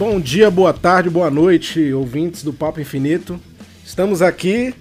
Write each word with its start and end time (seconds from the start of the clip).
Bom 0.00 0.18
dia, 0.18 0.50
boa 0.50 0.72
tarde, 0.72 1.10
boa 1.10 1.30
noite, 1.30 1.92
ouvintes 1.92 2.42
do 2.42 2.54
Papo 2.54 2.80
Infinito. 2.80 3.38
Estamos 3.84 4.22
aqui 4.22 4.74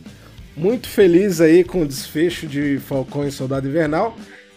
muito 0.56 0.88
felizes 0.88 1.42
aí 1.42 1.62
com 1.62 1.82
o 1.82 1.86
desfecho 1.86 2.48
de 2.48 2.80
Falcão 2.80 3.28
e 3.28 3.32
Soldado 3.32 3.68
Invernal 3.68 4.16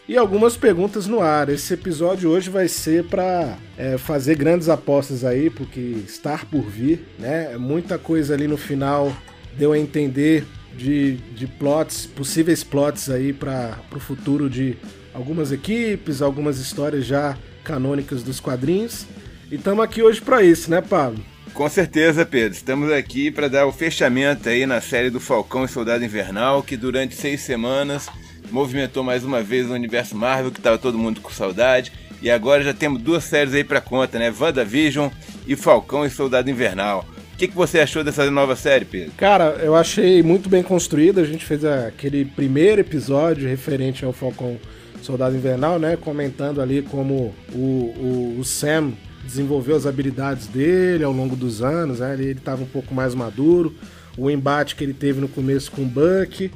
e 0.08 0.16
algumas 0.16 0.56
perguntas 0.56 1.08
no 1.08 1.20
ar. 1.20 1.48
Esse 1.48 1.74
episódio 1.74 2.30
hoje 2.30 2.48
vai 2.48 2.68
ser 2.68 3.02
para 3.08 3.58
é, 3.76 3.98
fazer 3.98 4.36
grandes 4.36 4.68
apostas 4.68 5.24
aí, 5.24 5.50
porque 5.50 5.96
estar 6.06 6.46
por 6.46 6.62
vir, 6.62 7.08
né? 7.18 7.58
Muita 7.58 7.98
coisa 7.98 8.32
ali 8.32 8.46
no 8.46 8.56
final 8.56 9.12
deu 9.58 9.72
a 9.72 9.78
entender 9.78 10.46
de, 10.76 11.16
de 11.34 11.48
plots, 11.48 12.06
possíveis 12.06 12.62
plots 12.62 13.10
aí 13.10 13.32
para 13.32 13.80
o 13.92 13.98
futuro 13.98 14.48
de 14.48 14.76
algumas 15.12 15.50
equipes, 15.50 16.22
algumas 16.22 16.60
histórias 16.60 17.04
já 17.04 17.36
canônicas 17.64 18.22
dos 18.22 18.38
quadrinhos. 18.38 19.08
E 19.52 19.56
estamos 19.56 19.84
aqui 19.84 20.02
hoje 20.02 20.18
para 20.18 20.42
isso, 20.42 20.70
né, 20.70 20.80
Pablo? 20.80 21.22
Com 21.52 21.68
certeza, 21.68 22.24
Pedro. 22.24 22.56
Estamos 22.56 22.90
aqui 22.90 23.30
para 23.30 23.48
dar 23.48 23.66
o 23.66 23.70
fechamento 23.70 24.48
aí 24.48 24.64
na 24.64 24.80
série 24.80 25.10
do 25.10 25.20
Falcão 25.20 25.66
e 25.66 25.68
Soldado 25.68 26.02
Invernal, 26.02 26.62
que 26.62 26.74
durante 26.74 27.14
seis 27.14 27.42
semanas 27.42 28.08
movimentou 28.50 29.04
mais 29.04 29.24
uma 29.24 29.42
vez 29.42 29.68
o 29.68 29.74
universo 29.74 30.16
Marvel, 30.16 30.50
que 30.50 30.58
estava 30.58 30.78
todo 30.78 30.96
mundo 30.96 31.20
com 31.20 31.28
saudade. 31.28 31.92
E 32.22 32.30
agora 32.30 32.62
já 32.62 32.72
temos 32.72 33.02
duas 33.02 33.24
séries 33.24 33.52
aí 33.52 33.62
para 33.62 33.82
conta, 33.82 34.18
né? 34.18 34.32
WandaVision 34.32 35.10
e 35.46 35.54
Falcão 35.54 36.06
e 36.06 36.08
Soldado 36.08 36.48
Invernal. 36.48 37.04
O 37.34 37.36
que, 37.36 37.46
que 37.46 37.54
você 37.54 37.80
achou 37.80 38.02
dessa 38.02 38.30
nova 38.30 38.56
série, 38.56 38.86
Pedro? 38.86 39.12
Cara, 39.18 39.60
eu 39.62 39.76
achei 39.76 40.22
muito 40.22 40.48
bem 40.48 40.62
construída. 40.62 41.20
A 41.20 41.26
gente 41.26 41.44
fez 41.44 41.62
aquele 41.62 42.24
primeiro 42.24 42.80
episódio 42.80 43.46
referente 43.46 44.02
ao 44.02 44.14
Falcão 44.14 44.58
Soldado 45.02 45.36
Invernal, 45.36 45.78
né? 45.78 45.98
Comentando 46.00 46.62
ali 46.62 46.80
como 46.80 47.34
o, 47.52 47.58
o, 47.58 48.36
o 48.40 48.44
Sam 48.44 48.94
desenvolveu 49.24 49.76
as 49.76 49.86
habilidades 49.86 50.46
dele 50.46 51.04
ao 51.04 51.12
longo 51.12 51.36
dos 51.36 51.62
anos, 51.62 52.00
né? 52.00 52.14
ele 52.14 52.32
estava 52.32 52.62
um 52.62 52.66
pouco 52.66 52.94
mais 52.94 53.14
maduro. 53.14 53.74
O 54.16 54.30
embate 54.30 54.76
que 54.76 54.84
ele 54.84 54.92
teve 54.92 55.20
no 55.20 55.28
começo 55.28 55.70
com 55.70 55.82
o 55.82 55.86
Buck, 55.86 56.50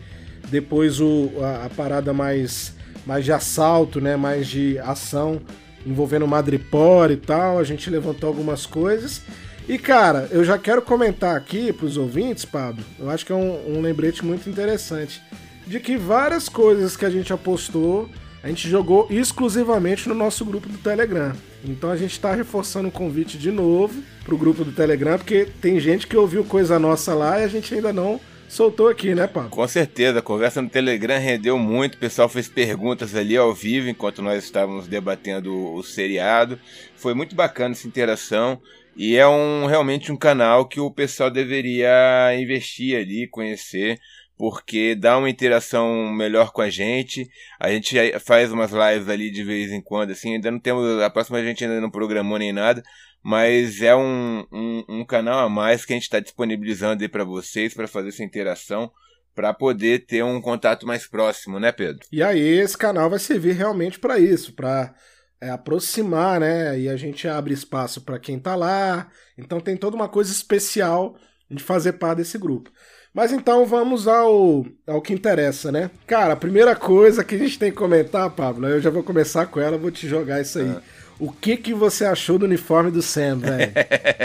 depois 0.50 1.00
o, 1.00 1.31
a, 1.41 1.67
a, 1.67 1.70
parada 1.70 2.12
mais, 2.12 2.75
mais 3.06 3.25
de 3.25 3.33
assalto, 3.33 4.00
né? 4.00 4.17
mais 4.17 4.47
de 4.47 4.78
ação 4.81 5.41
envolvendo 5.87 6.27
Madripoor 6.27 7.11
e 7.11 7.17
tal. 7.17 7.59
A 7.59 7.64
gente 7.64 7.89
levantou 7.89 8.28
algumas 8.28 8.67
coisas. 8.67 9.22
E 9.69 9.78
cara, 9.78 10.28
eu 10.31 10.44
já 10.44 10.59
quero 10.59 10.83
comentar 10.83 11.37
aqui 11.37 11.72
para 11.72 11.87
os 11.87 11.97
ouvintes, 11.97 12.44
Pablo, 12.44 12.84
eu 13.00 13.11
acho 13.11 13.27
que 13.27 13.33
é 13.33 13.34
um, 13.34 13.78
um 13.78 13.81
lembrete 13.81 14.25
muito 14.25 14.48
interessante 14.48 15.20
de 15.67 15.81
que 15.81 15.97
várias 15.97 16.48
coisas 16.48 16.97
que 16.97 17.05
a 17.05 17.11
gente 17.11 17.33
apostou 17.33 18.09
a 18.47 18.48
gente 18.48 18.69
jogou 18.69 19.09
exclusivamente 19.11 20.09
no 20.09 20.14
nosso 20.14 20.44
grupo 20.44 20.69
do 20.69 20.78
Telegram. 20.78 21.33
Então 21.70 21.91
a 21.91 21.97
gente 21.97 22.12
está 22.12 22.34
reforçando 22.34 22.89
o 22.89 22.92
convite 22.92 23.39
de 23.39 23.50
novo 23.50 24.03
pro 24.25 24.36
grupo 24.36 24.64
do 24.64 24.72
Telegram, 24.72 25.19
porque 25.19 25.47
tem 25.61 25.78
gente 25.81 26.06
que 26.06 26.17
ouviu 26.17 26.45
coisa 26.45 26.78
nossa 26.78 27.14
lá 27.14 27.41
e 27.41 27.45
a 27.45 27.48
gente 27.48 27.75
ainda 27.75 27.92
não 27.92 28.20
soltou 28.48 28.89
aqui, 28.89 29.14
né, 29.14 29.27
Pablo? 29.27 29.50
Com 29.50 29.67
certeza, 29.67 30.19
a 30.20 30.22
conversa 30.22 30.62
no 30.62 30.69
Telegram 30.69 31.19
rendeu 31.19 31.59
muito, 31.59 31.94
o 31.94 31.98
pessoal 31.98 32.28
fez 32.28 32.48
perguntas 32.48 33.14
ali 33.14 33.37
ao 33.37 33.53
vivo 33.53 33.89
enquanto 33.89 34.22
nós 34.22 34.44
estávamos 34.44 34.87
debatendo 34.87 35.75
o 35.75 35.83
seriado. 35.83 36.59
Foi 36.97 37.14
muito 37.14 37.34
bacana 37.34 37.72
essa 37.72 37.87
interação 37.87 38.61
e 38.97 39.17
é 39.17 39.27
um 39.27 39.67
realmente 39.67 40.11
um 40.11 40.17
canal 40.17 40.67
que 40.67 40.81
o 40.81 40.91
pessoal 40.91 41.31
deveria 41.31 42.34
investir 42.39 42.97
ali, 42.97 43.27
conhecer 43.27 43.98
porque 44.36 44.94
dá 44.94 45.16
uma 45.16 45.30
interação 45.30 46.12
melhor 46.12 46.52
com 46.52 46.60
a 46.60 46.68
gente. 46.68 47.28
A 47.58 47.70
gente 47.70 47.96
faz 48.20 48.52
umas 48.52 48.70
lives 48.70 49.08
ali 49.08 49.30
de 49.30 49.42
vez 49.42 49.72
em 49.72 49.80
quando, 49.80 50.10
assim, 50.10 50.34
ainda 50.34 50.50
não 50.50 50.58
temos, 50.58 51.00
a 51.00 51.10
próxima 51.10 51.38
a 51.38 51.44
gente 51.44 51.64
ainda 51.64 51.80
não 51.80 51.91
programou 51.91 52.38
nem 52.38 52.52
nada, 52.52 52.82
mas 53.22 53.80
é 53.80 53.96
um, 53.96 54.46
um, 54.52 54.84
um 54.88 55.04
canal 55.04 55.41
a 55.41 55.48
mais 55.48 55.84
que 55.84 55.92
a 55.92 55.96
gente 55.96 56.04
está 56.04 56.20
disponibilizando 56.20 57.02
aí 57.02 57.08
para 57.08 57.25
vocês, 57.25 57.75
para 57.75 57.88
fazer 57.88 58.10
essa 58.10 58.22
interação, 58.22 58.91
para 59.34 59.52
poder 59.52 60.06
ter 60.06 60.22
um 60.22 60.41
contato 60.41 60.86
mais 60.86 61.06
próximo, 61.06 61.58
né, 61.58 61.72
Pedro? 61.72 62.06
E 62.12 62.22
aí 62.22 62.41
esse 62.41 62.76
canal 62.76 63.10
vai 63.10 63.19
servir 63.19 63.52
realmente 63.52 63.98
para 63.98 64.19
isso, 64.19 64.54
para 64.54 64.94
é, 65.41 65.50
aproximar, 65.50 66.41
né? 66.41 66.78
E 66.78 66.88
a 66.88 66.96
gente 66.96 67.26
abre 67.26 67.52
espaço 67.52 68.02
para 68.02 68.19
quem 68.19 68.38
tá 68.38 68.54
lá. 68.54 69.10
Então 69.36 69.60
tem 69.60 69.76
toda 69.76 69.96
uma 69.96 70.08
coisa 70.08 70.30
especial 70.30 71.16
de 71.50 71.62
fazer 71.62 71.94
parte 71.94 72.19
desse 72.19 72.38
grupo. 72.38 72.70
Mas 73.16 73.32
então 73.32 73.65
vamos 73.65 74.06
ao, 74.06 74.66
ao 74.87 75.00
que 75.00 75.15
interessa, 75.15 75.72
né? 75.72 75.91
Cara, 76.06 76.34
a 76.34 76.37
primeira 76.37 76.77
coisa 76.77 77.25
que 77.25 77.34
a 77.34 77.38
gente 77.38 77.59
tem 77.59 77.71
que 77.71 77.77
comentar, 77.78 78.28
Pablo, 78.28 78.69
eu 78.69 78.78
já 78.78 78.91
vou 78.91 79.03
começar 79.03 79.47
com 79.47 79.59
ela, 79.59 79.78
vou 79.78 79.91
te 79.91 80.06
jogar 80.06 80.43
isso 80.43 80.59
aí. 80.59 80.69
Ah. 80.69 80.82
O 81.19 81.32
que 81.32 81.56
que 81.56 81.72
você 81.72 82.05
achou 82.05 82.38
do 82.38 82.44
uniforme 82.44 82.91
do 82.91 83.00
Sam, 83.00 83.38
velho? 83.38 83.72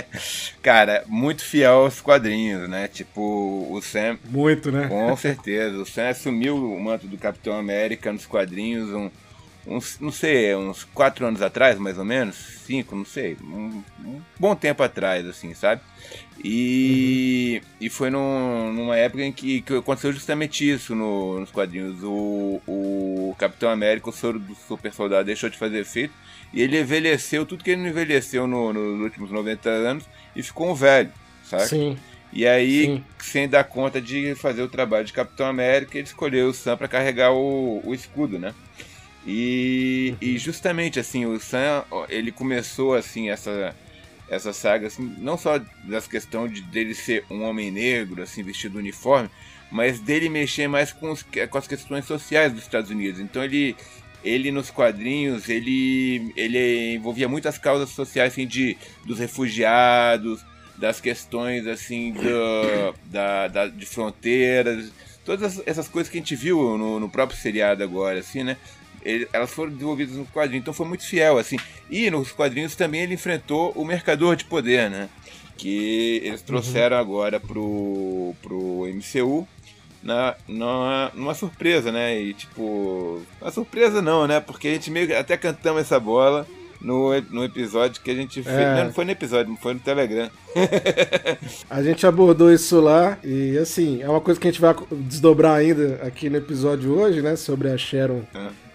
Cara, 0.62 1.06
muito 1.08 1.42
fiel 1.42 1.76
aos 1.76 2.02
quadrinhos, 2.02 2.70
né? 2.70 2.90
Tipo, 2.90 3.66
o 3.72 3.82
Sam. 3.82 4.18
Muito, 4.26 4.74
né? 4.74 4.90
Com 4.90 5.16
certeza. 5.16 5.78
O 5.78 5.86
Sam 5.86 6.10
assumiu 6.10 6.58
o 6.58 6.78
manto 6.78 7.08
do 7.08 7.18
Capitão 7.18 7.58
América 7.58 8.12
nos 8.12 8.26
quadrinhos 8.26 8.90
um, 8.90 9.10
uns, 9.66 10.00
não 10.00 10.12
sei, 10.12 10.56
uns 10.56 10.84
quatro 10.84 11.26
anos 11.26 11.42
atrás, 11.42 11.78
mais 11.78 11.98
ou 11.98 12.06
menos, 12.06 12.36
cinco, 12.66 12.96
não 12.96 13.06
sei, 13.06 13.38
um, 13.44 13.84
um 14.04 14.22
bom 14.40 14.56
tempo 14.56 14.82
atrás, 14.84 15.26
assim, 15.28 15.54
sabe? 15.54 15.82
E, 16.44 17.62
uhum. 17.62 17.70
e 17.82 17.90
foi 17.90 18.10
num, 18.10 18.74
numa 18.74 18.98
época 18.98 19.24
em 19.24 19.32
que, 19.32 19.62
que 19.62 19.76
aconteceu 19.76 20.12
justamente 20.12 20.68
isso 20.68 20.96
no, 20.96 21.40
nos 21.40 21.52
quadrinhos. 21.52 22.02
O, 22.04 22.62
o 22.68 23.36
Capitão 23.38 23.70
América, 23.70 24.10
o 24.10 24.14
soro 24.14 24.40
do 24.40 24.56
super 24.56 24.92
soldado, 24.92 25.26
deixou 25.26 25.50
de 25.50 25.58
fazer 25.58 25.80
efeito 25.80 26.14
e 26.52 26.62
ele 26.62 26.80
envelheceu 26.80 27.46
tudo 27.46 27.64
que 27.64 27.72
ele 27.72 27.82
não 27.82 27.90
envelheceu 27.90 28.48
no, 28.48 28.74
nos 28.74 29.02
últimos 29.02 29.32
90 29.32 29.70
anos 29.70 30.06
e 30.36 30.42
ficou 30.42 30.72
um 30.72 30.74
velho, 30.74 31.12
sabe? 31.44 31.68
Sim. 31.68 31.98
E 32.34 32.48
aí, 32.48 32.86
Sim. 32.86 33.04
sem 33.20 33.48
dar 33.50 33.66
conta 33.66 34.02
de 34.02 34.34
fazer 34.36 34.62
o 34.62 34.70
trabalho 34.70 35.06
de 35.06 35.12
Capitão 35.12 35.46
América, 35.46 35.98
ele 35.98 36.08
escolheu 36.08 36.48
o 36.48 36.54
Sam 36.54 36.78
para 36.78 36.88
carregar 36.88 37.34
o, 37.34 37.82
o 37.84 37.94
escudo, 37.94 38.40
né? 38.40 38.54
E, 39.26 40.16
e 40.20 40.38
justamente 40.38 41.00
assim, 41.00 41.26
o 41.26 41.40
Sam, 41.40 41.84
ele 42.10 42.32
começou 42.32 42.96
assim 42.96 43.30
essa 43.30 43.76
essa 44.28 44.54
saga 44.54 44.88
assim, 44.88 45.14
não 45.18 45.38
só 45.38 45.60
das 45.84 46.08
questão 46.08 46.48
de 46.48 46.62
dele 46.62 46.96
ser 46.96 47.26
um 47.30 47.44
homem 47.44 47.70
negro 47.70 48.24
assim 48.24 48.42
vestido 48.42 48.80
uniforme, 48.80 49.30
mas 49.70 50.00
dele 50.00 50.30
mexer 50.30 50.68
mais 50.70 50.94
com, 50.94 51.12
os, 51.12 51.22
com 51.22 51.58
as 51.58 51.68
questões 51.68 52.06
sociais 52.06 52.54
dos 52.54 52.64
Estados 52.64 52.90
Unidos. 52.90 53.20
Então 53.20 53.44
ele 53.44 53.76
ele 54.24 54.52
nos 54.52 54.70
quadrinhos 54.70 55.50
ele 55.50 56.32
ele 56.38 56.96
envolvia 56.96 57.28
muitas 57.28 57.58
causas 57.58 57.90
sociais 57.90 58.32
assim 58.32 58.48
de 58.48 58.78
dos 59.06 59.20
refugiados, 59.20 60.46
das 60.78 61.02
questões 61.02 61.68
assim 61.68 62.14
do, 62.14 62.96
da, 63.06 63.48
da 63.48 63.68
de 63.68 63.86
fronteiras, 63.86 64.92
todas 65.26 65.62
essas 65.66 65.88
coisas 65.88 66.10
que 66.10 66.18
a 66.18 66.22
gente 66.22 66.36
viu 66.36 66.78
no, 66.78 67.00
no 67.00 67.10
próprio 67.10 67.38
seriado 67.38 67.84
agora 67.84 68.20
assim, 68.20 68.44
né? 68.44 68.58
Ele, 69.04 69.28
elas 69.34 69.52
foram 69.52 69.72
desenvolvidas 69.72 70.16
no 70.16 70.26
quadrinho, 70.26 70.60
então 70.60 70.74
foi 70.74 70.88
muito 70.88 71.06
fiel, 71.06 71.38
assim. 71.38 71.58
E 71.90 72.10
nos 72.10 72.32
quadrinhos 72.32 72.76
também 72.76 73.02
ele 73.02 73.14
enfrentou 73.14 73.72
o 73.76 73.86
Mercador 73.86 74.36
de 74.36 74.46
Poder, 74.46 74.90
né? 74.90 75.10
Que 75.58 76.22
eles 76.24 76.42
trouxeram 76.42 76.96
uhum. 76.98 77.02
agora 77.02 77.40
pro, 77.40 78.36
pro 78.42 78.88
MCU 78.88 79.48
na, 80.04 80.36
na, 80.48 81.12
numa 81.14 81.34
surpresa, 81.34 81.92
né? 81.92 82.20
E 82.20 82.34
tipo. 82.34 83.22
Uma 83.42 83.52
surpresa 83.52 84.02
não, 84.02 84.28
né? 84.28 84.40
Porque 84.40 84.68
a 84.68 84.74
gente 84.74 84.90
meio 84.90 85.18
até 85.18 85.38
cantamos 85.38 85.82
essa 85.82 86.00
bola 86.00 86.48
no, 86.80 87.10
no 87.30 87.44
episódio 87.44 88.02
que 88.02 88.10
a 88.10 88.16
gente 88.16 88.42
fez. 88.42 88.56
É. 88.56 88.76
Não, 88.78 88.86
não 88.86 88.94
foi 88.94 89.06
no 89.06 89.12
episódio, 89.12 89.56
foi 89.62 89.74
no 89.74 89.80
Telegram. 89.80 90.30
a 91.70 91.84
gente 91.84 92.06
abordou 92.08 92.52
isso 92.52 92.80
lá 92.80 93.18
e 93.24 93.58
assim, 93.58 94.02
é 94.02 94.10
uma 94.10 94.22
coisa 94.22 94.40
que 94.40 94.48
a 94.48 94.52
gente 94.52 94.62
vai 94.62 94.76
desdobrar 94.92 95.58
ainda 95.58 96.00
aqui 96.04 96.30
no 96.30 96.38
episódio 96.38 96.98
hoje, 96.98 97.22
né? 97.22 97.36
Sobre 97.36 97.70
a 97.70 97.78
Sharon. 97.78 98.24
É 98.34 98.71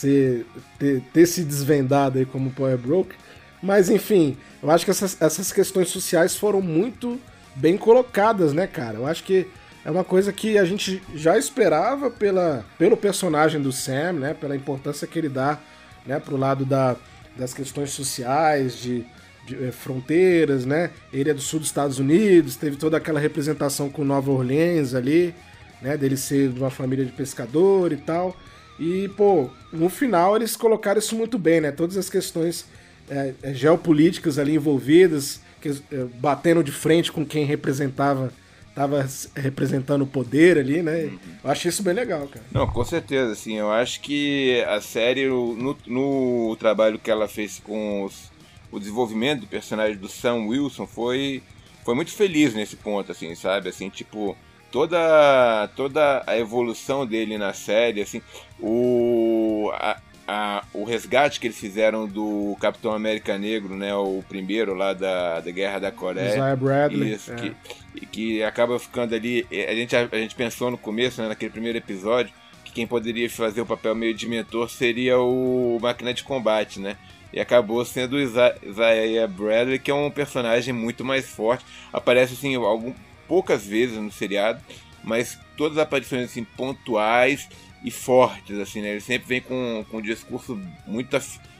ser, 0.00 0.46
ter, 0.78 1.02
ter 1.12 1.26
se 1.26 1.42
desvendado 1.42 2.18
aí 2.18 2.24
como 2.24 2.50
Power 2.50 2.78
Broke. 2.78 3.14
Mas 3.62 3.90
enfim, 3.90 4.36
eu 4.62 4.70
acho 4.70 4.84
que 4.84 4.90
essas, 4.90 5.20
essas 5.20 5.52
questões 5.52 5.88
sociais 5.88 6.34
foram 6.34 6.62
muito 6.62 7.20
bem 7.54 7.76
colocadas, 7.76 8.52
né, 8.52 8.66
cara? 8.66 8.96
Eu 8.96 9.06
acho 9.06 9.22
que 9.22 9.46
é 9.84 9.90
uma 9.90 10.04
coisa 10.04 10.32
que 10.32 10.56
a 10.56 10.64
gente 10.64 11.02
já 11.14 11.38
esperava 11.38 12.10
pela, 12.10 12.64
pelo 12.78 12.96
personagem 12.96 13.60
do 13.60 13.72
Sam, 13.72 14.12
né? 14.14 14.34
Pela 14.34 14.56
importância 14.56 15.06
que 15.06 15.18
ele 15.18 15.28
dá 15.28 15.58
né, 16.06 16.18
pro 16.18 16.36
lado 16.36 16.64
da, 16.64 16.96
das 17.36 17.52
questões 17.52 17.90
sociais, 17.90 18.78
de, 18.78 19.04
de 19.46 19.64
eh, 19.66 19.72
fronteiras, 19.72 20.64
né? 20.64 20.90
Ele 21.12 21.30
é 21.30 21.34
do 21.34 21.40
sul 21.40 21.60
dos 21.60 21.68
Estados 21.68 21.98
Unidos, 21.98 22.56
teve 22.56 22.76
toda 22.76 22.96
aquela 22.96 23.20
representação 23.20 23.90
com 23.90 24.04
Nova 24.04 24.30
Orleans 24.30 24.94
ali, 24.94 25.34
né? 25.82 25.96
Dele 25.96 26.16
ser 26.16 26.50
de 26.50 26.58
uma 26.58 26.70
família 26.70 27.04
de 27.04 27.12
pescador 27.12 27.92
e 27.92 27.96
tal. 27.96 28.34
E, 28.80 29.08
pô, 29.08 29.50
no 29.70 29.90
final 29.90 30.34
eles 30.34 30.56
colocaram 30.56 30.98
isso 30.98 31.14
muito 31.14 31.38
bem, 31.38 31.60
né? 31.60 31.70
Todas 31.70 31.98
as 31.98 32.08
questões 32.08 32.64
é, 33.10 33.34
é 33.42 33.52
geopolíticas 33.52 34.38
ali 34.38 34.54
envolvidas, 34.54 35.40
que, 35.60 35.68
é, 35.68 36.04
batendo 36.14 36.64
de 36.64 36.72
frente 36.72 37.12
com 37.12 37.24
quem 37.24 37.44
representava 37.44 38.32
estava 38.70 39.06
representando 39.34 40.02
o 40.02 40.06
poder 40.06 40.56
ali, 40.56 40.80
né? 40.80 41.04
Uhum. 41.04 41.18
Eu 41.44 41.50
achei 41.50 41.68
isso 41.68 41.82
bem 41.82 41.92
legal, 41.92 42.26
cara. 42.28 42.44
Não, 42.52 42.66
com 42.66 42.84
certeza, 42.84 43.32
assim, 43.32 43.58
eu 43.58 43.70
acho 43.70 44.00
que 44.00 44.64
a 44.66 44.80
série, 44.80 45.28
no, 45.28 45.76
no 45.86 46.56
trabalho 46.56 46.98
que 46.98 47.10
ela 47.10 47.28
fez 47.28 47.60
com 47.62 48.04
os, 48.04 48.30
o 48.70 48.78
desenvolvimento 48.78 49.40
do 49.40 49.46
personagem 49.46 49.96
do 49.96 50.08
Sam 50.08 50.46
Wilson 50.46 50.86
foi, 50.86 51.42
foi 51.84 51.94
muito 51.94 52.12
feliz 52.12 52.54
nesse 52.54 52.76
ponto, 52.76 53.10
assim, 53.10 53.34
sabe? 53.34 53.68
Assim, 53.68 53.90
tipo, 53.90 54.36
toda, 54.70 55.68
toda 55.76 56.22
a 56.26 56.38
evolução 56.38 57.06
dele 57.06 57.36
na 57.36 57.52
série, 57.52 58.00
assim, 58.00 58.22
o, 58.58 59.70
a, 59.74 59.96
a, 60.26 60.64
o 60.72 60.84
resgate 60.84 61.40
que 61.40 61.48
eles 61.48 61.58
fizeram 61.58 62.06
do 62.06 62.56
Capitão 62.60 62.92
América 62.92 63.36
Negro, 63.36 63.74
né, 63.74 63.94
o 63.94 64.22
primeiro 64.28 64.74
lá 64.74 64.92
da, 64.92 65.40
da 65.40 65.50
Guerra 65.50 65.80
da 65.80 65.90
Coreia. 65.90 66.28
Isaiah 66.28 66.56
Bradley. 66.56 67.14
Isso, 67.14 67.32
é. 67.32 67.36
que, 67.36 68.06
que 68.06 68.42
acaba 68.42 68.78
ficando 68.78 69.14
ali. 69.14 69.46
A 69.50 69.74
gente, 69.74 69.96
a, 69.96 70.08
a 70.10 70.18
gente 70.18 70.34
pensou 70.34 70.70
no 70.70 70.78
começo, 70.78 71.20
né, 71.20 71.28
naquele 71.28 71.50
primeiro 71.50 71.78
episódio, 71.78 72.32
que 72.64 72.72
quem 72.72 72.86
poderia 72.86 73.28
fazer 73.28 73.60
o 73.60 73.66
papel 73.66 73.94
meio 73.94 74.14
de 74.14 74.28
mentor 74.28 74.70
seria 74.70 75.18
o 75.18 75.78
Máquina 75.80 76.14
de 76.14 76.22
Combate, 76.22 76.78
né? 76.78 76.96
E 77.32 77.38
acabou 77.38 77.84
sendo 77.84 78.16
o 78.16 78.20
Isaiah 78.20 79.28
Bradley, 79.28 79.78
que 79.78 79.90
é 79.90 79.94
um 79.94 80.10
personagem 80.10 80.74
muito 80.74 81.04
mais 81.04 81.28
forte. 81.28 81.64
Aparece 81.92 82.34
assim 82.34 82.56
algum, 82.56 82.92
poucas 83.30 83.64
vezes 83.64 83.96
no 83.96 84.10
seriado, 84.10 84.60
mas 85.04 85.38
todas 85.56 85.78
as 85.78 85.84
aparições 85.84 86.24
assim, 86.24 86.42
pontuais 86.42 87.48
e 87.84 87.90
fortes, 87.92 88.58
assim, 88.58 88.82
né? 88.82 88.90
Ele 88.90 89.00
sempre 89.00 89.28
vem 89.28 89.40
com, 89.40 89.86
com 89.88 89.98
um 89.98 90.02
discurso 90.02 90.60
muito 90.84 91.16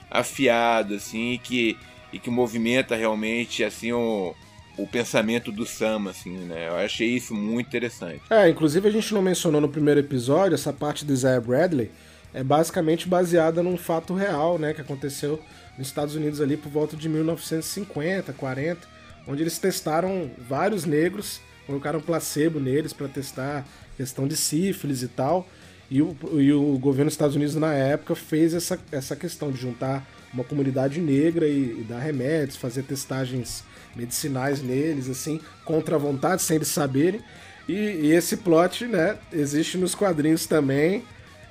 afiado, 0.09 0.95
assim, 0.95 1.31
e 1.31 1.37
que, 1.37 1.77
e 2.11 2.19
que 2.19 2.29
movimenta 2.29 2.93
realmente, 2.93 3.63
assim, 3.63 3.93
o, 3.93 4.35
o 4.77 4.85
pensamento 4.85 5.49
do 5.49 5.65
Sam, 5.65 6.09
assim, 6.09 6.31
né? 6.39 6.67
Eu 6.67 6.75
achei 6.75 7.07
isso 7.07 7.33
muito 7.33 7.67
interessante. 7.67 8.21
É, 8.29 8.49
inclusive 8.49 8.89
a 8.89 8.91
gente 8.91 9.13
não 9.13 9.21
mencionou 9.21 9.61
no 9.61 9.69
primeiro 9.69 10.01
episódio, 10.01 10.55
essa 10.55 10.73
parte 10.73 11.05
do 11.05 11.13
Isaiah 11.13 11.39
Bradley 11.39 11.89
é 12.33 12.43
basicamente 12.43 13.07
baseada 13.07 13.63
num 13.63 13.77
fato 13.77 14.13
real, 14.13 14.59
né, 14.59 14.73
que 14.73 14.81
aconteceu 14.81 15.39
nos 15.77 15.87
Estados 15.87 16.15
Unidos 16.15 16.41
ali 16.41 16.57
por 16.57 16.69
volta 16.69 16.97
de 16.97 17.07
1950, 17.07 18.33
40, 18.33 18.87
onde 19.25 19.41
eles 19.41 19.57
testaram 19.57 20.29
vários 20.37 20.85
negros, 20.85 21.39
colocaram 21.71 22.01
placebo 22.01 22.59
neles 22.59 22.91
para 22.91 23.07
testar 23.07 23.65
questão 23.95 24.27
de 24.27 24.35
sífilis 24.35 25.01
e 25.01 25.07
tal. 25.07 25.47
E 25.89 26.01
o, 26.01 26.15
e 26.33 26.53
o 26.53 26.77
governo 26.77 27.05
dos 27.05 27.13
Estados 27.13 27.35
Unidos, 27.35 27.55
na 27.55 27.73
época, 27.73 28.15
fez 28.15 28.53
essa, 28.53 28.79
essa 28.91 29.15
questão 29.15 29.51
de 29.51 29.57
juntar 29.59 30.05
uma 30.33 30.43
comunidade 30.43 31.01
negra 31.01 31.47
e, 31.47 31.81
e 31.81 31.85
dar 31.87 31.99
remédios, 31.99 32.55
fazer 32.55 32.83
testagens 32.83 33.63
medicinais 33.95 34.61
neles, 34.61 35.09
assim, 35.09 35.41
contra 35.65 35.95
a 35.95 35.99
vontade, 35.99 36.41
sem 36.41 36.55
eles 36.55 36.69
saberem. 36.69 37.21
E, 37.67 37.73
e, 37.73 38.11
esse 38.11 38.37
plot, 38.37 38.85
né, 38.85 39.17
existe 39.33 39.77
nos 39.77 39.93
quadrinhos 39.93 40.45
também, 40.45 41.03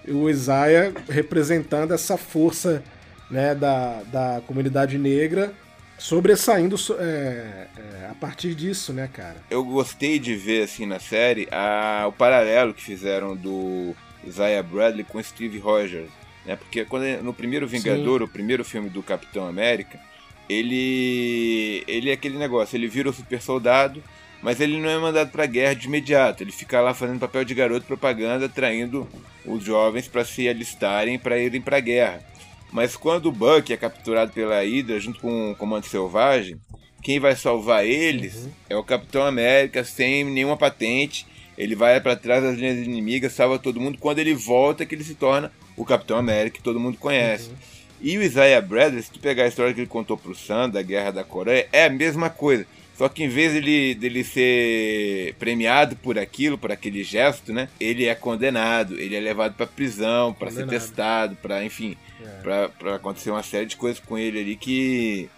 o 0.09 0.29
Isaiah 0.31 0.93
representando 1.09 1.93
essa 1.93 2.17
força, 2.17 2.83
né, 3.31 3.55
da, 3.55 4.03
da 4.05 4.43
comunidade 4.47 4.97
negra 4.97 5.53
sobressaindo 6.01 6.77
é, 6.99 7.67
é, 7.77 8.09
a 8.11 8.15
partir 8.15 8.55
disso, 8.55 8.93
né, 8.93 9.09
cara? 9.13 9.37
Eu 9.51 9.63
gostei 9.63 10.19
de 10.19 10.35
ver, 10.35 10.65
assim, 10.65 10.87
na 10.87 10.99
série, 10.99 11.47
a, 11.53 12.07
o 12.09 12.13
paralelo 12.13 12.73
que 12.73 12.83
fizeram 12.83 13.37
do 13.37 13.95
Isaiah 14.27 14.63
Bradley 14.63 15.05
com 15.05 15.23
Steve 15.23 15.59
Rogers, 15.59 16.11
né? 16.47 16.57
Porque 16.57 16.87
quando 16.87 17.05
no 17.23 17.35
primeiro 17.35 17.69
Vingador, 17.69 18.21
Sim. 18.21 18.25
o 18.25 18.29
primeiro 18.29 18.65
filme 18.65 18.89
do 18.89 19.03
Capitão 19.03 19.47
América, 19.47 20.01
ele 20.49 21.85
ele 21.87 22.11
é 22.11 22.15
aquele 22.15 22.39
negócio, 22.39 22.77
ele 22.77 22.89
vira 22.89 23.11
o 23.11 23.13
super 23.13 23.41
soldado, 23.43 24.03
mas 24.43 24.59
ele 24.59 24.81
não 24.81 24.89
é 24.89 24.99
mandado 24.99 25.31
para 25.31 25.45
guerra 25.45 25.75
de 25.75 25.87
imediato, 25.87 26.43
ele 26.43 26.51
fica 26.51 26.81
lá 26.81 26.95
fazendo 26.95 27.21
papel 27.21 27.45
de 27.45 27.55
garoto 27.55 27.87
propaganda, 27.87 28.47
atraindo 28.47 29.07
os 29.45 29.63
jovens 29.63 30.09
para 30.09 30.25
se 30.25 30.49
alistarem 30.49 31.19
para 31.19 31.39
irem 31.39 31.61
para 31.61 31.79
guerra. 31.79 32.30
Mas 32.73 32.97
quando 32.97 33.27
o 33.27 33.33
Buck 33.33 33.73
é 33.73 33.77
capturado 33.77 34.33
pela 34.33 34.63
Hydra 34.63 35.01
junto 35.01 35.21
com 35.21 35.53
o 35.53 35.57
Comando 35.57 35.87
Selvagem, 35.87 36.61
quem 37.03 37.19
vai 37.19 37.35
salvar 37.35 37.85
eles 37.85 38.37
uhum. 38.37 38.51
é 38.69 38.77
o 38.77 38.85
Capitão 38.85 39.25
América 39.25 39.83
sem 39.83 40.25
nenhuma 40.25 40.57
patente 40.57 41.27
ele 41.61 41.75
vai 41.75 42.01
para 42.01 42.17
trás 42.17 42.43
das 42.43 42.57
linhas 42.57 42.79
inimigas, 42.79 43.35
salva 43.35 43.59
todo 43.59 43.79
mundo. 43.79 43.99
Quando 43.99 44.19
ele 44.19 44.33
volta, 44.33 44.87
que 44.87 44.95
ele 44.95 45.05
se 45.05 45.15
torna 45.15 45.53
o 45.77 45.85
Capitão 45.85 46.17
América, 46.17 46.57
que 46.57 46.63
todo 46.63 46.81
mundo 46.81 46.97
conhece. 46.97 47.51
Uhum. 47.51 47.57
E 48.01 48.17
o 48.17 48.23
Isaiah 48.23 48.63
Bradley, 48.63 49.03
se 49.03 49.11
tu 49.11 49.21
pegar 49.21 49.45
a 49.45 49.49
história 49.49 49.75
que 49.75 49.81
ele 49.81 49.87
contou 49.87 50.17
pro 50.17 50.35
Sam, 50.35 50.71
da 50.71 50.81
Guerra 50.81 51.11
da 51.11 51.23
Coreia, 51.23 51.69
é 51.71 51.85
a 51.85 51.91
mesma 51.91 52.31
coisa. 52.31 52.65
Só 52.97 53.11
que 53.11 53.25
em 53.25 53.29
vez 53.29 53.53
dele, 53.53 53.95
dele 53.95 54.25
ser 54.25 55.35
premiado 55.39 55.97
por 55.97 56.19
aquilo, 56.19 56.57
por 56.57 56.73
aquele 56.73 57.05
gesto, 57.05 57.53
né? 57.53 57.69
Ele 57.79 58.07
é 58.07 58.15
condenado, 58.15 58.99
ele 58.99 59.15
é 59.15 59.21
levado 59.21 59.55
para 59.55 59.67
prisão, 59.67 60.33
para 60.33 60.51
ser 60.51 60.67
testado, 60.67 61.37
para 61.37 61.63
enfim, 61.63 61.95
é. 62.25 62.69
para 62.79 62.95
acontecer 62.97 63.31
uma 63.31 63.43
série 63.43 63.67
de 63.67 63.77
coisas 63.77 64.01
com 64.01 64.17
ele 64.19 64.41
ali 64.41 64.57
que 64.57 65.31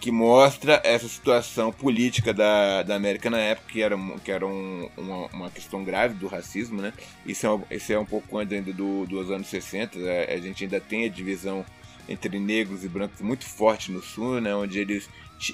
que 0.00 0.10
mostra 0.10 0.80
essa 0.82 1.06
situação 1.06 1.70
política 1.70 2.32
da, 2.32 2.82
da 2.82 2.96
América 2.96 3.28
na 3.28 3.36
época, 3.38 3.70
que 3.70 3.82
era, 3.82 3.96
que 4.24 4.32
era 4.32 4.46
um, 4.46 4.88
uma, 4.96 5.26
uma, 5.26 5.50
questão 5.50 5.84
grave 5.84 6.14
do 6.14 6.26
racismo, 6.26 6.80
né? 6.80 6.94
Isso 7.26 7.46
é, 7.46 7.76
isso 7.76 7.92
é 7.92 7.98
um 7.98 8.06
pouco 8.06 8.38
antes 8.38 8.56
ainda 8.56 8.72
do, 8.72 9.04
dos 9.04 9.30
anos 9.30 9.48
60, 9.48 9.98
a, 9.98 10.02
né? 10.02 10.24
a 10.24 10.38
gente 10.38 10.64
ainda 10.64 10.80
tem 10.80 11.04
a 11.04 11.08
divisão 11.10 11.66
entre 12.08 12.38
negros 12.40 12.82
e 12.82 12.88
brancos 12.88 13.20
muito 13.20 13.44
forte 13.44 13.92
no 13.92 14.02
sul, 14.02 14.40
né? 14.40 14.54
Onde 14.54 14.78
eles, 14.78 15.06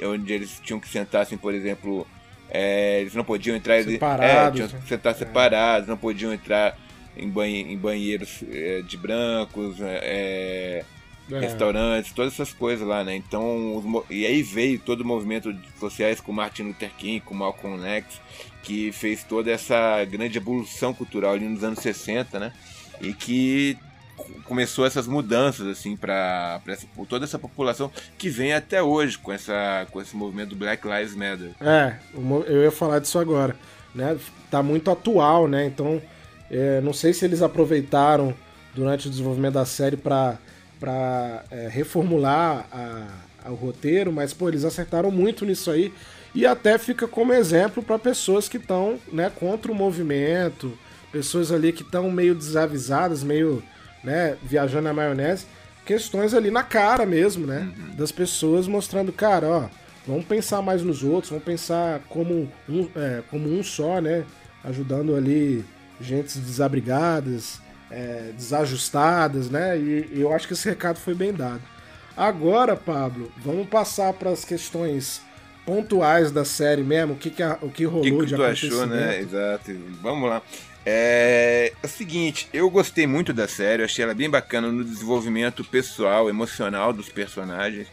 onde 0.04 0.32
eles 0.32 0.60
tinham 0.62 0.78
que 0.78 0.88
sentar, 0.88 1.22
assim, 1.22 1.36
por 1.36 1.52
exemplo, 1.52 2.06
é, 2.48 3.00
eles 3.00 3.16
não 3.16 3.24
podiam 3.24 3.56
entrar... 3.56 3.82
Separados. 3.82 4.60
É, 4.60 4.66
tinham 4.68 4.80
que 4.80 4.88
sentar 4.88 5.12
é. 5.12 5.16
separados, 5.16 5.88
não 5.88 5.96
podiam 5.96 6.32
entrar 6.32 6.78
em, 7.16 7.28
banhe, 7.28 7.62
em 7.62 7.76
banheiros 7.76 8.42
é, 8.50 8.82
de 8.82 8.96
brancos, 8.96 9.80
é, 9.80 10.84
é. 11.30 11.38
restaurantes, 11.38 12.12
todas 12.12 12.34
essas 12.34 12.52
coisas 12.52 12.86
lá, 12.86 13.02
né? 13.02 13.16
Então, 13.16 14.04
e 14.10 14.26
aí 14.26 14.42
veio 14.42 14.78
todo 14.78 15.00
o 15.00 15.04
movimento 15.04 15.54
sociais 15.78 16.20
com 16.20 16.32
Martin 16.32 16.64
Luther 16.64 16.90
King, 16.96 17.20
com 17.20 17.34
Malcolm 17.34 17.82
X, 17.84 18.20
que 18.62 18.92
fez 18.92 19.22
toda 19.24 19.50
essa 19.50 20.04
grande 20.04 20.38
evolução 20.38 20.92
cultural 20.92 21.34
ali 21.34 21.48
nos 21.48 21.64
anos 21.64 21.80
60, 21.80 22.38
né? 22.38 22.52
E 23.00 23.12
que 23.12 23.78
começou 24.44 24.86
essas 24.86 25.06
mudanças 25.06 25.66
assim 25.66 25.96
para 25.96 26.60
toda 27.08 27.24
essa 27.24 27.38
população 27.38 27.90
que 28.16 28.30
vem 28.30 28.54
até 28.54 28.82
hoje 28.82 29.18
com 29.18 29.30
essa 29.30 29.86
com 29.90 30.00
esse 30.00 30.16
movimento 30.16 30.50
do 30.50 30.56
Black 30.56 30.86
Lives 30.86 31.14
Matter. 31.14 31.50
É, 31.60 31.96
eu 32.46 32.62
ia 32.62 32.70
falar 32.70 32.98
disso 32.98 33.18
agora, 33.18 33.54
né? 33.94 34.16
Tá 34.50 34.62
muito 34.62 34.90
atual, 34.90 35.46
né? 35.46 35.66
Então, 35.66 36.00
é, 36.50 36.80
não 36.80 36.92
sei 36.92 37.12
se 37.12 37.24
eles 37.24 37.42
aproveitaram 37.42 38.34
durante 38.74 39.08
o 39.08 39.10
desenvolvimento 39.10 39.54
da 39.54 39.64
série 39.64 39.96
para 39.96 40.38
é, 41.50 41.68
reformular 41.70 42.66
a, 42.70 43.06
a, 43.44 43.50
o 43.50 43.54
roteiro, 43.54 44.12
mas 44.12 44.32
pô, 44.32 44.48
eles 44.48 44.64
acertaram 44.64 45.10
muito 45.10 45.44
nisso 45.44 45.70
aí 45.70 45.92
e 46.34 46.44
até 46.44 46.76
fica 46.76 47.08
como 47.08 47.32
exemplo 47.32 47.82
para 47.82 47.98
pessoas 47.98 48.48
que 48.48 48.58
estão 48.58 48.98
né, 49.10 49.32
contra 49.34 49.72
o 49.72 49.74
movimento, 49.74 50.76
pessoas 51.10 51.50
ali 51.50 51.72
que 51.72 51.82
estão 51.82 52.10
meio 52.10 52.34
desavisadas, 52.34 53.22
meio 53.22 53.62
né, 54.04 54.36
viajando 54.42 54.84
na 54.84 54.92
maionese, 54.92 55.46
questões 55.86 56.34
ali 56.34 56.50
na 56.50 56.62
cara 56.62 57.06
mesmo, 57.06 57.46
né, 57.46 57.72
uhum. 57.78 57.96
das 57.96 58.12
pessoas 58.12 58.68
mostrando, 58.68 59.10
cara, 59.12 59.48
ó, 59.48 59.68
vamos 60.06 60.26
pensar 60.26 60.60
mais 60.60 60.82
nos 60.82 61.02
outros, 61.02 61.30
vamos 61.30 61.44
pensar 61.44 62.00
como 62.08 62.52
um, 62.68 62.88
é, 62.94 63.22
como 63.30 63.48
um 63.48 63.62
só, 63.64 64.00
né, 64.00 64.24
ajudando 64.62 65.16
ali 65.16 65.64
gentes 66.00 66.36
desabrigadas, 66.36 67.60
é, 67.90 68.32
desajustadas, 68.36 69.50
né? 69.50 69.78
E, 69.78 70.10
e 70.14 70.20
eu 70.20 70.32
acho 70.32 70.46
que 70.46 70.54
esse 70.54 70.68
recado 70.68 70.98
foi 70.98 71.14
bem 71.14 71.32
dado. 71.32 71.62
Agora, 72.16 72.74
Pablo, 72.74 73.30
vamos 73.38 73.68
passar 73.68 74.12
para 74.14 74.30
as 74.30 74.44
questões 74.44 75.20
pontuais 75.66 76.30
da 76.30 76.44
série 76.44 76.82
mesmo, 76.82 77.14
o 77.14 77.16
que, 77.16 77.28
que, 77.28 77.42
a, 77.42 77.58
o 77.60 77.68
que 77.68 77.84
rolou 77.84 78.02
que 78.02 78.26
que 78.26 78.26
de 78.26 78.42
achou, 78.42 78.86
né? 78.86 79.20
Exato. 79.20 79.76
Vamos 80.00 80.30
lá. 80.30 80.40
É... 80.84 81.72
é 81.82 81.86
o 81.86 81.88
seguinte, 81.88 82.48
eu 82.52 82.70
gostei 82.70 83.06
muito 83.06 83.32
da 83.32 83.48
série, 83.48 83.82
achei 83.82 84.04
ela 84.04 84.14
bem 84.14 84.30
bacana 84.30 84.70
no 84.70 84.84
desenvolvimento 84.84 85.64
pessoal, 85.64 86.30
emocional 86.30 86.92
dos 86.92 87.08
personagens, 87.08 87.88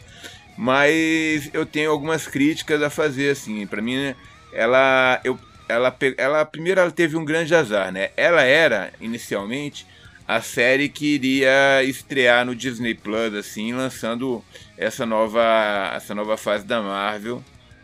mas 0.56 1.50
eu 1.52 1.66
tenho 1.66 1.90
algumas 1.90 2.28
críticas 2.28 2.80
a 2.80 2.88
fazer, 2.88 3.30
assim, 3.30 3.66
para 3.66 3.82
mim, 3.82 4.14
ela, 4.52 5.20
eu 5.24 5.36
ela, 5.68 5.96
ela 6.16 6.44
primeiro 6.44 6.80
ela 6.80 6.90
teve 6.90 7.16
um 7.16 7.24
grande 7.24 7.54
azar, 7.54 7.92
né? 7.92 8.10
Ela 8.16 8.42
era 8.42 8.92
inicialmente 9.00 9.86
a 10.26 10.40
série 10.40 10.88
que 10.88 11.14
iria 11.14 11.82
estrear 11.84 12.44
no 12.46 12.54
Disney 12.54 12.94
Plus, 12.94 13.34
assim, 13.34 13.72
lançando 13.72 14.42
essa 14.76 15.04
nova 15.04 15.92
essa 15.94 16.14
nova 16.14 16.36
fase 16.36 16.64
da 16.64 16.80
Marvel 16.80 17.42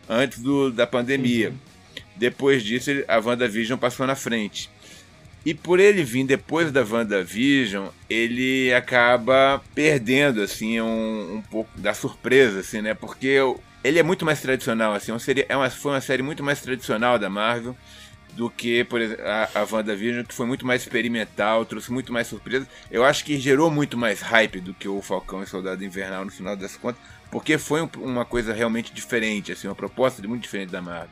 antes 0.09 0.39
do, 0.41 0.71
da 0.71 0.87
pandemia. 0.87 1.51
Uhum. 1.51 1.57
Depois 2.17 2.63
disso, 2.63 2.91
a 3.09 3.19
WandaVision 3.19 3.79
passou 3.79 4.07
na 4.07 4.15
frente. 4.15 4.71
E 5.45 5.55
por 5.55 5.81
ele 5.81 6.05
vir 6.05 6.27
depois 6.27 6.71
da 6.71 6.85
WandaVision, 6.85 7.89
ele 8.11 8.73
acaba 8.75 9.63
perdendo 9.75 10.43
assim 10.43 10.81
um, 10.81 11.37
um 11.37 11.43
pouco 11.43 11.71
da 11.79 11.95
surpresa, 11.95 12.61
assim, 12.61 12.83
né? 12.83 12.93
Porque 12.93 13.39
ele 13.83 13.99
é 13.99 14.03
muito 14.03 14.25
mais 14.25 14.41
tradicional, 14.41 14.93
assim, 14.93 15.13
uma 15.13 15.19
série, 15.19 15.47
é 15.49 15.57
uma, 15.57 15.71
foi 15.71 15.93
uma 15.93 16.01
série 16.01 16.23
muito 16.23 16.43
mais 16.43 16.61
tradicional 16.61 17.19
da 17.19 17.31
Marvel. 17.31 17.77
do 18.35 18.49
que, 18.49 18.85
por 18.85 19.01
exemplo, 19.01 19.25
a, 19.27 19.49
a 19.55 19.67
WandaVision, 19.71 20.25
que 20.25 20.33
foi 20.33 20.47
muito 20.47 20.65
mais 20.65 20.83
experimental, 20.83 21.65
trouxe 21.65 21.91
muito 21.93 22.13
mais 22.13 22.29
surpresas. 22.29 22.69
Eu 22.91 23.05
acho 23.05 23.25
que 23.25 23.39
gerou 23.39 23.71
muito 23.71 23.99
mais 23.99 24.21
hype 24.21 24.61
do 24.61 24.73
que 24.73 24.87
o 24.87 25.03
Falcão 25.03 25.43
e 25.43 25.47
Soldado 25.47 25.85
Invernal 25.85 26.25
no 26.25 26.31
final 26.31 26.57
das 26.57 26.77
contas, 26.77 27.01
porque 27.31 27.59
foi 27.59 27.83
um, 27.83 27.89
uma 27.99 28.25
coisa 28.25 28.53
realmente 28.53 28.93
diferente, 28.93 29.51
assim, 29.51 29.67
uma 29.67 29.75
proposta 29.75 30.27
muito 30.27 30.43
diferente 30.43 30.71
da 30.71 30.81
Marvel. 30.81 31.11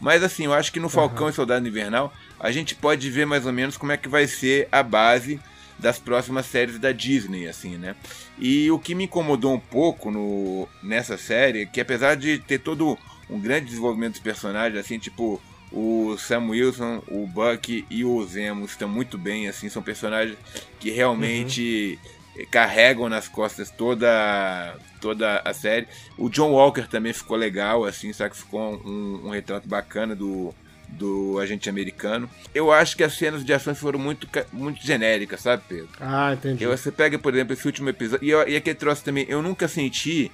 Mas 0.00 0.22
assim, 0.22 0.44
eu 0.44 0.52
acho 0.52 0.72
que 0.72 0.80
no 0.80 0.88
Falcão 0.88 1.24
uhum. 1.24 1.30
e 1.30 1.34
Soldado 1.34 1.66
Invernal 1.66 2.12
a 2.38 2.50
gente 2.50 2.74
pode 2.74 3.08
ver 3.10 3.26
mais 3.26 3.46
ou 3.46 3.52
menos 3.52 3.76
como 3.76 3.92
é 3.92 3.96
que 3.96 4.08
vai 4.08 4.26
ser 4.26 4.68
a 4.70 4.82
base 4.82 5.40
das 5.78 5.98
próximas 5.98 6.46
séries 6.46 6.78
da 6.78 6.92
Disney, 6.92 7.48
assim, 7.48 7.76
né? 7.76 7.94
E 8.38 8.70
o 8.70 8.78
que 8.78 8.94
me 8.94 9.04
incomodou 9.04 9.54
um 9.54 9.60
pouco 9.60 10.10
no, 10.10 10.68
nessa 10.82 11.18
série, 11.18 11.66
que 11.66 11.80
apesar 11.80 12.16
de 12.16 12.38
ter 12.38 12.58
todo 12.58 12.98
um 13.28 13.40
grande 13.40 13.66
desenvolvimento 13.66 14.12
dos 14.12 14.22
personagens, 14.22 14.78
assim, 14.78 14.98
tipo, 14.98 15.40
o 15.72 16.16
Sam 16.16 16.48
Wilson, 16.48 17.02
o 17.08 17.26
Buck 17.26 17.84
e 17.90 18.04
o 18.04 18.24
Zemo 18.26 18.64
estão 18.64 18.88
muito 18.88 19.18
bem, 19.18 19.48
assim, 19.48 19.68
são 19.68 19.82
personagens 19.82 20.38
que 20.78 20.90
realmente 20.90 21.98
uhum. 22.36 22.46
carregam 22.50 23.08
nas 23.08 23.28
costas 23.28 23.70
toda 23.70 24.76
toda 25.00 25.42
a 25.44 25.52
série. 25.52 25.86
O 26.16 26.28
John 26.28 26.52
Walker 26.52 26.86
também 26.88 27.12
ficou 27.12 27.36
legal, 27.36 27.84
assim, 27.84 28.12
sabe 28.12 28.30
que 28.30 28.38
ficou 28.38 28.80
um, 28.84 29.26
um 29.26 29.30
retrato 29.30 29.68
bacana 29.68 30.14
do 30.14 30.54
do 30.88 31.38
agente 31.38 31.68
americano. 31.68 32.28
Eu 32.54 32.72
acho 32.72 32.96
que 32.96 33.04
as 33.04 33.14
cenas 33.14 33.44
de 33.44 33.52
ação 33.52 33.74
foram 33.74 33.98
muito, 33.98 34.28
muito 34.52 34.84
genéricas, 34.84 35.40
sabe, 35.40 35.62
Pedro? 35.68 35.88
Ah, 36.00 36.32
entendi. 36.32 36.64
Eu, 36.64 36.76
você 36.76 36.90
pega, 36.90 37.18
por 37.18 37.34
exemplo, 37.34 37.52
esse 37.52 37.66
último 37.66 37.88
episódio. 37.88 38.24
E, 38.24 38.30
eu, 38.30 38.48
e 38.48 38.56
aquele 38.56 38.76
troço 38.76 39.04
também, 39.04 39.26
eu 39.28 39.42
nunca 39.42 39.68
senti 39.68 40.30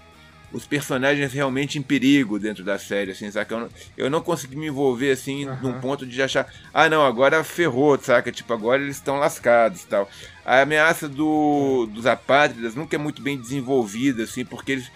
os 0.53 0.67
personagens 0.67 1.33
realmente 1.33 1.79
em 1.79 1.83
perigo 1.83 2.39
dentro 2.39 2.63
da 2.63 2.79
série, 2.79 3.13
assim, 3.13 3.31
saca? 3.31 3.55
Eu 3.55 3.61
não, 3.61 3.69
eu 3.97 4.11
não 4.11 4.21
consegui 4.21 4.55
me 4.55 4.67
envolver, 4.67 5.11
assim, 5.11 5.47
uhum. 5.47 5.57
num 5.63 5.81
ponto 5.81 6.07
de 6.07 6.23
achar, 6.23 6.47
ah, 6.73 6.89
não, 6.89 7.05
agora 7.05 7.43
ferrou, 7.43 7.99
saca? 7.99 8.31
Tipo, 8.31 8.53
agora 8.53 8.83
eles 8.83 8.97
estão 8.97 9.19
lascados 9.19 9.85
tal. 9.85 10.09
A 10.45 10.61
ameaça 10.61 11.09
do, 11.09 11.87
dos 11.87 12.07
apátridas 12.07 12.75
nunca 12.75 12.97
é 12.97 12.99
muito 12.99 13.23
bem 13.23 13.39
desenvolvida, 13.39 14.25
assim, 14.25 14.45
porque 14.45 14.73
eles, 14.73 14.93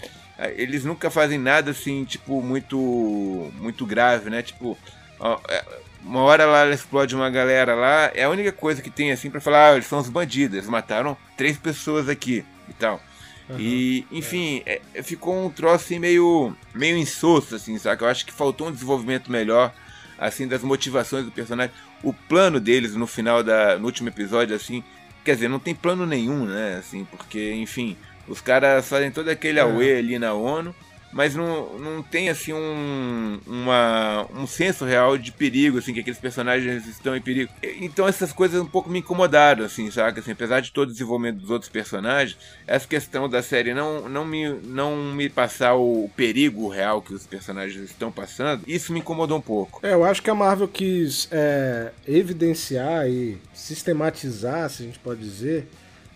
eles 0.57 0.85
nunca 0.85 1.11
fazem 1.11 1.39
nada, 1.39 1.71
assim, 1.71 2.05
tipo, 2.05 2.43
muito, 2.43 3.51
muito 3.59 3.87
grave, 3.87 4.29
né? 4.29 4.43
Tipo, 4.43 4.77
uma 6.03 6.21
hora 6.21 6.47
lá 6.47 6.61
ela 6.61 6.75
explode 6.75 7.15
uma 7.15 7.29
galera 7.29 7.75
lá, 7.75 8.11
é 8.15 8.25
a 8.25 8.31
única 8.31 8.53
coisa 8.53 8.81
que 8.81 8.91
tem, 8.91 9.11
assim, 9.11 9.31
para 9.31 9.41
falar, 9.41 9.71
ah, 9.71 9.73
eles 9.75 9.87
são 9.87 9.99
os 9.99 10.09
bandidos, 10.09 10.57
eles 10.57 10.69
mataram 10.69 11.17
três 11.37 11.57
pessoas 11.57 12.09
aqui 12.09 12.45
e 12.69 12.73
tal. 12.73 13.01
Uhum. 13.49 13.57
E, 13.59 14.07
enfim, 14.11 14.63
é. 14.67 14.81
É, 14.95 15.03
ficou 15.03 15.47
um 15.47 15.51
troço 15.51 15.85
assim 15.85 15.99
meio, 15.99 16.55
meio 16.75 16.97
insosso, 16.97 17.55
assim, 17.55 17.79
sabe? 17.79 18.03
Eu 18.03 18.09
acho 18.09 18.27
que 18.27 18.33
faltou 18.33 18.69
um 18.69 18.73
desenvolvimento 18.73 19.31
melhor, 19.31 19.73
assim, 20.19 20.49
das 20.49 20.63
motivações 20.63 21.25
do 21.25 21.31
personagem. 21.31 21.75
O 22.03 22.13
plano 22.13 22.61
deles 22.61 22.95
no 22.95 23.07
final 23.07 23.43
da. 23.43 23.79
no 23.79 23.87
último 23.87 24.09
episódio, 24.09 24.55
assim, 24.55 24.83
quer 25.25 25.35
dizer, 25.35 25.49
não 25.49 25.59
tem 25.59 25.75
plano 25.75 26.07
nenhum, 26.07 26.45
né? 26.45 26.77
Assim, 26.79 27.05
porque, 27.05 27.53
enfim, 27.55 27.97
os 28.27 28.41
caras 28.41 28.89
fazem 28.89 29.11
todo 29.11 29.29
aquele 29.29 29.61
away 29.61 29.99
ali 29.99 30.19
na 30.19 30.35
ONU 30.35 30.75
mas 31.13 31.35
não, 31.35 31.79
não 31.79 32.03
tem 32.03 32.29
assim 32.29 32.53
um, 32.53 33.41
uma, 33.47 34.27
um 34.35 34.47
senso 34.47 34.85
real 34.85 35.17
de 35.17 35.33
perigo, 35.33 35.79
assim, 35.79 35.95
que 35.95 36.01
aqueles 36.01 36.19
personagens 36.19 36.87
estão 36.87 37.17
em 37.17 37.21
perigo. 37.21 37.51
Então 37.81 38.07
essas 38.07 38.33
coisas 38.33 38.61
um 38.61 38.67
pouco 38.67 38.91
me 38.91 38.99
incomodaram, 38.99 39.65
assim, 39.65 39.91
saca? 39.91 40.21
Assim, 40.21 40.33
apesar 40.33 40.61
de 40.61 40.73
todo 40.73 40.89
o 40.89 40.93
desenvolvimento 40.93 41.39
dos 41.39 41.51
outros 41.51 41.71
personagens, 41.71 42.37
essa 42.67 42.87
questão 42.87 43.29
da 43.29 43.43
série 43.43 43.73
não, 43.73 44.09
não, 44.09 44.25
me, 44.25 44.49
não 44.49 44.97
me 44.97 45.29
passar 45.29 45.75
o 45.75 46.11
perigo 46.15 46.69
real 46.69 47.01
que 47.01 47.15
os 47.15 47.27
personagens 47.27 47.83
estão 47.83 48.13
passando, 48.13 48.63
isso 48.67 48.93
me 48.93 49.01
incomodou 49.01 49.39
um 49.39 49.43
pouco. 49.43 49.81
É, 49.83 49.95
eu 49.95 50.05
acho 50.05 50.23
que 50.23 50.31
a 50.31 50.35
Marvel 50.35 50.69
quis 50.69 51.29
é, 51.31 51.93
evidenciar 52.07 53.09
e 53.09 53.39
sistematizar, 53.55 54.69
se 54.69 54.83
a 54.83 54.87
gente 54.87 54.99
pode 54.99 55.21
dizer, 55.21 55.67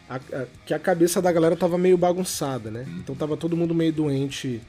a, 0.08 0.16
a, 0.16 0.46
que 0.66 0.74
a 0.74 0.78
cabeça 0.78 1.22
da 1.22 1.30
galera 1.30 1.56
tava 1.56 1.78
meio 1.78 1.96
bagunçada, 1.96 2.70
né? 2.70 2.84
Então 2.98 3.14
tava 3.14 3.36
todo 3.36 3.56
mundo 3.56 3.74
meio 3.74 3.92
doente 3.92 4.60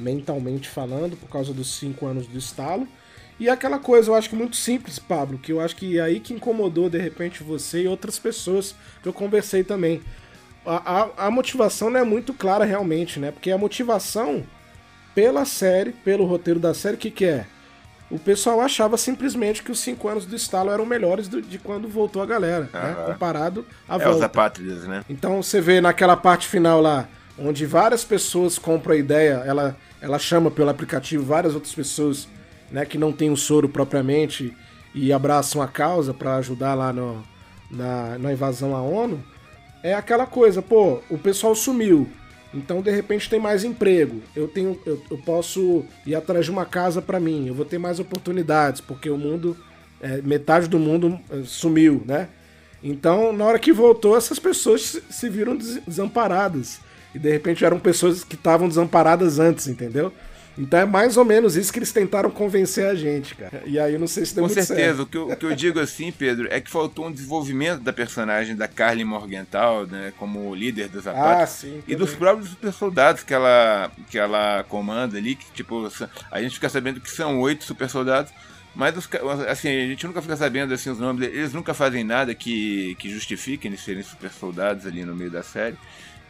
mentalmente 0.00 0.68
falando, 0.68 1.16
por 1.16 1.28
causa 1.28 1.52
dos 1.52 1.78
cinco 1.78 2.06
anos 2.06 2.26
do 2.26 2.38
estalo. 2.38 2.88
E 3.38 3.48
aquela 3.48 3.78
coisa, 3.78 4.10
eu 4.10 4.14
acho 4.14 4.28
que 4.28 4.36
muito 4.36 4.56
simples, 4.56 4.98
Pablo, 4.98 5.38
que 5.38 5.52
eu 5.52 5.60
acho 5.60 5.74
que 5.76 5.98
é 5.98 6.02
aí 6.02 6.20
que 6.20 6.34
incomodou 6.34 6.90
de 6.90 6.98
repente 6.98 7.42
você 7.42 7.82
e 7.82 7.88
outras 7.88 8.18
pessoas 8.18 8.74
que 9.02 9.08
eu 9.08 9.12
conversei 9.12 9.64
também. 9.64 10.02
A, 10.64 11.00
a, 11.00 11.26
a 11.26 11.30
motivação 11.30 11.88
não 11.88 12.00
é 12.00 12.04
muito 12.04 12.34
clara 12.34 12.66
realmente, 12.66 13.18
né? 13.18 13.30
Porque 13.30 13.50
a 13.50 13.56
motivação 13.56 14.44
pela 15.14 15.46
série, 15.46 15.92
pelo 15.92 16.26
roteiro 16.26 16.60
da 16.60 16.74
série, 16.74 16.96
o 16.96 16.98
que, 16.98 17.10
que 17.10 17.24
é? 17.24 17.46
O 18.10 18.18
pessoal 18.18 18.60
achava 18.60 18.96
simplesmente 18.96 19.62
que 19.62 19.70
os 19.70 19.78
cinco 19.78 20.08
anos 20.08 20.26
do 20.26 20.34
estalo 20.34 20.70
eram 20.70 20.84
melhores 20.84 21.28
do, 21.28 21.40
de 21.40 21.58
quando 21.58 21.88
voltou 21.88 22.20
a 22.20 22.26
galera, 22.26 22.68
né? 22.72 22.96
Comparado 23.06 23.64
à 23.88 23.94
é 23.94 23.98
volta. 23.98 24.16
os 24.16 24.22
apátridas, 24.22 24.84
né? 24.84 25.04
Então 25.08 25.42
você 25.42 25.60
vê 25.60 25.80
naquela 25.80 26.16
parte 26.16 26.48
final 26.48 26.80
lá, 26.80 27.08
onde 27.38 27.64
várias 27.64 28.04
pessoas 28.04 28.58
compram 28.58 28.94
a 28.94 28.98
ideia, 28.98 29.42
ela, 29.46 29.76
ela 30.00 30.18
chama 30.18 30.50
pelo 30.50 30.70
aplicativo 30.70 31.24
várias 31.24 31.54
outras 31.54 31.74
pessoas 31.74 32.28
né, 32.70 32.84
que 32.84 32.96
não 32.96 33.12
têm 33.12 33.30
o 33.30 33.36
soro 33.36 33.68
propriamente 33.68 34.56
e 34.94 35.12
abraçam 35.12 35.60
a 35.60 35.68
causa 35.68 36.14
para 36.14 36.36
ajudar 36.36 36.74
lá 36.74 36.92
no, 36.92 37.22
na, 37.70 38.18
na 38.18 38.32
invasão 38.32 38.74
à 38.74 38.82
ONU. 38.82 39.22
É 39.82 39.94
aquela 39.94 40.26
coisa, 40.26 40.60
pô, 40.60 41.00
o 41.08 41.18
pessoal 41.18 41.54
sumiu, 41.54 42.08
então 42.52 42.82
de 42.82 42.90
repente 42.90 43.30
tem 43.30 43.38
mais 43.38 43.64
emprego. 43.64 44.20
Eu 44.34 44.48
tenho, 44.48 44.78
eu, 44.84 45.00
eu 45.10 45.18
posso 45.18 45.84
ir 46.06 46.14
atrás 46.14 46.44
de 46.44 46.50
uma 46.50 46.64
casa 46.64 47.00
para 47.00 47.20
mim. 47.20 47.46
Eu 47.46 47.54
vou 47.54 47.64
ter 47.64 47.78
mais 47.78 48.00
oportunidades 48.00 48.80
porque 48.80 49.08
o 49.08 49.16
mundo, 49.16 49.56
é, 50.00 50.20
metade 50.22 50.68
do 50.68 50.78
mundo 50.78 51.18
é, 51.30 51.42
sumiu, 51.44 52.02
né? 52.04 52.28
Então 52.82 53.32
na 53.32 53.44
hora 53.44 53.58
que 53.58 53.72
voltou 53.72 54.16
essas 54.16 54.38
pessoas 54.38 55.00
se 55.08 55.28
viram 55.28 55.56
desamparadas 55.56 56.80
e 57.14 57.18
de 57.18 57.30
repente 57.30 57.64
eram 57.64 57.78
pessoas 57.78 58.24
que 58.24 58.34
estavam 58.34 58.68
desamparadas 58.68 59.38
antes, 59.38 59.66
entendeu? 59.66 60.12
Então 60.58 60.80
é 60.80 60.84
mais 60.84 61.16
ou 61.16 61.24
menos 61.24 61.56
isso 61.56 61.72
que 61.72 61.78
eles 61.78 61.92
tentaram 61.92 62.30
convencer 62.30 62.86
a 62.86 62.94
gente, 62.94 63.34
cara. 63.34 63.62
E 63.64 63.78
aí 63.78 63.94
eu 63.94 64.00
não 64.00 64.06
sei 64.06 64.26
se 64.26 64.34
deu 64.34 64.42
Com 64.42 64.48
muito 64.48 64.62
certeza. 64.62 64.88
certo. 64.88 65.02
O 65.02 65.06
que, 65.06 65.16
eu, 65.16 65.28
o 65.30 65.36
que 65.36 65.46
eu 65.46 65.54
digo 65.54 65.80
assim, 65.80 66.12
Pedro, 66.12 66.48
é 66.50 66.60
que 66.60 66.70
faltou 66.70 67.06
um 67.06 67.12
desenvolvimento 67.12 67.80
da 67.80 67.92
personagem 67.92 68.54
da 68.54 68.68
Carly 68.68 69.04
Morgenthau, 69.04 69.86
né, 69.86 70.12
como 70.18 70.54
líder 70.54 70.88
dos 70.88 71.06
ataques. 71.06 71.42
Ah, 71.42 71.46
sim. 71.46 71.82
E 71.86 71.94
dos 71.94 72.14
próprios 72.14 72.50
super 72.50 72.72
soldados 72.72 73.22
que 73.22 73.32
ela, 73.32 73.90
que 74.10 74.18
ela 74.18 74.64
comanda 74.68 75.16
ali, 75.16 75.34
que 75.36 75.50
tipo, 75.52 75.88
a 76.30 76.42
gente 76.42 76.54
fica 76.56 76.68
sabendo 76.68 77.00
que 77.00 77.10
são 77.10 77.40
oito 77.40 77.64
super 77.64 77.88
soldados. 77.88 78.32
Mas 78.74 78.96
os, 78.96 79.08
assim, 79.48 79.68
a 79.68 79.86
gente 79.86 80.06
nunca 80.06 80.22
fica 80.22 80.36
sabendo 80.36 80.72
assim, 80.74 80.90
os 80.90 80.98
nomes 80.98 81.20
deles, 81.20 81.36
eles 81.36 81.52
nunca 81.52 81.74
fazem 81.74 82.04
nada 82.04 82.34
que, 82.34 82.94
que 82.96 83.08
justifiquem 83.10 83.70
eles 83.70 83.82
serem 83.82 84.02
super 84.02 84.30
soldados 84.30 84.86
ali 84.86 85.04
no 85.04 85.14
meio 85.14 85.30
da 85.30 85.42
série. 85.42 85.76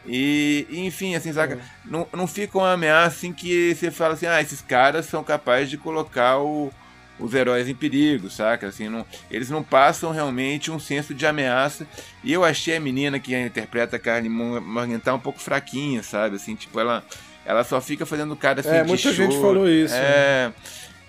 E, 0.05 0.65
enfim, 0.71 1.15
assim, 1.15 1.31
saca? 1.31 1.55
É. 1.55 1.59
Não, 1.85 2.07
não 2.13 2.27
fica 2.27 2.57
uma 2.57 2.73
ameaça 2.73 3.17
assim 3.17 3.33
que 3.33 3.75
você 3.75 3.91
fala 3.91 4.13
assim, 4.15 4.25
ah, 4.25 4.41
esses 4.41 4.61
caras 4.61 5.05
são 5.05 5.23
capazes 5.23 5.69
de 5.69 5.77
colocar 5.77 6.39
o, 6.39 6.71
os 7.19 7.33
heróis 7.33 7.69
em 7.69 7.75
perigo, 7.75 8.29
saca? 8.29 8.67
Assim, 8.67 8.89
não, 8.89 9.05
eles 9.29 9.49
não 9.49 9.63
passam 9.63 10.11
realmente 10.11 10.71
um 10.71 10.79
senso 10.79 11.13
de 11.13 11.25
ameaça. 11.25 11.85
E 12.23 12.33
eu 12.33 12.43
achei 12.43 12.75
a 12.75 12.79
menina 12.79 13.19
que 13.19 13.35
interpreta 13.35 13.95
a 13.95 13.99
Carly 13.99 14.29
Morgenthau 14.29 15.17
um 15.17 15.19
pouco 15.19 15.39
fraquinha, 15.39 16.01
sabe? 16.01 16.35
Assim, 16.35 16.55
tipo, 16.55 16.79
ela, 16.79 17.03
ela 17.45 17.63
só 17.63 17.79
fica 17.79 18.05
fazendo 18.05 18.35
cara 18.35 18.61
assim 18.61 18.69
É, 18.69 18.83
muita 18.83 19.13
gente 19.13 19.39
falou 19.39 19.69
isso. 19.69 19.93
É. 19.93 20.47
Né? 20.47 20.53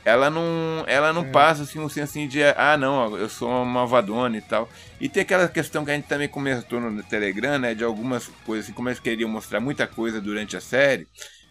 Ela 0.04 0.28
não, 0.28 0.84
ela 0.86 1.12
não 1.12 1.22
é. 1.22 1.30
passa 1.30 1.62
assim 1.62 1.78
um 1.78 1.88
senso 1.88 2.10
assim 2.10 2.26
de 2.26 2.42
ah 2.42 2.76
não, 2.76 3.16
eu 3.16 3.28
sou 3.28 3.48
uma 3.48 3.64
malvadona 3.64 4.36
e 4.36 4.40
tal. 4.40 4.68
E 5.00 5.08
tem 5.08 5.22
aquela 5.22 5.48
questão 5.48 5.84
que 5.84 5.90
a 5.90 5.94
gente 5.94 6.06
também 6.06 6.28
comentou 6.28 6.80
no 6.80 7.02
Telegram, 7.02 7.58
né, 7.58 7.74
de 7.74 7.84
algumas 7.84 8.28
coisas 8.44 8.66
assim, 8.66 8.74
como 8.74 8.88
eles 8.88 8.98
queriam 8.98 9.28
mostrar 9.28 9.60
muita 9.60 9.86
coisa 9.86 10.20
durante 10.20 10.56
a 10.56 10.60
série. 10.60 11.06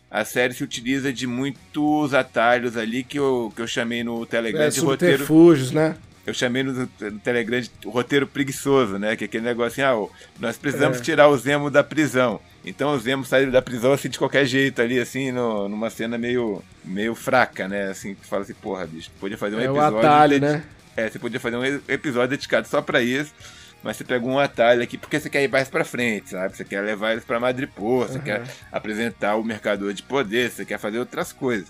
A 0.10 0.26
série 0.26 0.54
se 0.54 0.64
utiliza 0.64 1.14
de 1.14 1.26
muitos 1.26 2.14
atalhos 2.14 2.76
ali 2.76 3.04
que 3.04 3.18
eu, 3.18 3.52
que 3.56 3.62
eu 3.62 3.68
chamei 3.68 4.04
no 4.04 4.26
Telegram 4.26 4.64
é, 4.64 4.70
de 4.70 4.82
roteiro. 4.82 5.26
né? 5.72 5.96
Eu 6.26 6.34
chamei 6.34 6.64
no, 6.64 6.74
no 6.74 7.20
Telegram 7.20 7.62
de 7.62 7.72
roteiro 7.86 8.28
preguiçoso, 8.28 9.00
né? 9.00 9.16
Que 9.16 9.24
é 9.24 9.26
aquele 9.26 9.46
negócio 9.46 9.82
assim, 9.82 9.82
ah, 9.82 10.16
nós 10.40 10.58
precisamos 10.58 11.00
é. 11.00 11.02
tirar 11.02 11.30
o 11.30 11.38
Zemo 11.38 11.72
da 11.72 11.84
prisão. 11.84 12.42
Então 12.64 12.94
o 12.94 13.00
Zemo 13.00 13.26
sai 13.26 13.48
da 13.48 13.62
prisão 13.62 13.92
assim 13.92 14.10
de 14.10 14.20
qualquer 14.20 14.46
jeito 14.46 14.82
ali, 14.82 15.00
assim, 15.00 15.32
no, 15.32 15.68
numa 15.68 15.90
cena 15.90 16.18
meio, 16.18 16.62
meio 16.86 17.16
fraca, 17.16 17.68
né? 17.68 17.90
Assim, 17.90 18.14
que 18.14 18.26
fala 18.26 18.44
assim, 18.44 18.54
porra, 18.54 18.86
bicho, 18.86 19.10
podia 19.20 19.38
fazer 19.38 19.56
um 19.56 19.60
é 19.60 19.66
episódio. 19.66 19.96
O 19.96 20.00
atalho, 20.00 20.40
né? 20.40 20.64
É, 20.96 21.10
você 21.10 21.18
podia 21.18 21.40
fazer 21.40 21.56
um 21.56 21.66
episódio 21.66 22.30
dedicado 22.30 22.68
só 22.68 22.82
pra 22.82 23.02
isso. 23.02 23.34
Mas 23.84 23.98
você 23.98 24.04
pegou 24.04 24.30
um 24.30 24.38
atalho 24.38 24.84
aqui 24.84 24.96
porque 24.96 25.20
você 25.20 25.30
quer 25.30 25.44
ir 25.44 25.50
mais 25.50 25.68
pra 25.68 25.84
frente, 25.84 26.30
sabe? 26.30 26.56
Você 26.56 26.64
quer 26.64 26.82
levar 26.82 27.14
eles 27.14 27.24
pra 27.24 27.40
Madripoor, 27.40 28.08
você 28.08 28.20
uhum. 28.20 28.24
quer 28.24 28.44
apresentar 28.72 29.36
o 29.36 29.44
mercador 29.44 29.92
de 29.92 30.04
poder, 30.04 30.52
você 30.52 30.64
quer 30.64 30.78
fazer 30.78 31.00
outras 31.00 31.34
coisas. 31.34 31.68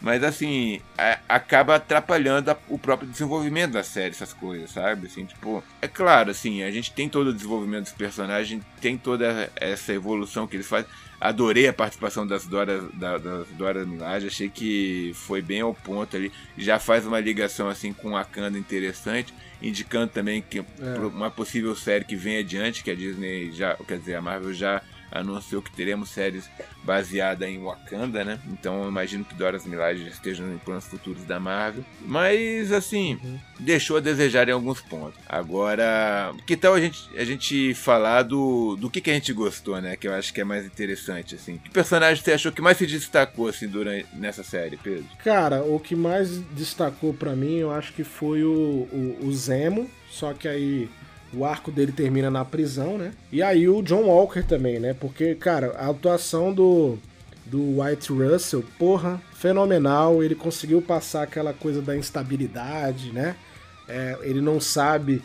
Mas 0.00 0.22
assim, 0.22 0.80
a, 0.96 1.18
acaba 1.28 1.76
atrapalhando 1.76 2.50
a, 2.50 2.56
o 2.68 2.78
próprio 2.78 3.08
desenvolvimento 3.08 3.72
da 3.72 3.82
série, 3.82 4.10
essas 4.10 4.32
coisas, 4.32 4.70
sabe? 4.70 5.06
Assim, 5.06 5.24
tipo, 5.24 5.62
é 5.82 5.88
claro, 5.88 6.30
assim, 6.30 6.62
a 6.62 6.70
gente 6.70 6.92
tem 6.92 7.08
todo 7.08 7.28
o 7.28 7.34
desenvolvimento 7.34 7.84
dos 7.84 7.92
personagens, 7.92 8.62
tem 8.80 8.96
toda 8.96 9.50
essa 9.56 9.92
evolução 9.92 10.46
que 10.46 10.56
eles 10.56 10.66
fazem. 10.66 10.88
Adorei 11.20 11.66
a 11.66 11.72
participação 11.72 12.24
das 12.24 12.46
Dora, 12.46 12.80
da, 12.94 13.18
das 13.18 13.48
Dora 13.48 13.84
Milaje, 13.84 14.28
achei 14.28 14.48
que 14.48 15.10
foi 15.14 15.42
bem 15.42 15.62
ao 15.62 15.74
ponto 15.74 16.16
ali. 16.16 16.30
Já 16.56 16.78
faz 16.78 17.04
uma 17.04 17.18
ligação 17.18 17.68
assim 17.68 17.92
com 17.92 18.16
a 18.16 18.22
Wakanda 18.22 18.56
interessante, 18.56 19.34
indicando 19.60 20.12
também 20.12 20.40
que 20.40 20.60
é. 20.60 20.64
uma 21.12 21.28
possível 21.28 21.74
série 21.74 22.04
que 22.04 22.14
vem 22.14 22.38
adiante, 22.38 22.84
que 22.84 22.90
a 22.92 22.94
Disney 22.94 23.50
já, 23.50 23.74
quer 23.74 23.98
dizer, 23.98 24.14
a 24.14 24.22
Marvel 24.22 24.54
já 24.54 24.80
anunciou 25.10 25.62
que 25.62 25.70
teremos 25.70 26.10
séries 26.10 26.48
baseadas 26.82 27.48
em 27.48 27.62
Wakanda, 27.62 28.24
né? 28.24 28.40
Então 28.48 28.82
eu 28.82 28.88
imagino 28.88 29.24
que 29.24 29.34
Doras 29.34 29.66
Milaje 29.66 30.06
estejam 30.08 30.52
em 30.52 30.58
planos 30.58 30.86
futuros 30.86 31.24
da 31.24 31.38
Marvel. 31.40 31.84
Mas, 32.00 32.72
assim, 32.72 33.18
uhum. 33.22 33.38
deixou 33.58 33.98
a 33.98 34.00
desejar 34.00 34.48
em 34.48 34.52
alguns 34.52 34.80
pontos. 34.80 35.18
Agora, 35.28 36.32
que 36.46 36.56
tal 36.56 36.74
a 36.74 36.80
gente, 36.80 37.08
a 37.16 37.24
gente 37.24 37.74
falar 37.74 38.22
do, 38.22 38.76
do 38.76 38.90
que, 38.90 39.00
que 39.00 39.10
a 39.10 39.14
gente 39.14 39.32
gostou, 39.32 39.80
né? 39.80 39.96
Que 39.96 40.08
eu 40.08 40.14
acho 40.14 40.32
que 40.32 40.40
é 40.40 40.44
mais 40.44 40.64
interessante, 40.64 41.34
assim. 41.34 41.58
Que 41.58 41.70
personagem 41.70 42.22
você 42.22 42.32
achou 42.32 42.52
que 42.52 42.62
mais 42.62 42.76
se 42.76 42.86
destacou, 42.86 43.48
assim, 43.48 43.68
durante, 43.68 44.06
nessa 44.14 44.42
série, 44.42 44.76
Pedro? 44.76 45.04
Cara, 45.24 45.62
o 45.62 45.78
que 45.78 45.94
mais 45.94 46.38
destacou 46.52 47.12
para 47.12 47.34
mim, 47.34 47.56
eu 47.56 47.70
acho 47.70 47.92
que 47.92 48.04
foi 48.04 48.42
o, 48.44 48.88
o, 48.92 49.18
o 49.22 49.32
Zemo. 49.32 49.90
Só 50.10 50.32
que 50.32 50.48
aí 50.48 50.88
o 51.32 51.44
arco 51.44 51.70
dele 51.70 51.92
termina 51.92 52.30
na 52.30 52.44
prisão, 52.44 52.96
né? 52.96 53.12
E 53.30 53.42
aí 53.42 53.68
o 53.68 53.82
John 53.82 54.04
Walker 54.04 54.42
também, 54.42 54.78
né? 54.80 54.94
Porque, 54.94 55.34
cara, 55.34 55.74
a 55.78 55.88
atuação 55.88 56.52
do, 56.52 56.98
do 57.44 57.80
White 57.80 58.12
Russell, 58.12 58.64
porra, 58.78 59.20
fenomenal. 59.34 60.22
Ele 60.22 60.34
conseguiu 60.34 60.80
passar 60.80 61.22
aquela 61.22 61.52
coisa 61.52 61.82
da 61.82 61.96
instabilidade, 61.96 63.12
né? 63.12 63.36
É, 63.88 64.18
ele 64.22 64.40
não 64.40 64.60
sabe, 64.60 65.22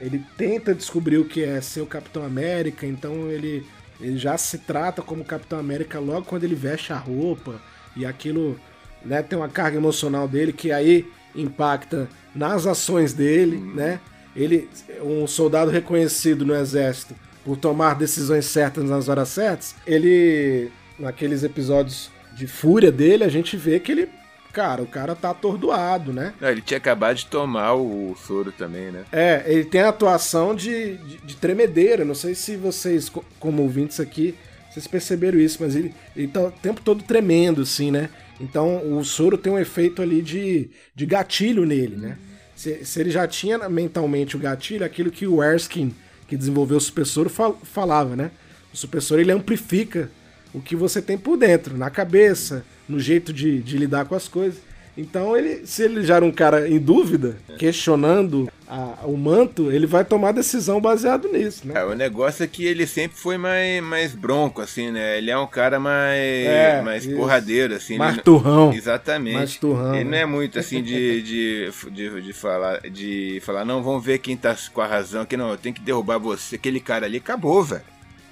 ele 0.00 0.24
tenta 0.36 0.74
descobrir 0.74 1.18
o 1.18 1.26
que 1.26 1.42
é 1.44 1.60
ser 1.60 1.82
o 1.82 1.86
Capitão 1.86 2.24
América, 2.24 2.86
então 2.86 3.30
ele, 3.30 3.66
ele 4.00 4.16
já 4.16 4.38
se 4.38 4.58
trata 4.58 5.02
como 5.02 5.22
Capitão 5.24 5.58
América 5.58 5.98
logo 5.98 6.24
quando 6.24 6.44
ele 6.44 6.54
veste 6.54 6.92
a 6.92 6.96
roupa. 6.96 7.60
E 7.94 8.06
aquilo 8.06 8.58
né, 9.04 9.22
tem 9.22 9.38
uma 9.38 9.48
carga 9.48 9.76
emocional 9.76 10.26
dele 10.26 10.52
que 10.52 10.72
aí 10.72 11.06
impacta 11.34 12.08
nas 12.34 12.66
ações 12.66 13.12
dele, 13.12 13.58
né? 13.58 14.00
Ele, 14.34 14.68
um 15.02 15.26
soldado 15.26 15.70
reconhecido 15.70 16.44
no 16.44 16.54
exército 16.54 17.14
por 17.44 17.56
tomar 17.56 17.94
decisões 17.94 18.46
certas 18.46 18.84
nas 18.84 19.08
horas 19.08 19.28
certas, 19.28 19.74
ele, 19.86 20.70
naqueles 20.98 21.42
episódios 21.42 22.10
de 22.34 22.46
fúria 22.46 22.92
dele, 22.92 23.24
a 23.24 23.28
gente 23.28 23.56
vê 23.56 23.80
que 23.80 23.92
ele 23.92 24.08
cara, 24.52 24.82
o 24.82 24.86
cara 24.86 25.14
tá 25.14 25.30
atordoado, 25.30 26.12
né? 26.12 26.34
Não, 26.40 26.48
ele 26.48 26.60
tinha 26.60 26.78
acabado 26.78 27.16
de 27.16 27.26
tomar 27.26 27.74
o 27.74 28.16
soro 28.16 28.50
também, 28.50 28.90
né? 28.90 29.04
É, 29.12 29.44
ele 29.46 29.64
tem 29.64 29.82
a 29.82 29.90
atuação 29.90 30.52
de, 30.52 30.96
de, 30.96 31.18
de 31.18 31.36
tremedeira. 31.36 32.04
Não 32.04 32.14
sei 32.14 32.34
se 32.34 32.56
vocês, 32.56 33.10
como 33.38 33.62
ouvintes 33.62 34.00
aqui, 34.00 34.34
vocês 34.68 34.86
perceberam 34.88 35.38
isso, 35.38 35.58
mas 35.60 35.76
ele, 35.76 35.94
ele 36.16 36.28
tá 36.28 36.40
o 36.40 36.50
tempo 36.50 36.80
todo 36.80 37.04
tremendo, 37.04 37.62
assim, 37.62 37.90
né? 37.90 38.10
Então 38.40 38.96
o 38.96 39.04
soro 39.04 39.38
tem 39.38 39.52
um 39.52 39.58
efeito 39.58 40.02
ali 40.02 40.22
de, 40.22 40.70
de 40.94 41.06
gatilho 41.06 41.64
nele, 41.64 41.96
né? 41.96 42.18
Se, 42.58 42.84
se, 42.84 42.98
ele 42.98 43.10
já 43.10 43.24
tinha 43.24 43.68
mentalmente 43.68 44.36
o 44.36 44.38
gatilho, 44.40 44.84
aquilo 44.84 45.12
que 45.12 45.28
o 45.28 45.40
Erskine, 45.40 45.94
que 46.26 46.36
desenvolveu 46.36 46.76
o 46.76 46.80
supressor, 46.80 47.28
fal, 47.28 47.56
falava, 47.62 48.16
né? 48.16 48.32
O 48.74 48.76
supressor 48.76 49.20
ele 49.20 49.30
amplifica 49.30 50.10
o 50.52 50.60
que 50.60 50.74
você 50.74 51.00
tem 51.00 51.16
por 51.16 51.36
dentro, 51.36 51.78
na 51.78 51.88
cabeça, 51.88 52.64
no 52.88 52.98
jeito 52.98 53.32
de, 53.32 53.62
de 53.62 53.78
lidar 53.78 54.06
com 54.06 54.16
as 54.16 54.26
coisas. 54.26 54.58
Então, 54.96 55.36
ele, 55.36 55.64
se 55.68 55.84
ele 55.84 56.02
já 56.02 56.16
era 56.16 56.24
um 56.24 56.32
cara 56.32 56.68
em 56.68 56.80
dúvida, 56.80 57.36
questionando 57.56 58.50
a, 58.68 59.06
o 59.06 59.16
manto, 59.16 59.72
ele 59.72 59.86
vai 59.86 60.04
tomar 60.04 60.32
decisão 60.32 60.80
baseado 60.80 61.26
nisso, 61.28 61.66
né? 61.66 61.80
É, 61.80 61.84
o 61.84 61.94
negócio 61.94 62.44
é 62.44 62.46
que 62.46 62.66
ele 62.66 62.86
sempre 62.86 63.18
foi 63.18 63.38
mais, 63.38 63.82
mais 63.82 64.14
bronco, 64.14 64.60
assim, 64.60 64.90
né? 64.90 65.16
Ele 65.16 65.30
é 65.30 65.38
um 65.38 65.46
cara 65.46 65.80
mais, 65.80 66.46
é, 66.46 66.82
mais 66.82 67.06
porradeiro, 67.06 67.74
assim. 67.74 67.96
Mais 67.96 68.14
ele, 68.14 68.22
turrão. 68.22 68.72
Exatamente. 68.72 69.36
Mais 69.36 69.56
turrão. 69.56 69.94
Ele 69.94 70.04
né? 70.04 70.10
não 70.10 70.18
é 70.18 70.26
muito, 70.26 70.58
assim, 70.58 70.82
de, 70.82 71.22
de, 71.22 71.70
de, 71.90 72.20
de, 72.20 72.32
falar, 72.34 72.80
de 72.90 73.40
falar, 73.42 73.64
não, 73.64 73.82
vamos 73.82 74.04
ver 74.04 74.18
quem 74.18 74.36
tá 74.36 74.54
com 74.72 74.82
a 74.82 74.86
razão, 74.86 75.24
que 75.24 75.36
não, 75.36 75.50
eu 75.50 75.56
tenho 75.56 75.74
que 75.74 75.80
derrubar 75.80 76.18
você, 76.18 76.56
aquele 76.56 76.80
cara 76.80 77.06
ali, 77.06 77.16
acabou, 77.16 77.62
velho. 77.62 77.82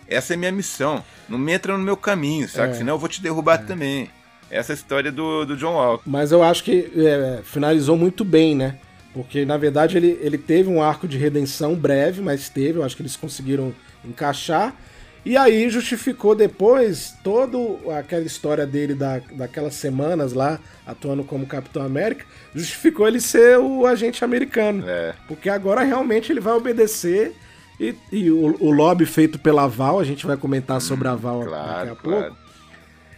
Essa 0.07 0.35
é 0.35 0.37
minha 0.37 0.53
missão. 0.53 1.03
Não 1.29 1.39
me 1.39 1.53
entra 1.53 1.77
no 1.77 1.83
meu 1.83 1.97
caminho, 1.97 2.49
sabe? 2.49 2.73
É. 2.73 2.75
Senão 2.75 2.95
eu 2.95 2.99
vou 2.99 3.09
te 3.09 3.21
derrubar 3.23 3.55
é. 3.55 3.65
também 3.65 4.11
essa 4.51 4.73
história 4.73 5.11
do, 5.11 5.45
do 5.45 5.57
John 5.57 5.75
Walker. 5.75 6.05
Mas 6.07 6.31
eu 6.31 6.43
acho 6.43 6.63
que 6.63 6.91
é, 6.95 7.41
finalizou 7.43 7.97
muito 7.97 8.25
bem, 8.25 8.55
né? 8.55 8.77
Porque 9.17 9.47
na 9.47 9.57
verdade 9.57 9.97
ele, 9.97 10.19
ele 10.21 10.37
teve 10.37 10.69
um 10.69 10.83
arco 10.83 11.09
de 11.09 11.17
redenção 11.17 11.75
breve, 11.75 12.21
mas 12.21 12.51
teve, 12.51 12.79
eu 12.79 12.85
acho 12.85 12.95
que 12.95 13.01
eles 13.01 13.17
conseguiram 13.17 13.75
encaixar. 14.05 14.77
E 15.25 15.39
aí 15.39 15.71
justificou 15.71 16.35
depois 16.35 17.15
toda 17.25 17.57
aquela 17.99 18.27
história 18.27 18.67
dele 18.67 18.95
da, 18.95 19.23
daquelas 19.33 19.73
semanas 19.73 20.35
lá, 20.35 20.61
atuando 20.87 21.25
como 21.25 21.47
Capitão 21.47 21.83
América, 21.83 22.27
justificou 22.55 23.09
ele 23.09 23.19
ser 23.19 23.59
o 23.59 23.87
agente 23.87 24.23
americano. 24.23 24.85
É. 24.87 25.15
Porque 25.27 25.49
agora 25.49 25.83
realmente 25.83 26.31
ele 26.31 26.41
vai 26.41 26.53
obedecer. 26.53 27.35
E, 27.81 27.95
e 28.13 28.31
o, 28.31 28.55
o, 28.61 28.71
lobby 28.71 29.07
feito 29.07 29.39
pela 29.39 29.67
Val, 29.67 29.99
a 29.99 30.05
gente 30.05 30.27
vai 30.27 30.37
comentar 30.37 30.79
sobre 30.83 31.09
a 31.09 31.15
Val 31.15 31.41
claro, 31.43 31.89
daqui 31.89 31.93
a 31.93 31.97
claro. 31.97 32.25
pouco 32.27 32.47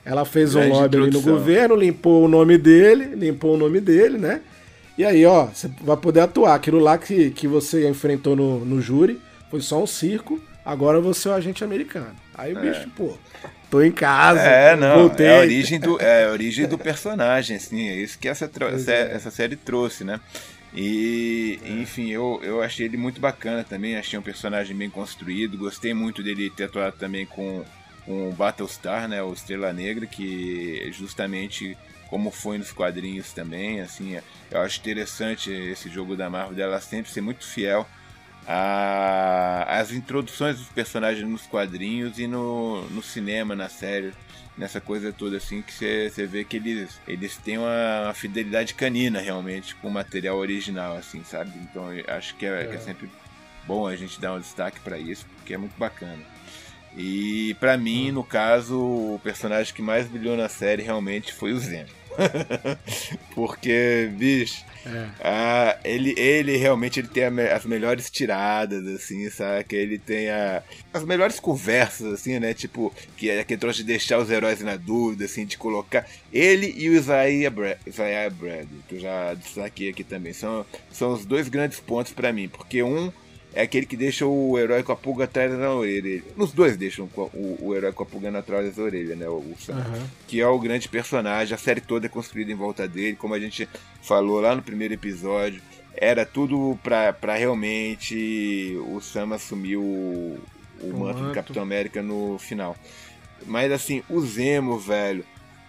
ela 0.05 0.25
fez 0.25 0.55
Grande 0.55 0.71
um 0.71 0.75
lobby 0.75 0.97
ali 0.97 1.11
no 1.11 1.21
governo, 1.21 1.75
limpou 1.77 2.25
o 2.25 2.29
nome 2.29 2.57
dele, 2.57 3.15
limpou 3.15 3.55
o 3.55 3.59
nome 3.59 3.79
dele, 3.79 4.17
né? 4.17 4.41
E 4.99 5.05
aí, 5.05 5.25
ó, 5.25 5.47
você 5.47 5.71
vai 5.81 5.97
poder 5.97 6.21
atuar. 6.21 6.57
Aquilo 6.57 6.81
lá 6.81 6.99
que, 6.99 7.31
que 7.31 7.47
você 7.47 7.89
enfrentou 7.89 8.35
no, 8.35 8.65
no 8.65 8.83
júri 8.83 9.21
foi 9.49 9.61
só 9.61 9.81
um 9.81 9.87
circo, 9.87 10.43
agora 10.65 11.01
você 11.01 11.29
é 11.29 11.31
o 11.31 11.35
agente 11.35 11.63
americano. 11.63 12.17
Aí 12.35 12.53
o 12.53 12.59
é. 12.59 12.63
bicho, 12.63 12.91
pô, 12.97 13.17
tô 13.71 13.81
em 13.81 13.93
casa. 13.93 14.41
É, 14.41 14.75
não, 14.75 14.99
voltei. 14.99 15.27
é 15.27 15.37
a 15.37 15.41
origem 15.41 15.79
do, 15.79 16.03
é 16.03 16.25
a 16.25 16.33
origem 16.33 16.67
do 16.67 16.77
personagem, 16.77 17.57
assim, 17.57 17.89
é 17.89 17.95
isso 17.95 18.19
que 18.19 18.29
essa, 18.29 18.51
essa, 18.75 18.93
é. 18.93 19.15
essa 19.15 19.31
série 19.31 19.55
trouxe, 19.55 20.03
né? 20.03 20.21
E, 20.75 21.61
enfim, 21.65 22.11
eu, 22.11 22.41
eu 22.43 22.61
achei 22.61 22.85
ele 22.85 22.97
muito 22.97 23.21
bacana 23.21 23.65
também, 23.65 23.97
achei 23.97 24.19
um 24.19 24.23
personagem 24.23 24.77
bem 24.77 24.91
construído, 24.91 25.57
gostei 25.57 25.95
muito 25.95 26.23
dele 26.25 26.51
ter 26.51 26.65
atuado 26.65 26.97
também 26.99 27.25
com 27.25 27.65
com 28.09 28.31
o 28.31 28.33
Battlestar, 28.33 29.07
né, 29.07 29.23
o 29.23 29.35
Estrela 29.35 29.71
Negra, 29.71 30.07
que 30.07 30.91
justamente 30.93 31.77
como 32.09 32.31
foi 32.31 32.59
nos 32.59 32.73
quadrinhos 32.73 33.33
também, 33.33 33.81
assim, 33.81 34.19
eu 34.51 34.61
acho 34.61 34.81
interessante 34.81 35.51
esse 35.51 35.89
jogo 35.89 36.17
da 36.17 36.29
Marvel 36.29 36.55
dela 36.55 36.81
sempre 36.81 37.11
ser 37.11 37.21
muito 37.21 37.45
fiel 37.45 37.87
às 38.47 39.93
introduções 39.93 40.57
dos 40.57 40.69
personagens 40.69 41.29
nos 41.29 41.43
quadrinhos 41.43 42.19
e 42.19 42.27
no, 42.27 42.83
no 42.89 43.03
cinema, 43.03 43.55
na 43.55 43.69
série, 43.69 44.15
nessa 44.57 44.81
coisa 44.81 45.13
toda 45.13 45.37
assim 45.37 45.61
que 45.61 45.73
você 45.73 46.27
vê 46.27 46.45
que 46.45 46.57
eles, 46.57 46.99
eles 47.07 47.37
têm 47.37 47.59
uma, 47.59 48.05
uma, 48.05 48.15
fidelidade 48.15 48.73
canina 48.73 49.21
realmente 49.21 49.75
com 49.75 49.89
o 49.89 49.91
material 49.91 50.39
original, 50.39 50.97
assim, 50.97 51.23
sabe? 51.25 51.53
Então 51.59 51.93
eu 51.93 52.05
acho 52.09 52.35
que 52.37 52.47
é, 52.47 52.63
é. 52.63 52.67
Que 52.69 52.77
é 52.77 52.79
sempre 52.79 53.11
bom 53.67 53.87
a 53.87 53.95
gente 53.95 54.19
dar 54.19 54.33
um 54.33 54.41
destaque 54.41 54.81
para 54.81 54.97
isso, 54.97 55.27
porque 55.37 55.53
é 55.53 55.59
muito 55.59 55.77
bacana. 55.77 56.23
E 56.97 57.55
para 57.61 57.77
mim, 57.77 58.11
hum. 58.11 58.15
no 58.15 58.25
caso, 58.25 58.79
o 58.79 59.21
personagem 59.23 59.75
que 59.75 59.83
mais 59.83 60.09
brilhou 60.09 60.39
na 60.39 60.49
série 60.49 60.83
realmente 60.83 61.35
foi 61.35 61.53
o 61.53 61.59
Zemo. 61.59 61.98
Porque, 63.35 64.11
bicho, 64.13 64.65
é. 64.87 65.09
ah, 65.21 65.79
ele, 65.85 66.15
ele 66.19 66.57
realmente 66.57 67.01
ele 67.01 67.09
tem 67.09 67.25
a, 67.25 67.57
as 67.57 67.65
melhores 67.65 68.11
tiradas, 68.11 68.87
assim, 68.87 69.29
sabe? 69.31 69.65
Que 69.65 69.77
ele 69.77 69.99
tem 69.99 70.31
a, 70.31 70.63
as 70.93 71.05
melhores 71.05 71.39
conversas, 71.39 72.13
assim, 72.13 72.39
né? 72.39 72.55
Tipo, 72.55 72.93
que 73.17 73.31
é 73.31 73.41
aquele 73.41 73.61
troço 73.61 73.79
de 73.79 73.85
deixar 73.85 74.19
os 74.19 74.31
heróis 74.31 74.61
na 74.61 74.77
dúvida, 74.77 75.25
assim, 75.25 75.45
de 75.47 75.57
colocar. 75.57 76.07
Ele 76.33 76.75
e 76.77 76.89
o 76.89 76.95
Isaiah, 76.95 77.51
Bra 77.51 77.77
Isaiah 77.87 78.31
Bradley, 78.31 78.83
que 78.89 78.97
eu 78.97 79.01
já 79.01 79.35
destaquei 79.35 79.91
aqui 79.91 80.05
também, 80.05 80.33
são, 80.33 80.65
são 80.91 81.13
os 81.13 81.25
dois 81.25 81.49
grandes 81.49 81.81
pontos 81.81 82.13
para 82.13 82.33
mim. 82.33 82.49
Porque 82.49 82.83
um 82.83 83.13
é 83.59 83.63
aquele 83.63 83.87
que 83.87 83.97
deixa 83.97 84.25
o 84.25 84.57
herói 84.57 84.85
com 84.85 84.93
a 84.93 84.97
pulga 84.97 85.25
atrás 85.25 85.51
da 85.59 85.75
orelha. 85.75 86.23
Nos 86.37 86.53
dois 86.53 86.77
deixam 86.77 87.11
o, 87.17 87.59
o 87.61 87.75
herói 87.75 87.91
com 87.91 88.05
a 88.05 88.07
pulga 88.07 88.39
atrás 88.39 88.77
da 88.77 88.83
orelha, 88.85 89.17
né? 89.17 89.29
O, 89.29 89.39
o 89.39 89.57
Sam. 89.59 89.75
Uhum. 89.75 90.07
Que 90.29 90.41
é 90.41 90.47
o 90.47 90.61
grande 90.61 90.89
personagem. 90.89 91.53
A 91.53 91.59
série 91.59 91.81
toda 91.81 92.07
é 92.07 92.09
construída 92.09 92.53
em 92.53 92.55
volta 92.55 92.87
dele, 92.87 93.17
como 93.17 93.35
a 93.35 93.41
gente 93.41 93.69
falou 94.01 94.41
lá 94.41 94.55
no 94.55 94.63
primeiro 94.63 94.95
episódio. 94.95 95.61
Era 95.93 96.25
tudo 96.25 96.79
pra, 96.85 97.13
pra 97.13 97.35
realmente 97.35 98.79
o 98.93 99.01
Sam 99.01 99.35
assumir 99.35 99.77
o, 99.77 100.39
o, 100.81 100.85
o 100.85 100.97
manto 100.97 101.25
do 101.25 101.33
Capitão 101.33 101.61
América 101.61 102.01
no 102.01 102.39
final. 102.39 102.77
Mas 103.45 103.73
assim, 103.73 104.05
o 104.09 104.21
Zemo, 104.21 104.79
velho 104.79 105.25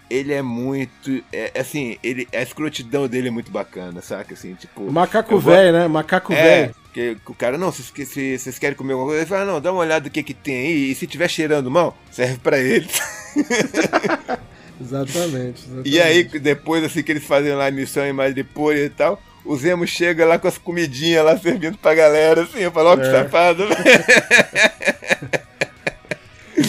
ele 0.10 0.34
é 0.34 0.42
muito. 0.42 1.24
É, 1.32 1.52
assim, 1.60 1.98
ele, 2.04 2.28
a 2.34 2.42
escrotidão 2.42 3.08
dele 3.08 3.28
é 3.28 3.32
muito 3.32 3.52
bacana, 3.52 4.02
saca? 4.02 4.34
Assim, 4.34 4.56
tipo. 4.56 4.82
O 4.84 4.92
macaco 4.92 5.38
velho, 5.38 5.72
né? 5.72 5.88
Macaco 5.88 6.34
é, 6.34 6.44
velho. 6.44 6.76
Que 6.94 7.18
o 7.28 7.34
cara, 7.36 7.58
não, 7.58 7.72
se, 7.72 7.84
se, 7.84 8.38
vocês 8.38 8.58
querem 8.58 8.76
comer 8.76 8.94
alguma 8.94 9.10
coisa, 9.10 9.22
ele 9.22 9.30
fala, 9.30 9.46
não, 9.46 9.62
dá 9.62 9.72
uma 9.72 9.82
olhada 9.82 10.06
do 10.06 10.12
que 10.12 10.24
que 10.24 10.34
tem 10.34 10.56
aí, 10.56 10.92
e 10.92 10.96
se 10.96 11.06
tiver 11.06 11.30
cheirando 11.30 11.70
mal, 11.70 11.96
serve 12.12 12.40
para 12.40 12.58
ele. 12.58 12.88
Exatamente, 13.36 14.40
exatamente, 14.82 15.62
E 15.86 16.02
aí, 16.02 16.24
depois 16.24 16.84
assim 16.84 17.04
que 17.04 17.12
eles 17.12 17.24
fazem 17.24 17.54
lá 17.54 17.68
a 17.68 17.72
missão 17.72 18.04
em 18.06 18.14
Madripoor 18.14 18.76
e 18.76 18.90
tal, 18.90 19.22
o 19.46 19.56
Zemo 19.56 19.86
chega 19.86 20.26
lá 20.26 20.40
com 20.40 20.48
as 20.48 20.58
comidinhas 20.58 21.24
lá 21.24 21.38
servindo 21.38 21.78
pra 21.78 21.94
galera, 21.94 22.42
assim, 22.42 22.60
eu 22.60 22.72
falo, 22.72 22.90
ó, 22.90 22.98
que 22.98 23.06
É. 23.06 23.12
safado. 23.12 23.64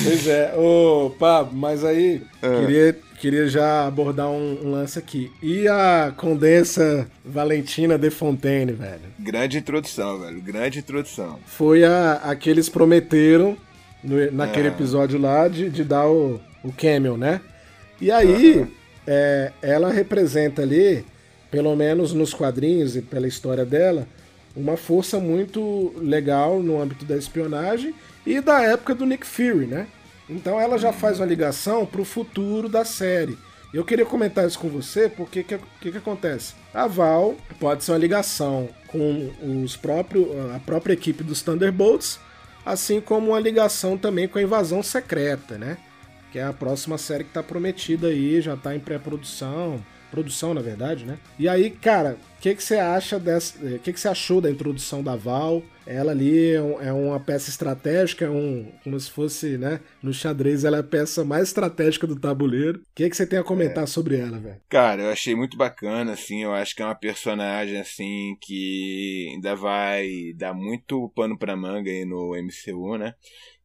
Pois 0.04 0.26
é, 0.26 0.54
ô 0.56 1.10
Pablo, 1.18 1.56
mas 1.56 1.84
aí 1.84 2.22
Ah. 2.42 2.60
queria, 2.60 2.96
queria 3.20 3.48
já 3.48 3.86
abordar 3.86 4.28
um, 4.30 4.58
um 4.66 4.70
lance 4.72 4.98
aqui. 4.98 5.30
E 5.42 5.66
a 5.68 6.12
condensa 6.16 7.06
Valentina 7.24 7.98
de 7.98 8.10
Fontaine, 8.10 8.72
velho? 8.72 9.00
grande 9.18 9.58
introdução, 9.58 10.18
velho, 10.20 10.40
grande 10.40 10.78
introdução. 10.78 11.38
Foi 11.46 11.84
a, 11.84 12.14
a 12.24 12.36
que 12.36 12.48
eles 12.48 12.68
prometeram 12.68 13.56
no- 14.02 14.30
naquele 14.32 14.68
Ah. 14.68 14.70
episódio 14.72 15.18
lá 15.20 15.48
de, 15.48 15.68
de 15.68 15.84
dar 15.84 16.06
o, 16.08 16.40
o 16.64 16.72
camel, 16.72 17.16
né? 17.16 17.40
E 18.00 18.10
aí, 18.10 18.66
é, 19.06 19.52
ela 19.60 19.90
representa 19.92 20.62
ali, 20.62 21.04
pelo 21.50 21.74
menos 21.76 22.12
nos 22.14 22.32
quadrinhos 22.32 22.96
e 22.96 23.02
pela 23.02 23.26
história 23.28 23.64
dela, 23.64 24.06
uma 24.56 24.76
força 24.76 25.18
muito 25.18 25.92
legal 25.98 26.60
no 26.62 26.80
âmbito 26.80 27.04
da 27.04 27.16
espionagem 27.16 27.94
e 28.26 28.40
da 28.40 28.62
época 28.62 28.94
do 28.94 29.06
Nick 29.06 29.26
Fury, 29.26 29.66
né? 29.66 29.86
Então 30.28 30.60
ela 30.60 30.78
já 30.78 30.92
faz 30.92 31.18
uma 31.18 31.26
ligação 31.26 31.84
pro 31.84 32.04
futuro 32.04 32.68
da 32.68 32.84
série. 32.84 33.36
Eu 33.72 33.84
queria 33.84 34.04
comentar 34.04 34.46
isso 34.46 34.58
com 34.58 34.68
você, 34.68 35.08
porque 35.08 35.40
o 35.40 35.44
que, 35.44 35.58
que, 35.80 35.92
que 35.92 35.98
acontece? 35.98 36.54
A 36.74 36.86
Val 36.88 37.36
pode 37.58 37.84
ser 37.84 37.92
uma 37.92 37.98
ligação 37.98 38.68
com 38.88 39.30
os 39.64 39.76
próprios, 39.76 40.26
a 40.54 40.58
própria 40.58 40.92
equipe 40.92 41.22
dos 41.22 41.40
Thunderbolts, 41.42 42.18
assim 42.66 43.00
como 43.00 43.28
uma 43.30 43.40
ligação 43.40 43.96
também 43.96 44.26
com 44.26 44.38
a 44.38 44.42
Invasão 44.42 44.82
Secreta, 44.82 45.56
né? 45.56 45.78
Que 46.32 46.40
é 46.40 46.44
a 46.44 46.52
próxima 46.52 46.98
série 46.98 47.24
que 47.24 47.32
tá 47.32 47.42
prometida 47.42 48.08
aí, 48.08 48.40
já 48.40 48.56
tá 48.56 48.74
em 48.74 48.80
pré-produção. 48.80 49.80
Produção, 50.10 50.52
na 50.52 50.60
verdade, 50.60 51.04
né? 51.04 51.18
E 51.38 51.48
aí, 51.48 51.70
cara, 51.70 52.16
o 52.36 52.40
que, 52.40 52.52
que 52.56 52.62
você 52.62 52.74
acha 52.76 53.16
dessa. 53.16 53.56
O 53.64 53.78
que, 53.78 53.92
que 53.92 54.00
você 54.00 54.08
achou 54.08 54.40
da 54.40 54.50
introdução 54.50 55.04
da 55.04 55.14
Val? 55.14 55.62
Ela 55.92 56.12
ali 56.12 56.52
é, 56.52 56.86
é 56.86 56.92
uma 56.92 57.18
peça 57.18 57.50
estratégica, 57.50 58.24
é 58.24 58.30
um. 58.30 58.70
Como 58.84 58.98
se 59.00 59.10
fosse, 59.10 59.58
né? 59.58 59.80
No 60.00 60.12
xadrez, 60.14 60.62
ela 60.62 60.76
é 60.76 60.80
a 60.80 60.84
peça 60.84 61.24
mais 61.24 61.48
estratégica 61.48 62.06
do 62.06 62.14
tabuleiro. 62.14 62.78
O 62.78 62.82
que, 62.94 63.10
que 63.10 63.16
você 63.16 63.26
tem 63.26 63.40
a 63.40 63.42
comentar 63.42 63.88
sobre 63.88 64.16
ela, 64.16 64.38
velho? 64.38 64.60
Cara, 64.68 65.02
eu 65.02 65.10
achei 65.10 65.34
muito 65.34 65.56
bacana, 65.56 66.12
assim, 66.12 66.44
eu 66.44 66.54
acho 66.54 66.76
que 66.76 66.82
é 66.82 66.84
uma 66.84 66.94
personagem, 66.94 67.76
assim, 67.80 68.36
que 68.40 69.30
ainda 69.34 69.56
vai 69.56 70.32
dar 70.36 70.54
muito 70.54 71.10
pano 71.12 71.36
pra 71.36 71.56
manga 71.56 71.90
aí 71.90 72.04
no 72.04 72.36
MCU, 72.36 72.96
né? 72.96 73.12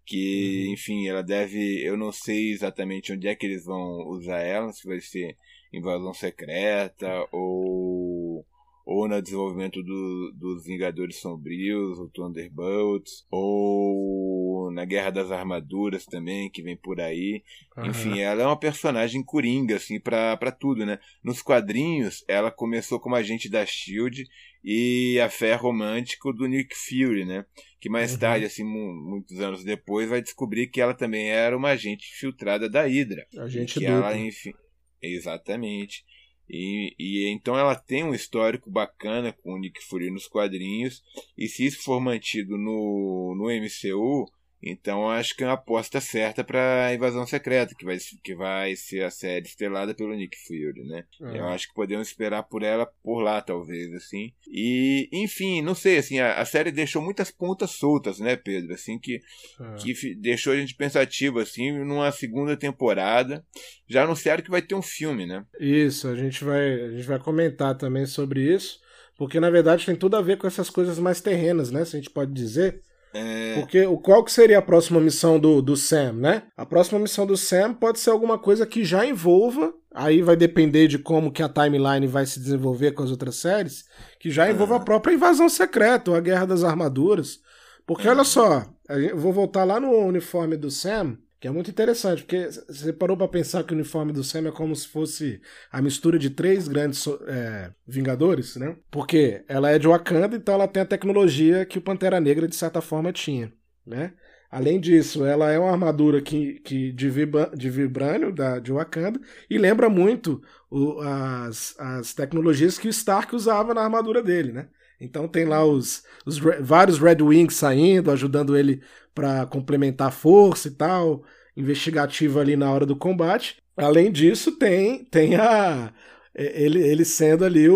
Que, 0.04 0.68
enfim, 0.74 1.08
ela 1.08 1.22
deve. 1.22 1.86
Eu 1.86 1.96
não 1.96 2.12
sei 2.12 2.52
exatamente 2.52 3.14
onde 3.14 3.28
é 3.28 3.36
que 3.36 3.46
eles 3.46 3.66
vão 3.66 4.00
usar 4.08 4.40
ela, 4.40 4.72
se 4.74 4.88
vai 4.88 5.00
ser 5.00 5.38
invasão 5.72 6.12
secreta 6.12 7.08
ou. 7.32 8.44
Ou 8.86 9.08
no 9.08 9.20
desenvolvimento 9.22 9.82
do- 9.82 10.32
dos 10.36 10.64
Vingadores 10.66 11.16
Sombrios, 11.20 11.98
o 11.98 12.08
Thunderbolts, 12.10 13.26
ou 13.32 14.70
na 14.72 14.86
Guerra 14.86 15.10
das 15.10 15.32
Armaduras 15.32 16.06
também, 16.06 16.50
que 16.52 16.62
vem 16.62 16.78
por 16.78 17.00
aí. 17.02 17.44
Enfim, 17.84 18.20
ela 18.20 18.44
é 18.44 18.46
uma 18.46 18.60
personagem 18.60 19.24
coringa, 19.24 19.76
assim, 19.78 20.00
pra, 20.00 20.38
pra 20.38 20.52
tudo, 20.52 20.86
né? 20.86 21.00
Nos 21.24 21.42
quadrinhos, 21.42 22.24
ela 22.28 22.52
começou 22.52 23.00
como 23.00 23.16
agente 23.16 23.50
da 23.50 23.66
SHIELD 23.66 24.24
e 24.64 25.20
a 25.20 25.30
fé 25.30 25.56
romântico 25.56 26.32
do 26.32 26.46
Nick 26.48 26.76
Fury, 26.76 27.26
né? 27.26 27.46
Que 27.80 27.90
mais 27.90 28.14
Uhum. 28.14 28.20
tarde, 28.20 28.46
assim, 28.46 28.64
mu- 28.64 28.94
muitos 29.10 29.40
anos 29.40 29.64
depois, 29.64 30.10
vai 30.10 30.22
descobrir 30.22 30.68
que 30.68 30.80
ela 30.82 30.94
também 30.94 31.30
era 31.32 31.58
uma 31.58 31.70
agente 31.70 32.06
filtrada 32.16 32.70
da 32.70 32.84
Hydra. 32.86 33.26
A 33.38 33.48
gente 33.48 33.74
que 33.74 33.80
dupla. 33.80 33.96
ela, 33.96 34.18
enfim, 34.18 34.54
exatamente. 35.02 36.04
E, 36.50 36.96
e 37.00 37.28
então 37.30 37.58
ela 37.58 37.76
tem 37.76 38.04
um 38.04 38.14
histórico 38.14 38.70
bacana 38.70 39.34
com 39.34 39.54
o 39.54 39.60
Nick 39.60 39.84
Fury 39.84 40.12
nos 40.12 40.28
quadrinhos. 40.28 41.04
E 41.38 41.48
se 41.48 41.66
isso 41.66 41.84
for 41.84 42.00
mantido 42.00 42.58
no, 42.58 43.36
no 43.36 43.46
MCU, 43.46 44.32
então 44.66 45.10
acho 45.10 45.36
que 45.36 45.44
é 45.44 45.48
uma 45.48 45.54
aposta 45.54 46.02
certa 46.02 46.44
para 46.44 46.94
Invasão 46.94 47.26
Secreta, 47.28 47.76
que 47.78 47.86
vai, 47.86 47.98
que 48.24 48.36
vai 48.36 48.76
ser 48.76 49.04
a 49.04 49.12
série 49.12 49.46
estrelada 49.46 49.94
pelo 49.94 50.16
Nick 50.16 50.36
Fury, 50.48 50.84
né? 50.86 51.04
É. 51.22 51.40
Eu 51.40 51.46
acho 51.46 51.68
que 51.68 51.74
podemos 51.76 52.08
esperar 52.08 52.44
por 52.44 52.64
ela 52.64 52.86
por 53.04 53.22
lá, 53.22 53.42
talvez, 53.42 53.94
assim. 53.94 54.32
E, 54.48 55.08
enfim, 55.14 55.62
não 55.62 55.76
sei, 55.76 55.98
assim, 56.00 56.20
a, 56.20 56.40
a 56.40 56.46
série 56.46 56.72
deixou 56.72 57.02
muitas 57.02 57.30
pontas 57.30 57.72
soltas, 57.72 58.20
né, 58.20 58.36
Pedro? 58.36 58.74
Assim, 58.74 58.98
que 58.98 59.20
É. 59.60 59.76
que 59.78 60.16
deixou 60.16 60.54
a 60.54 60.58
gente 60.58 60.76
pensativo 60.76 61.40
assim 61.40 61.72
numa 61.72 62.12
segunda 62.12 62.58
temporada. 62.58 63.46
Já 63.88 64.04
anunciaram 64.04 64.44
que 64.44 64.50
vai 64.50 64.62
ter 64.62 64.76
um 64.76 64.82
filme, 64.82 65.26
né? 65.26 65.46
Isso, 65.60 66.08
a 66.08 66.16
gente 66.16 66.44
vai, 66.44 66.82
a 66.82 66.92
gente 66.92 67.08
vai 67.08 67.20
comentar 67.20 67.78
também 67.78 68.06
sobre 68.06 68.42
isso, 68.42 68.80
porque 69.18 69.40
na 69.40 69.50
verdade 69.50 69.86
tem 69.86 69.96
tudo 69.96 70.18
a 70.18 70.22
ver 70.22 70.38
com 70.38 70.48
essas 70.48 70.70
coisas 70.70 70.98
mais 70.98 71.22
terrenas, 71.22 71.72
né? 71.72 71.86
Se 71.86 71.96
a 71.96 72.00
gente 72.00 72.10
pode 72.10 72.34
dizer. 72.34 72.82
É, 73.18 73.56
Porque 73.56 73.86
o 73.86 73.98
qual 73.98 74.26
que 74.26 74.32
seria 74.32 74.60
a 74.60 74.62
próxima 74.62 75.00
missão 75.00 75.40
do, 75.40 75.62
do 75.62 75.78
Sam, 75.78 76.12
né? 76.14 76.44
A 76.58 76.66
próxima 76.66 77.00
missão 77.00 77.26
do 77.26 77.38
Sam 77.38 77.74
pode 77.74 77.98
ser 77.98 78.10
alguma 78.10 78.38
coisa 78.38 78.66
que 78.66 78.84
já 78.84 79.06
envolva, 79.06 79.74
aí 79.94 80.22
vai 80.22 80.36
depender 80.36 80.90
de 80.90 81.00
como 81.00 81.32
que 81.32 81.42
a 81.42 81.48
timeline 81.48 82.08
vai 82.08 82.26
se 82.26 82.42
desenvolver 82.42 82.92
com 82.92 83.04
as 83.04 83.12
outras 83.12 83.38
séries, 83.38 83.86
que 84.20 84.30
já 84.30 84.52
envolva 84.52 84.76
a 84.76 84.82
própria 84.82 85.14
invasão 85.14 85.48
secreta, 85.48 86.12
ou 86.12 86.18
a 86.18 86.20
guerra 86.20 86.46
das 86.46 86.66
armaduras. 86.66 87.40
Porque 87.88 88.06
olha 88.06 88.26
só, 88.26 88.66
eu 88.90 89.18
vou 89.18 89.32
voltar 89.32 89.64
lá 89.64 89.80
no 89.80 89.92
uniforme 89.92 90.58
do 90.58 90.70
Sam, 90.70 91.18
que 91.40 91.48
é 91.48 91.52
muito 91.52 91.70
interessante, 91.70 92.24
porque 92.24 92.48
você 92.50 92.94
parou 92.94 93.18
pra 93.18 93.28
pensar 93.28 93.64
que 93.64 93.74
o 93.74 93.76
uniforme 93.76 94.12
do 94.14 94.24
Sam 94.24 94.48
é 94.48 94.52
como 94.52 94.76
se 94.76 94.88
fosse 94.88 95.42
a 95.72 95.82
mistura 95.82 96.18
de 96.18 96.30
três 96.30 96.68
grandes 96.68 97.06
é, 97.28 97.72
Vingadores, 97.88 98.56
né? 98.56 98.78
Porque 98.90 99.44
ela 99.48 99.70
é 99.70 99.78
de 99.78 99.88
Wakanda, 99.88 100.36
então 100.38 100.56
ela 100.56 100.68
tem 100.68 100.82
a 100.84 100.86
tecnologia 100.86 101.66
que 101.66 101.78
o 101.78 101.82
Pantera 101.82 102.20
Negra, 102.20 102.48
de 102.48 102.56
certa 102.56 102.82
forma, 102.82 103.12
tinha, 103.14 103.54
né? 103.86 104.14
Além 104.50 104.80
disso, 104.80 105.26
ela 105.26 105.52
é 105.52 105.60
uma 105.60 105.72
armadura 105.72 106.22
que, 106.22 106.60
que 106.62 106.92
de, 106.94 107.10
vibra, 107.10 107.52
de 107.56 107.70
vibrânio 107.70 108.34
da, 108.34 108.58
de 108.60 108.72
Wakanda 108.72 109.20
e 109.50 109.58
lembra 109.58 109.90
muito 109.90 110.42
o- 110.70 111.00
as, 111.02 111.76
as 111.80 112.14
tecnologias 112.14 112.78
que 112.78 112.88
o 112.88 112.90
Stark 112.90 113.36
usava 113.36 113.74
na 113.74 113.82
armadura 113.84 114.24
dele, 114.24 114.52
né? 114.54 114.70
Então 115.00 115.28
tem 115.28 115.46
lá 115.46 115.64
os, 115.66 116.04
os 116.26 116.40
re- 116.40 116.62
vários 116.62 116.98
Red 117.00 117.22
Wings 117.22 117.56
saindo, 117.56 118.12
ajudando 118.12 118.58
ele 118.58 118.82
para 119.14 119.46
complementar 119.46 120.08
a 120.10 120.12
força 120.12 120.68
e 120.68 120.72
tal, 120.72 121.24
investigativo 121.56 122.40
ali 122.40 122.56
na 122.56 122.72
hora 122.72 122.86
do 122.86 122.96
combate. 122.96 123.58
Além 123.78 124.12
disso, 124.12 124.54
tem, 124.58 125.04
tem 125.06 125.36
a 125.36 125.94
ele, 126.34 126.82
ele 126.82 127.06
sendo 127.06 127.46
ali 127.46 127.70
um, 127.70 127.76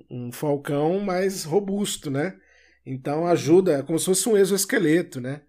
um, 0.00 0.04
um 0.28 0.32
falcão 0.32 1.00
mais 1.00 1.44
robusto, 1.44 2.10
né? 2.10 2.38
Então 2.86 3.26
ajuda, 3.26 3.78
é 3.78 3.82
como 3.82 3.98
se 3.98 4.06
fosse 4.06 4.28
um 4.28 4.36
exoesqueleto, 4.36 5.20
né? 5.20 5.42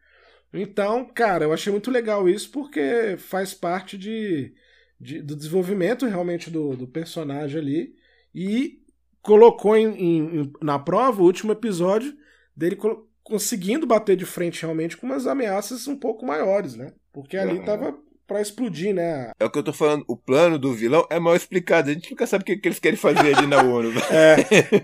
Então, 0.54 1.06
cara, 1.14 1.46
eu 1.46 1.54
achei 1.54 1.72
muito 1.72 1.90
legal 1.92 2.28
isso 2.30 2.52
porque 2.52 3.16
faz 3.18 3.54
parte 3.54 3.98
de, 3.98 4.54
de- 5.00 5.22
do 5.22 5.36
desenvolvimento 5.36 6.06
realmente 6.06 6.50
do, 6.50 6.76
do 6.76 6.88
personagem 6.88 7.60
ali 7.62 7.96
e 8.36 8.81
colocou 9.22 9.76
em, 9.76 9.88
em- 9.88 10.52
na 10.62 10.78
prova 10.80 11.22
o 11.22 11.26
último 11.26 11.52
episódio 11.52 12.14
dele 12.56 12.78
conseguindo 13.24 13.86
bater 13.88 14.16
de 14.16 14.26
frente 14.26 14.62
realmente 14.62 14.98
com 14.98 15.06
umas 15.06 15.28
ameaças 15.28 15.88
um 15.88 15.96
pouco 15.96 16.26
maiores, 16.26 16.76
né? 16.76 16.92
Porque 17.14 17.38
ali 17.38 17.60
Uhum. 17.60 17.66
tava 17.66 17.96
pra 18.28 18.42
explodir, 18.42 18.94
né? 18.96 19.32
é 19.38 19.44
o 19.46 19.50
que 19.50 19.60
eu 19.60 19.64
tô 19.64 19.74
falando, 19.74 20.06
o 20.08 20.16
plano 20.16 20.58
do 20.58 20.72
vilão 20.74 21.06
é 21.10 21.20
mal 21.20 21.36
explicado. 21.36 21.90
A 21.90 21.94
gente 21.94 22.10
nunca 22.12 22.26
sabe 22.26 22.44
o 22.44 22.46
que, 22.46 22.56
que 22.56 22.68
eles 22.70 22.80
querem 22.80 22.98
fazer 22.98 23.36
ali 23.36 23.46
na 23.46 23.62
ONU. 23.62 23.92
É, 24.10 24.36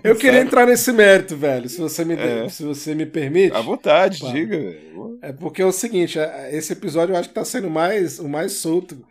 eu 0.04 0.14
queria 0.16 0.40
entrar 0.40 0.66
nesse 0.66 0.92
mérito, 0.92 1.34
velho, 1.34 1.66
se 1.68 1.80
você 1.80 2.04
me, 2.04 2.14
É. 2.14 2.46
se 2.50 2.62
você 2.62 2.94
me 2.94 3.06
permite. 3.06 3.56
À 3.56 3.60
vontade, 3.62 4.20
Pá. 4.20 4.32
diga, 4.32 4.56
velho. 4.58 5.18
É 5.22 5.32
porque 5.32 5.62
é 5.62 5.64
o 5.66 5.72
seguinte, 5.72 6.18
é- 6.18 6.50
esse 6.54 6.74
episódio 6.74 7.14
eu 7.14 7.18
acho 7.18 7.28
que 7.30 7.34
tá 7.34 7.44
sendo 7.44 7.70
mais, 7.70 8.18
o 8.18 8.28
mais 8.28 8.52
solto 8.52 9.02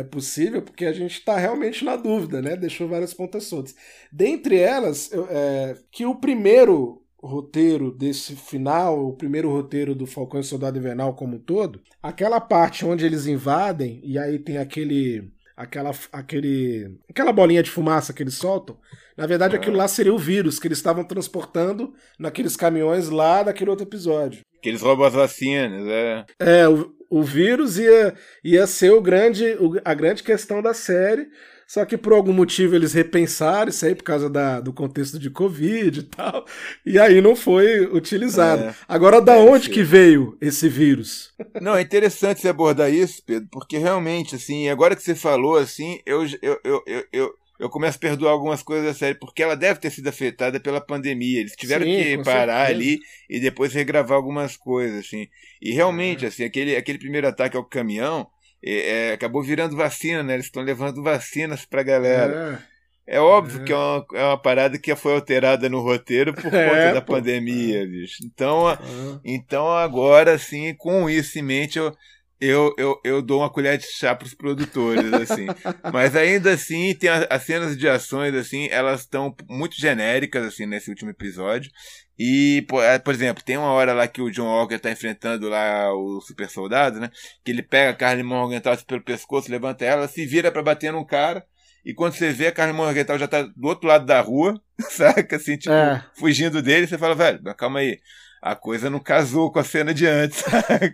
é, 0.00 0.02
possível, 0.02 0.62
porque 0.62 0.84
a 0.86 0.92
gente 0.92 1.24
tá 1.24 1.36
realmente 1.36 1.84
na 1.84 1.96
dúvida, 1.96 2.40
né? 2.40 2.56
Deixou 2.56 2.88
várias 2.88 3.12
pontas 3.14 3.44
soltas. 3.44 3.74
Dentre 4.10 4.58
elas, 4.58 5.12
eu- 5.12 5.26
é, 5.30 5.76
que 5.90 6.06
o 6.06 6.14
primeiro 6.14 7.02
roteiro 7.22 7.92
desse 7.92 8.34
final, 8.34 9.06
o 9.06 9.16
primeiro 9.16 9.48
roteiro 9.50 9.94
do 9.94 10.06
Falcão 10.06 10.40
e 10.40 10.44
Soldado 10.44 10.78
Invernal 10.78 11.14
como 11.14 11.36
um 11.36 11.38
todo, 11.38 11.80
aquela 12.02 12.40
parte 12.40 12.84
onde 12.84 13.04
eles 13.06 13.26
invadem 13.26 14.00
e 14.02 14.18
aí 14.18 14.38
tem 14.40 14.58
aquele 14.58 15.30
aquela 15.56 15.92
aquele 16.10 16.98
aquela 17.08 17.32
bolinha 17.32 17.62
de 17.62 17.70
fumaça 17.70 18.12
que 18.12 18.22
eles 18.22 18.34
soltam, 18.34 18.76
na 19.16 19.26
verdade 19.26 19.54
aquilo 19.54 19.76
lá 19.76 19.86
seria 19.86 20.12
o 20.12 20.18
vírus 20.18 20.58
que 20.58 20.66
eles 20.66 20.78
estavam 20.78 21.04
transportando 21.04 21.92
naqueles 22.18 22.56
caminhões 22.56 23.08
lá 23.08 23.42
daquele 23.44 23.70
outro 23.70 23.86
episódio. 23.86 24.40
Que 24.60 24.68
eles 24.70 24.80
roubam 24.82 25.06
as 25.06 25.14
vacinas, 25.14 25.86
é. 25.86 26.24
É, 26.40 26.68
o, 26.68 26.92
o 27.18 27.22
vírus 27.22 27.78
ia, 27.78 28.14
ia 28.44 28.66
ser 28.66 28.92
o 28.92 29.00
grande, 29.00 29.44
o- 29.60 29.80
a 29.84 29.94
grande 29.94 30.22
questão 30.22 30.62
da 30.62 30.72
série. 30.74 31.28
Só 31.66 31.86
que 31.86 31.96
por 31.96 32.12
algum 32.12 32.34
motivo 32.34 32.74
eles 32.76 32.92
repensaram 32.92 33.70
isso 33.70 33.86
aí 33.86 33.94
por 33.94 34.02
causa 34.04 34.28
da, 34.28 34.60
do 34.60 34.74
contexto 34.74 35.18
de 35.18 35.30
Covid 35.30 36.00
e 36.00 36.02
tal. 36.02 36.44
E 36.84 36.98
aí 36.98 37.22
não 37.22 37.34
foi 37.34 37.86
utilizado. 37.86 38.62
É, 38.64 38.74
Agora, 38.86 39.22
da 39.22 39.38
onde 39.38 39.66
ser. 39.66 39.70
que 39.70 39.82
veio 39.82 40.36
esse 40.38 40.68
vírus? 40.68 41.32
Não, 41.62 41.74
é 41.74 41.80
interessante 41.80 42.40
você 42.42 42.48
abordar 42.48 42.92
isso, 42.92 43.22
Pedro, 43.24 43.48
porque 43.50 43.78
realmente, 43.78 44.34
assim, 44.36 44.68
agora 44.68 44.94
que 44.94 45.02
você 45.02 45.14
falou, 45.14 45.56
assim, 45.56 45.98
eu, 46.04 46.26
eu, 46.42 46.60
eu, 46.62 46.82
eu, 47.10 47.34
eu 47.62 47.70
começo 47.70 47.96
a 47.96 48.00
perdoar 48.00 48.32
algumas 48.32 48.60
coisas 48.60 48.84
da 48.84 48.92
série, 48.92 49.14
porque 49.14 49.40
ela 49.40 49.54
deve 49.54 49.78
ter 49.78 49.88
sido 49.88 50.08
afetada 50.08 50.58
pela 50.58 50.80
pandemia. 50.80 51.38
Eles 51.38 51.54
tiveram 51.54 51.86
Sim, 51.86 51.92
que 51.92 52.24
parar 52.24 52.66
certeza. 52.66 52.80
ali 52.80 53.00
e 53.30 53.38
depois 53.38 53.72
regravar 53.72 54.16
algumas 54.16 54.56
coisas, 54.56 55.06
assim. 55.06 55.28
E 55.60 55.72
realmente, 55.72 56.24
é. 56.24 56.28
assim, 56.28 56.42
aquele, 56.42 56.74
aquele 56.74 56.98
primeiro 56.98 57.28
ataque 57.28 57.56
ao 57.56 57.64
caminhão 57.64 58.26
é, 58.60 59.10
é, 59.10 59.12
acabou 59.12 59.44
virando 59.44 59.76
vacina, 59.76 60.24
né? 60.24 60.34
Eles 60.34 60.46
estão 60.46 60.60
levando 60.60 61.04
vacinas 61.04 61.64
pra 61.64 61.84
galera. 61.84 62.60
É, 63.06 63.18
é 63.18 63.20
óbvio 63.20 63.62
é. 63.62 63.64
que 63.64 63.72
é 63.72 63.76
uma, 63.76 64.06
é 64.14 64.24
uma 64.24 64.38
parada 64.38 64.76
que 64.76 64.96
foi 64.96 65.14
alterada 65.14 65.68
no 65.68 65.82
roteiro 65.82 66.34
por 66.34 66.42
conta 66.50 66.94
da 66.94 67.00
pô. 67.00 67.12
pandemia, 67.12 67.86
bicho. 67.86 68.24
Então, 68.24 68.76
então 69.24 69.70
agora, 69.70 70.34
assim, 70.34 70.74
com 70.74 71.08
isso 71.08 71.38
em 71.38 71.42
mente, 71.42 71.78
eu, 71.78 71.96
eu, 72.44 72.74
eu, 72.76 73.00
eu 73.04 73.22
dou 73.22 73.38
uma 73.38 73.48
colher 73.48 73.78
de 73.78 73.86
chá 73.86 74.16
para 74.16 74.26
os 74.26 74.34
produtores, 74.34 75.12
assim. 75.12 75.46
Mas 75.92 76.16
ainda 76.16 76.52
assim, 76.52 76.92
tem 76.92 77.08
a, 77.08 77.24
as 77.30 77.44
cenas 77.44 77.78
de 77.78 77.88
ações, 77.88 78.34
assim, 78.34 78.66
elas 78.68 79.02
estão 79.02 79.32
muito 79.48 79.76
genéricas, 79.80 80.44
assim, 80.44 80.66
nesse 80.66 80.90
último 80.90 81.10
episódio. 81.10 81.70
E, 82.18 82.66
por, 82.68 82.82
é, 82.82 82.98
por, 82.98 83.14
exemplo, 83.14 83.44
tem 83.44 83.56
uma 83.56 83.70
hora 83.70 83.92
lá 83.92 84.08
que 84.08 84.20
o 84.20 84.28
John 84.28 84.46
Walker 84.46 84.76
tá 84.76 84.90
enfrentando 84.90 85.48
lá 85.48 85.94
o 85.94 86.20
super 86.20 86.50
soldado, 86.50 86.98
né? 86.98 87.12
Que 87.44 87.52
ele 87.52 87.62
pega 87.62 87.90
a 87.90 87.94
Carly 87.94 88.24
Morgenthau 88.24 88.76
pelo 88.88 89.04
pescoço, 89.04 89.48
levanta 89.48 89.84
ela, 89.84 90.08
se 90.08 90.26
vira 90.26 90.50
para 90.50 90.64
bater 90.64 90.92
num 90.92 91.04
cara. 91.04 91.46
E 91.84 91.94
quando 91.94 92.14
você 92.14 92.32
vê 92.32 92.48
a 92.48 92.52
Carly 92.52 92.72
Morgenthau 92.72 93.16
já 93.18 93.28
tá 93.28 93.42
do 93.42 93.68
outro 93.68 93.86
lado 93.86 94.04
da 94.04 94.20
rua, 94.20 94.60
saca? 94.90 95.36
Assim, 95.36 95.56
tipo, 95.56 95.72
é. 95.72 96.04
fugindo 96.16 96.60
dele, 96.60 96.88
você 96.88 96.98
fala, 96.98 97.14
velho, 97.14 97.40
calma 97.54 97.78
aí 97.78 98.00
a 98.42 98.56
coisa 98.56 98.90
não 98.90 98.98
casou 98.98 99.52
com 99.52 99.60
a 99.60 99.64
cena 99.64 99.94
de 99.94 100.04
antes. 100.04 100.42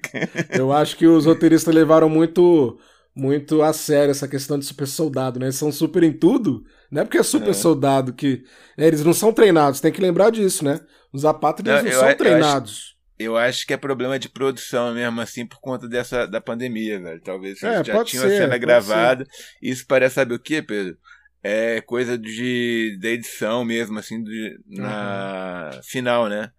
Eu 0.50 0.70
acho 0.70 0.98
que 0.98 1.06
os 1.06 1.24
roteiristas 1.24 1.74
levaram 1.74 2.10
muito 2.10 2.78
muito 3.16 3.62
a 3.62 3.72
sério 3.72 4.12
essa 4.12 4.28
questão 4.28 4.56
de 4.56 4.64
super 4.64 4.86
soldado, 4.86 5.40
né? 5.40 5.46
Eles 5.46 5.56
são 5.56 5.72
super 5.72 6.04
em 6.04 6.12
tudo, 6.12 6.62
não 6.88 7.02
é 7.02 7.04
porque 7.04 7.18
é 7.18 7.22
super 7.22 7.50
é. 7.50 7.54
soldado 7.54 8.12
que. 8.12 8.44
Né, 8.76 8.86
eles 8.86 9.02
não 9.02 9.14
são 9.14 9.32
treinados, 9.32 9.80
tem 9.80 9.90
que 9.90 10.00
lembrar 10.00 10.30
disso, 10.30 10.62
né? 10.64 10.78
Os 11.12 11.24
apátridas 11.24 11.82
não, 11.82 11.90
não 11.90 11.98
são 11.98 12.14
treinados. 12.14 12.96
Eu 13.18 13.34
acho, 13.34 13.42
eu 13.42 13.48
acho, 13.48 13.66
que 13.66 13.72
é 13.72 13.76
problema 13.76 14.18
de 14.18 14.28
produção 14.28 14.94
mesmo, 14.94 15.20
assim, 15.20 15.44
por 15.44 15.58
conta 15.58 15.88
dessa 15.88 16.26
da 16.26 16.40
pandemia, 16.40 17.00
velho. 17.00 17.20
Talvez 17.20 17.60
é, 17.62 17.82
já 17.82 18.04
tinham 18.04 18.26
a 18.26 18.28
cena 18.28 18.58
gravada. 18.58 19.24
Ser. 19.24 19.30
Isso 19.62 19.84
parece, 19.88 20.16
sabe 20.16 20.34
o 20.34 20.38
que, 20.38 20.62
Pedro? 20.62 20.96
É 21.42 21.80
coisa 21.80 22.16
de, 22.16 22.96
da 23.00 23.08
edição 23.08 23.64
mesmo, 23.64 23.98
assim, 23.98 24.22
de, 24.22 24.60
na 24.68 25.70
uhum. 25.74 25.82
final, 25.82 26.28
né? 26.28 26.52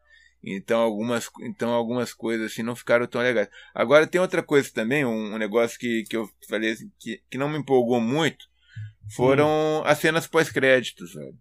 Então 0.43 0.79
algumas, 0.79 1.29
então 1.41 1.71
algumas 1.71 2.13
coisas 2.13 2.51
assim 2.51 2.63
não 2.63 2.75
ficaram 2.75 3.05
tão 3.07 3.21
legais. 3.21 3.49
Agora 3.73 4.07
tem 4.07 4.21
outra 4.21 4.41
coisa 4.41 4.71
também, 4.73 5.05
um, 5.05 5.33
um 5.33 5.37
negócio 5.37 5.77
que, 5.77 6.03
que 6.03 6.15
eu 6.15 6.29
falei 6.47 6.71
assim, 6.71 6.89
que, 6.97 7.21
que 7.29 7.37
não 7.37 7.49
me 7.49 7.57
empolgou 7.57 7.99
muito, 7.99 8.45
foram 9.15 9.47
hum. 9.47 9.83
as 9.85 9.99
cenas 9.99 10.27
pós-créditos, 10.27 11.13
velho. 11.13 11.37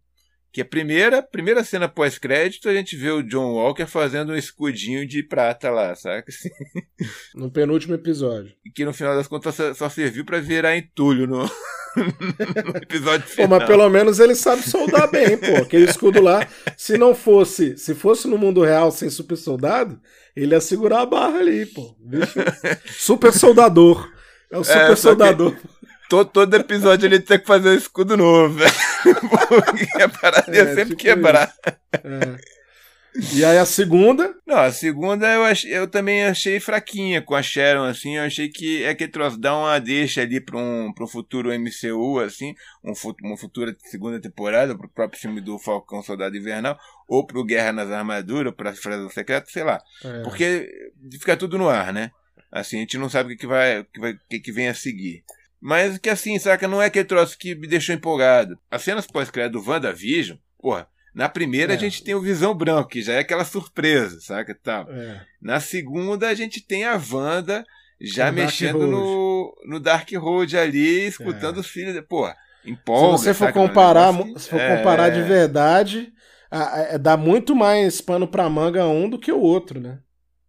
Que 0.51 0.63
a 0.63 0.65
primeira, 0.65 1.23
primeira 1.23 1.63
cena 1.63 1.89
pós-crédito, 1.89 2.69
a 2.69 2.75
gente 2.75 2.97
vê 2.97 3.11
o 3.11 3.23
John 3.23 3.53
Walker 3.53 3.87
fazendo 3.87 4.33
um 4.33 4.37
escudinho 4.37 5.07
de 5.07 5.23
prata 5.23 5.71
lá, 5.71 5.95
saca? 5.95 6.29
Assim. 6.29 6.49
No 7.35 7.51
penúltimo 7.51 7.95
episódio. 7.95 8.53
E 8.65 8.71
que 8.71 8.85
no 8.85 8.93
final 8.93 9.15
das 9.15 9.29
contas 9.29 9.55
só, 9.77 9.89
serviu 9.89 10.25
para 10.25 10.41
virar 10.41 10.77
entulho 10.77 11.27
no, 11.27 11.45
no 11.97 12.77
episódio 12.77 13.27
final. 13.29 13.49
Pô, 13.49 13.57
mas 13.59 13.67
pelo 13.69 13.89
menos 13.89 14.19
ele 14.19 14.35
sabe 14.35 14.63
soldar 14.63 15.09
bem, 15.11 15.37
pô. 15.37 15.57
Aquele 15.59 15.85
escudo 15.89 16.21
lá, 16.21 16.47
se 16.77 16.99
não 16.99 17.15
fosse, 17.15 17.77
se 17.77 17.95
fosse 17.95 18.27
no 18.27 18.37
mundo 18.37 18.65
real 18.65 18.91
sem 18.91 19.09
super 19.09 19.37
soldado, 19.37 20.01
ele 20.35 20.55
ia 20.55 20.61
segurar 20.61 21.03
a 21.03 21.07
barra 21.07 21.39
ali, 21.39 21.67
pô. 21.67 21.95
Bicho, 22.01 22.41
super 22.87 23.33
soldador. 23.33 24.11
É 24.51 24.57
o 24.57 24.63
é, 24.63 24.65
super 24.65 24.93
é, 24.93 24.97
soldador. 24.97 25.57
Todo, 26.09 26.31
todo 26.31 26.55
episódio 26.55 27.07
ele 27.07 27.21
tem 27.21 27.39
que 27.39 27.47
fazer 27.47 27.69
um 27.71 27.75
escudo 27.75 28.17
novo, 28.17 28.55
velho. 28.55 28.73
Porque 29.49 30.03
a 30.03 30.09
parada 30.09 30.57
ia 30.57 30.63
é, 30.63 30.75
sempre 30.75 30.97
tipo 30.97 31.03
quebrar. 31.03 31.53
É. 31.93 32.59
E 33.35 33.45
aí 33.45 33.59
a 33.59 33.67
segunda? 33.67 34.33
Não, 34.47 34.59
a 34.59 34.71
segunda 34.71 35.27
eu, 35.27 35.45
ach, 35.45 35.65
eu 35.65 35.89
também 35.89 36.25
achei 36.25 36.61
fraquinha 36.61 37.21
com 37.21 37.35
a 37.35 37.43
Sharon, 37.43 37.85
assim. 37.85 38.17
Eu 38.17 38.23
achei 38.23 38.49
que 38.49 38.85
é 38.85 38.95
que 38.95 39.09
troço 39.09 39.37
dá 39.39 39.57
uma 39.57 39.79
deixa 39.81 40.23
ali 40.23 40.41
para 40.41 40.57
um, 40.57 40.93
um 40.99 41.07
futuro 41.07 41.51
MCU, 41.51 42.21
assim. 42.21 42.55
Um, 42.85 42.93
uma 43.25 43.37
futura 43.37 43.75
segunda 43.87 44.21
temporada, 44.21 44.77
pro 44.77 44.89
próprio 44.89 45.21
filme 45.21 45.41
do 45.41 45.59
Falcão 45.59 46.03
Soldado 46.03 46.37
Invernal. 46.37 46.79
Ou 47.09 47.27
pro 47.27 47.45
Guerra 47.45 47.73
nas 47.73 47.91
Armaduras, 47.91 48.55
pra 48.55 48.73
Frase 48.73 49.13
Secreta, 49.13 49.47
sei 49.49 49.65
lá. 49.65 49.81
É. 50.05 50.23
Porque 50.23 50.71
fica 51.13 51.37
tudo 51.37 51.59
no 51.59 51.69
ar, 51.69 51.93
né? 51.93 52.13
Assim, 52.53 52.77
a 52.77 52.81
gente 52.81 52.99
não 52.99 53.09
sabe 53.09 53.33
o 53.33 53.37
que, 53.37 53.41
que 53.41 53.47
vai, 53.47 53.85
que, 53.85 54.01
vai, 54.01 54.15
que, 54.31 54.41
que 54.41 54.53
vem 54.53 54.69
a 54.69 54.75
seguir. 54.75 55.25
Mas 55.61 55.99
que 55.99 56.09
assim, 56.09 56.39
saca, 56.39 56.69
não 56.69 56.81
é 56.81 56.87
aquele 56.87 57.05
troço 57.05 57.37
que 57.37 57.55
me 57.55 57.67
deixou 57.67 57.95
empolgado. 57.95 58.59
As 58.71 58.83
cenas 58.83 59.07
pós-crédito 59.07 59.61
do 59.61 59.69
WandaVision, 59.69 60.39
porra, 60.59 60.89
na 61.15 61.29
primeira 61.29 61.73
é. 61.73 61.77
a 61.77 61.79
gente 61.79 62.05
tem 62.05 62.15
o 62.15 62.21
Visão 62.21 62.55
Branco, 62.55 62.91
que 62.91 63.03
já 63.03 63.15
é 63.15 63.19
aquela 63.19 63.45
surpresa, 63.45 64.21
saca? 64.21 64.57
Tal. 64.63 64.91
É. 64.91 65.21
Na 65.43 65.59
segunda 65.59 66.29
a 66.29 66.35
gente 66.35 66.61
tem 66.61 66.85
a 66.85 67.01
Wanda 67.11 67.65
já 68.01 68.31
mexendo 68.31 68.87
no, 68.87 69.53
no 69.67 69.81
Dark 69.81 70.09
Road 70.13 70.57
ali, 70.57 71.07
escutando 71.07 71.57
é. 71.57 71.61
os 71.61 71.67
filhos. 71.67 72.01
Pô, 72.09 72.31
empolga. 72.65 73.19
Se 73.19 73.25
você 73.25 73.35
for 73.35 73.53
comparar, 73.53 74.13
se 74.37 74.49
for 74.49 74.61
comparar 74.61 75.11
de 75.11 75.21
é. 75.21 75.25
verdade, 75.25 76.13
é, 76.51 76.97
dá 76.99 77.17
muito 77.17 77.57
mais 77.57 78.01
pano 78.01 78.29
pra 78.29 78.49
manga 78.49 78.87
um 78.87 79.09
do 79.09 79.19
que 79.19 79.33
o 79.33 79.41
outro, 79.41 79.81
né? 79.81 79.99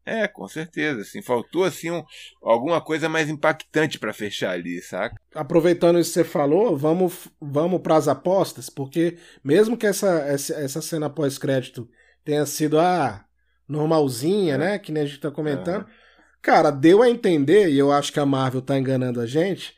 É, 0.09 0.27
com 0.27 0.47
certeza. 0.47 1.01
Assim, 1.01 1.21
faltou 1.21 1.63
assim 1.63 1.91
um, 1.91 2.03
alguma 2.41 2.81
coisa 2.81 3.07
mais 3.07 3.29
impactante 3.29 3.99
para 3.99 4.13
fechar 4.13 4.51
ali, 4.51 4.81
saca? 4.81 5.15
Aproveitando 5.35 5.99
isso 5.99 6.09
que 6.09 6.13
você 6.15 6.23
falou, 6.23 6.75
vamos, 6.75 7.27
vamos 7.39 7.81
para 7.81 7.95
as 7.95 8.07
apostas, 8.07 8.69
porque 8.69 9.17
mesmo 9.43 9.77
que 9.77 9.85
essa, 9.85 10.19
essa, 10.21 10.53
essa 10.55 10.81
cena 10.81 11.09
pós-crédito 11.09 11.87
tenha 12.25 12.45
sido 12.45 12.79
a 12.79 13.07
ah, 13.07 13.25
normalzinha, 13.67 14.55
é. 14.55 14.57
né? 14.57 14.79
Que 14.79 14.91
nem 14.91 15.03
a 15.03 15.05
gente 15.05 15.19
tá 15.19 15.29
comentando. 15.29 15.85
É. 15.87 15.99
Cara, 16.41 16.71
deu 16.71 17.01
a 17.01 17.09
entender, 17.09 17.69
e 17.69 17.77
eu 17.77 17.91
acho 17.91 18.13
que 18.13 18.19
a 18.19 18.25
Marvel 18.25 18.61
tá 18.61 18.77
enganando 18.77 19.19
a 19.19 19.25
gente, 19.25 19.75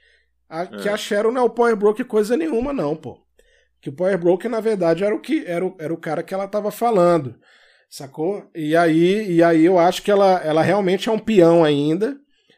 a, 0.50 0.64
é. 0.64 0.68
que 0.68 0.90
a 0.90 0.96
Sharon 0.96 1.32
não 1.32 1.42
é 1.42 1.44
o 1.44 1.50
Power 1.50 1.76
Broker 1.76 2.06
coisa 2.06 2.38
nenhuma, 2.38 2.72
não, 2.72 2.96
pô. 2.96 3.20
Que 3.82 3.90
o 3.90 3.94
Power 3.94 4.18
Broker, 4.18 4.50
na 4.50 4.60
verdade, 4.60 5.04
era 5.04 5.16
o 5.16 5.20
que 5.20 5.44
era 5.46 5.66
o, 5.66 5.76
era 5.80 5.94
o 5.94 5.98
cara 5.98 6.22
que 6.22 6.34
ela 6.34 6.48
tava 6.48 6.70
falando. 6.72 7.36
Sacou? 7.92 8.46
E 8.56 8.74
aí, 8.74 9.30
e 9.34 9.44
aí 9.44 9.66
eu 9.66 9.78
acho 9.78 10.02
que 10.02 10.10
ela, 10.10 10.40
ela 10.46 10.62
realmente 10.62 11.10
é 11.10 11.12
um 11.12 11.20
peão 11.20 11.62
ainda. 11.62 12.16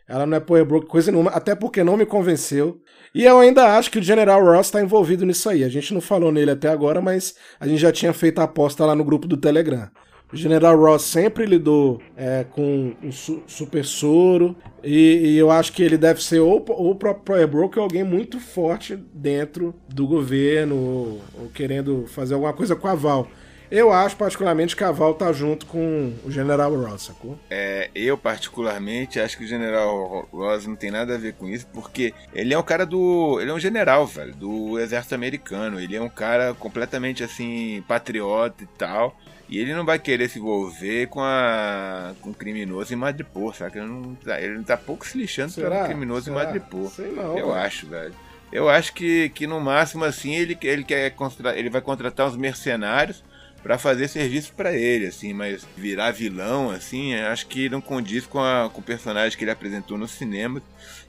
Ela 0.08 0.28
não 0.28 0.38
é 0.38 0.39
Power 0.39 0.63
Broke 0.63 0.86
coisa 0.86 1.12
nenhuma, 1.12 1.32
até 1.32 1.56
porque 1.56 1.84
não 1.84 1.98
me 1.98 2.06
convenceu. 2.06 2.80
E 3.15 3.24
eu 3.24 3.39
ainda 3.39 3.76
acho 3.76 3.89
que 3.89 3.98
o 3.98 4.04
General 4.04 4.39
Ross 4.46 4.67
está 4.67 4.80
envolvido 4.80 5.26
nisso 5.26 5.50
aí. 5.50 5.63
A 5.63 5.69
gente 5.69 5.91
não 5.91 6.02
falou 6.02 6.32
nele 6.32 6.52
até 6.52 6.69
agora, 6.69 7.02
mas 7.02 7.34
a 7.60 7.67
gente 7.67 7.80
já 7.80 7.91
tinha 7.91 8.13
feito 8.13 8.38
a 8.38 8.43
aposta 8.43 8.86
lá 8.86 8.93
no 8.93 9.04
grupo 9.04 9.28
do 9.28 9.36
Telegram. 9.36 9.89
O 10.32 10.36
General 10.36 10.78
Ross 10.78 11.02
sempre 11.02 11.48
lidou 11.48 12.00
é, 12.15 12.46
com 12.52 12.93
um 13.02 13.12
su 13.12 13.41
super 13.48 13.84
soro. 13.84 14.56
E, 14.84 15.32
e, 15.32 15.38
eu 15.38 15.50
acho 15.50 15.74
que 15.74 15.82
ele 15.82 15.98
deve 15.98 16.24
ser 16.24 16.41
ou, 16.41 16.63
ou 16.69 16.91
o 16.91 16.96
próprio 16.96 17.26
Power 17.26 17.48
Broke 17.48 17.80
ou 17.80 17.84
alguém 17.84 18.04
muito 18.04 18.39
forte 18.39 18.96
dentro 18.96 19.74
do 19.89 20.06
governo, 20.06 20.76
ou, 20.76 21.22
ou 21.39 21.50
querendo 21.52 22.06
fazer 22.06 22.36
alguma 22.36 22.54
coisa 22.54 22.76
com 22.76 22.88
a 22.88 22.93
Val. 22.93 23.28
Eu 23.73 23.91
acho, 23.91 24.15
particularmente, 24.15 24.75
que 24.75 24.83
a 24.83 24.91
Val 24.91 25.15
tá 25.15 25.33
junto 25.33 25.65
com 25.65 26.13
o 26.23 26.29
General 26.29 26.71
Ross, 26.75 27.05
sacou? 27.05 27.39
É, 27.49 27.89
eu, 27.95 28.15
particularmente, 28.15 29.19
acho 29.19 29.36
que 29.36 29.45
o 29.45 29.47
General 29.47 30.29
Ross 30.31 30.67
não 30.67 30.75
tem 30.75 30.91
nada 30.91 31.15
a 31.15 31.17
ver 31.17 31.33
com 31.33 31.49
isso, 31.49 31.65
porque 31.73 32.13
ele 32.36 32.53
é 32.53 32.57
um 32.57 32.62
cara 32.62 32.86
do. 32.86 33.39
Ele 33.41 33.49
é 33.49 33.53
um 33.53 33.59
general, 33.59 34.05
velho, 34.05 34.36
do 34.36 34.77
exército 34.77 35.15
americano. 35.15 35.79
Ele 35.79 35.95
é 35.95 35.99
um 36.01 36.07
cara 36.07 36.53
completamente, 36.53 37.23
assim, 37.23 37.83
patriota 37.88 38.63
e 38.63 38.67
tal. 38.77 39.17
E 39.49 39.57
ele 39.57 39.73
não 39.73 39.83
vai 39.83 39.97
querer 39.97 40.29
se 40.29 40.38
envolver 40.38 41.07
com 41.07 41.21
a 41.21 42.13
com 42.21 42.31
criminoso 42.31 42.93
em 42.93 42.95
Madripoor, 42.95 43.55
sabe? 43.55 43.79
Ele 43.79 43.88
não, 43.88 44.13
tá, 44.13 44.39
ele 44.39 44.63
tá 44.63 44.77
pouco 44.77 45.03
se 45.03 45.17
lixando 45.17 45.51
Será? 45.51 45.69
pra 45.77 45.86
criminoso 45.86 46.25
Será? 46.25 46.36
em 46.36 46.45
Madripoor. 46.45 46.91
Sei 46.91 47.12
não. 47.12 47.39
Eu 47.39 47.51
acho, 47.51 47.88
velho. 47.88 48.13
Eu 48.51 48.69
acho 48.69 48.93
que, 48.93 49.29
que 49.29 49.47
no 49.47 49.59
máximo 49.59 50.05
assim 50.05 50.36
ele, 50.36 50.55
ele 50.62 50.83
quer 50.83 51.15
ele 51.55 51.69
vai 51.71 51.81
contratar 51.81 52.27
uns 52.27 52.38
mercenários 52.38 53.23
para 53.63 53.78
fazer 53.78 54.10
serviço 54.10 54.52
para 54.54 54.73
ele, 54.73 55.08
assim, 55.08 55.34
mas 55.34 55.65
virar 55.78 56.12
vilão, 56.12 56.69
assim, 56.69 57.15
acho 57.15 57.47
que 57.47 57.69
não 57.69 57.80
condiz 57.80 58.26
com, 58.26 58.39
a, 58.39 58.69
com 58.69 58.82
o 58.82 58.84
personagem 58.84 59.38
que 59.38 59.43
ele 59.45 59.52
apresentou 59.52 59.97
no 59.97 60.08
cinema 60.08 60.62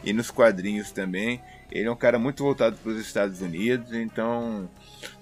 e 0.04 0.12
nos 0.12 0.30
quadrinhos 0.30 0.92
também. 0.92 1.42
Ele 1.70 1.88
é 1.88 1.90
um 1.90 1.96
cara 1.96 2.16
muito 2.16 2.44
voltado 2.44 2.76
para 2.76 2.92
os 2.92 3.00
Estados 3.00 3.40
Unidos, 3.40 3.92
então, 3.92 4.70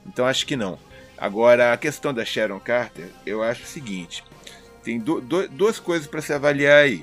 então 0.06 0.26
acho 0.26 0.46
que 0.46 0.54
não. 0.54 0.78
Agora, 1.16 1.72
a 1.72 1.76
questão 1.78 2.12
da 2.12 2.24
Sharon 2.24 2.60
Carter, 2.60 3.06
eu 3.24 3.42
acho 3.42 3.62
o 3.62 3.66
seguinte: 3.66 4.22
tem 4.84 4.98
do, 4.98 5.20
do, 5.20 5.48
duas 5.48 5.78
coisas 5.78 6.06
para 6.06 6.20
se 6.20 6.34
avaliar 6.34 6.82
aí. 6.82 7.02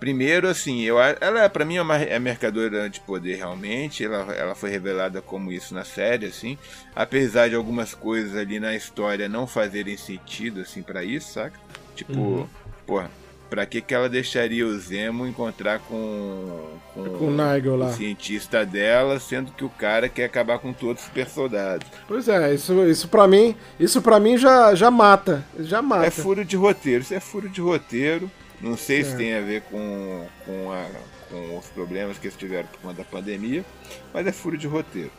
Primeiro, 0.00 0.48
assim, 0.48 0.80
eu, 0.80 0.96
ela 0.98 1.46
para 1.50 1.64
mim 1.64 1.76
é 1.76 1.82
uma 1.82 1.98
é 1.98 2.18
mercadora 2.18 2.88
de 2.88 2.98
poder 3.00 3.36
realmente. 3.36 4.02
Ela, 4.02 4.34
ela 4.34 4.54
foi 4.54 4.70
revelada 4.70 5.20
como 5.20 5.52
isso 5.52 5.74
na 5.74 5.84
série, 5.84 6.24
assim. 6.24 6.56
Apesar 6.96 7.50
de 7.50 7.54
algumas 7.54 7.94
coisas 7.94 8.34
ali 8.34 8.58
na 8.58 8.74
história 8.74 9.28
não 9.28 9.46
fazerem 9.46 9.98
sentido, 9.98 10.62
assim, 10.62 10.82
para 10.82 11.04
isso, 11.04 11.34
saca? 11.34 11.60
Tipo, 11.94 12.18
uhum. 12.18 12.46
porra, 12.86 13.10
pra 13.50 13.66
que, 13.66 13.82
que 13.82 13.92
ela 13.92 14.08
deixaria 14.08 14.64
o 14.64 14.78
Zemo 14.78 15.26
encontrar 15.26 15.80
com, 15.80 16.70
com, 16.94 17.04
com 17.18 17.26
o 17.26 17.30
Nigel 17.30 17.76
lá. 17.76 17.88
O 17.88 17.92
cientista 17.92 18.64
dela, 18.64 19.20
sendo 19.20 19.52
que 19.52 19.64
o 19.64 19.68
cara 19.68 20.08
quer 20.08 20.24
acabar 20.24 20.58
com 20.60 20.72
todos 20.72 21.02
os 21.02 21.08
super 21.08 21.28
soldados. 21.28 21.86
Pois 22.08 22.26
é, 22.26 22.54
isso, 22.54 22.72
isso 22.86 23.06
para 23.06 23.28
mim, 23.28 23.54
isso 23.78 24.00
para 24.00 24.18
mim 24.18 24.38
já, 24.38 24.74
já 24.74 24.90
mata, 24.90 25.44
já 25.58 25.82
mata. 25.82 26.06
É 26.06 26.10
furo 26.10 26.42
de 26.42 26.56
roteiro, 26.56 27.02
isso 27.02 27.12
é 27.12 27.20
furo 27.20 27.50
de 27.50 27.60
roteiro. 27.60 28.30
Não 28.60 28.76
sei 28.76 29.00
é. 29.00 29.04
se 29.04 29.16
tem 29.16 29.34
a 29.34 29.40
ver 29.40 29.62
com, 29.62 30.26
com, 30.44 30.72
a, 30.72 30.86
com 31.30 31.58
os 31.58 31.66
problemas 31.66 32.18
que 32.18 32.26
eles 32.26 32.36
tiveram 32.36 32.68
por 32.68 32.80
conta 32.80 33.02
da 33.02 33.04
pandemia, 33.04 33.64
mas 34.12 34.26
é 34.26 34.32
furo 34.32 34.58
de 34.58 34.66
roteiro. 34.66 35.10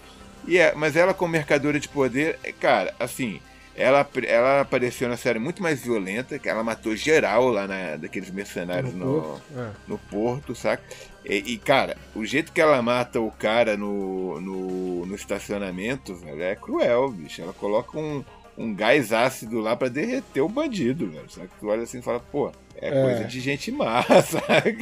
E 0.47 0.57
é, 0.57 0.73
mas 0.75 0.95
ela, 0.95 1.13
como 1.13 1.31
mercadora 1.31 1.79
de 1.79 1.87
poder, 1.87 2.39
é, 2.43 2.51
cara, 2.51 2.93
assim, 2.99 3.39
ela, 3.75 4.07
ela 4.27 4.61
apareceu 4.61 5.07
na 5.07 5.17
série 5.17 5.39
muito 5.39 5.61
mais 5.61 5.81
violenta, 5.81 6.37
que 6.37 6.49
ela 6.49 6.63
matou 6.63 6.95
geral 6.95 7.49
lá 7.49 7.67
na, 7.67 7.95
daqueles 7.95 8.29
mercenários 8.29 8.93
no, 8.93 9.05
no, 9.05 9.21
porto, 9.21 9.43
é. 9.55 9.69
no 9.87 9.97
porto 9.97 10.55
saca? 10.55 10.83
E, 11.23 11.53
e, 11.53 11.57
cara, 11.57 11.97
o 12.15 12.25
jeito 12.25 12.51
que 12.51 12.59
ela 12.59 12.81
mata 12.81 13.19
o 13.19 13.31
cara 13.31 13.77
no, 13.77 14.41
no, 14.41 15.05
no 15.05 15.15
estacionamento, 15.15 16.15
velho, 16.15 16.41
é 16.41 16.55
cruel, 16.55 17.09
bicho. 17.11 17.41
Ela 17.41 17.53
coloca 17.53 17.97
um, 17.97 18.23
um 18.57 18.73
gás 18.73 19.11
ácido 19.13 19.59
lá 19.59 19.75
para 19.75 19.89
derreter 19.89 20.41
o 20.41 20.49
bandido, 20.49 21.09
velho. 21.09 21.29
Sabe? 21.29 21.49
Tu 21.59 21.67
olha 21.67 21.83
assim 21.83 21.99
e 21.99 22.01
fala, 22.01 22.19
pô, 22.19 22.51
é, 22.75 22.89
é, 22.89 23.03
coisa 23.03 23.25
de 23.25 23.39
gente 23.39 23.71
má, 23.71 24.03
sabe? 24.23 24.77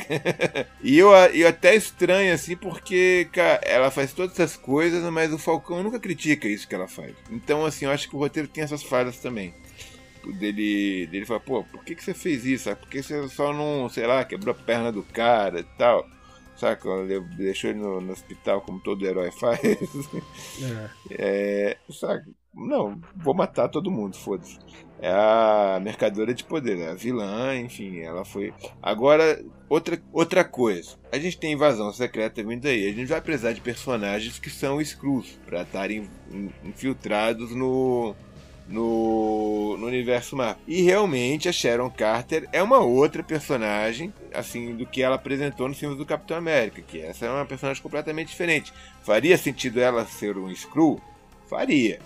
e 0.82 0.98
eu, 0.98 1.10
eu 1.10 1.48
até 1.48 1.76
estranho, 1.76 2.34
assim, 2.34 2.56
porque, 2.56 3.28
cara, 3.32 3.62
ela 3.64 3.92
faz 3.92 4.14
todas 4.14 4.40
essas 4.40 4.56
coisas, 4.56 5.04
mas 5.12 5.34
o 5.34 5.38
Falcão 5.38 5.84
nunca 5.84 6.00
critica 6.00 6.48
isso 6.48 6.68
que 6.68 6.76
ela 6.76 6.88
faz. 6.88 7.14
Então, 7.30 7.66
assim, 7.66 7.86
eu 7.86 7.92
acho 7.92 8.10
que 8.10 8.16
o 8.16 8.20
roteiro 8.20 8.48
tem 8.48 8.64
essas 8.64 8.84
falhas 8.84 9.18
também. 9.20 9.54
Dele, 10.38 11.08
dele 11.08 11.26
falar, 11.26 11.40
pô, 11.40 11.64
por 11.64 11.84
que, 11.84 11.96
que 11.96 12.04
você 12.04 12.14
fez 12.14 12.46
isso? 12.46 12.66
Sabe? 12.66 12.82
Por 12.82 12.90
que 12.90 13.02
você 13.02 13.28
só 13.30 13.54
não, 13.54 13.88
sei 13.90 14.06
lá, 14.06 14.24
quebrou 14.26 14.54
a 14.54 14.64
perna 14.64 14.92
do 14.92 15.02
cara 15.02 15.62
e 15.62 15.78
tal? 15.78 16.06
Saca? 16.58 16.90
Deixou 17.38 17.70
ele 17.70 17.80
no, 17.80 18.02
no 18.02 18.12
hospital 18.12 18.62
como 18.62 18.82
todo 18.82 19.06
herói 19.06 19.32
faz. 19.40 19.62
É. 19.64 20.90
é 21.12 21.78
saca? 21.90 22.26
Não, 22.54 23.00
vou 23.16 23.34
matar 23.34 23.70
todo 23.70 23.92
mundo, 23.92 24.18
foda-se. 24.18 24.58
É 25.02 25.10
a 25.10 25.80
mercadora 25.82 26.34
de 26.34 26.44
poder, 26.44 26.78
é 26.80 26.90
a 26.90 26.94
vilã, 26.94 27.56
enfim, 27.56 28.00
ela 28.00 28.26
foi. 28.26 28.54
Agora, 28.82 29.42
outra, 29.70 30.02
outra 30.12 30.44
coisa. 30.44 30.98
A 31.12 31.18
gente 31.18 31.38
tem 31.38 31.54
invasão 31.54 31.94
secreta 31.94 32.44
vindo 32.44 32.68
aí. 32.68 32.90
A 32.90 32.94
gente 32.94 33.08
vai 33.08 33.22
precisar 33.22 33.54
de 33.54 33.62
personagens 33.62 34.40
que 34.40 34.50
são 34.50 34.82
Skrulls, 34.82 35.40
para 35.46 35.62
estarem 35.62 36.10
infiltrados 36.66 37.56
no, 37.56 38.14
no, 38.68 39.78
no 39.78 39.88
universo 39.88 40.36
Marvel. 40.36 40.62
E 40.68 40.82
realmente 40.82 41.48
a 41.48 41.54
Sharon 41.54 41.90
Carter 41.90 42.50
é 42.52 42.62
uma 42.62 42.80
outra 42.80 43.24
personagem, 43.24 44.14
assim, 44.34 44.76
do 44.76 44.86
que 44.86 45.02
ela 45.02 45.16
apresentou 45.16 45.70
nos 45.70 45.80
filmes 45.80 45.98
do 45.98 46.06
Capitão 46.06 46.36
América, 46.36 46.82
que 46.82 47.00
essa 47.00 47.26
é 47.26 47.30
uma 47.30 47.46
personagem 47.46 47.82
completamente 47.82 48.30
diferente. 48.30 48.74
Faria 49.02 49.38
sentido 49.38 49.80
ela 49.80 50.06
ser 50.06 50.38
um 50.38 50.50
Skrull? 50.52 51.02
Faria. 51.48 52.00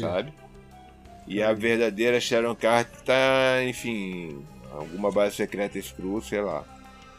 Sabe? 0.00 0.32
E 1.26 1.42
a 1.42 1.52
verdadeira 1.52 2.20
Sharon 2.20 2.54
Carter 2.54 3.00
tá, 3.02 3.64
enfim, 3.64 4.44
alguma 4.70 5.10
base 5.10 5.36
secreta 5.36 5.78
Skrull, 5.78 6.20
sei 6.20 6.40
lá. 6.40 6.64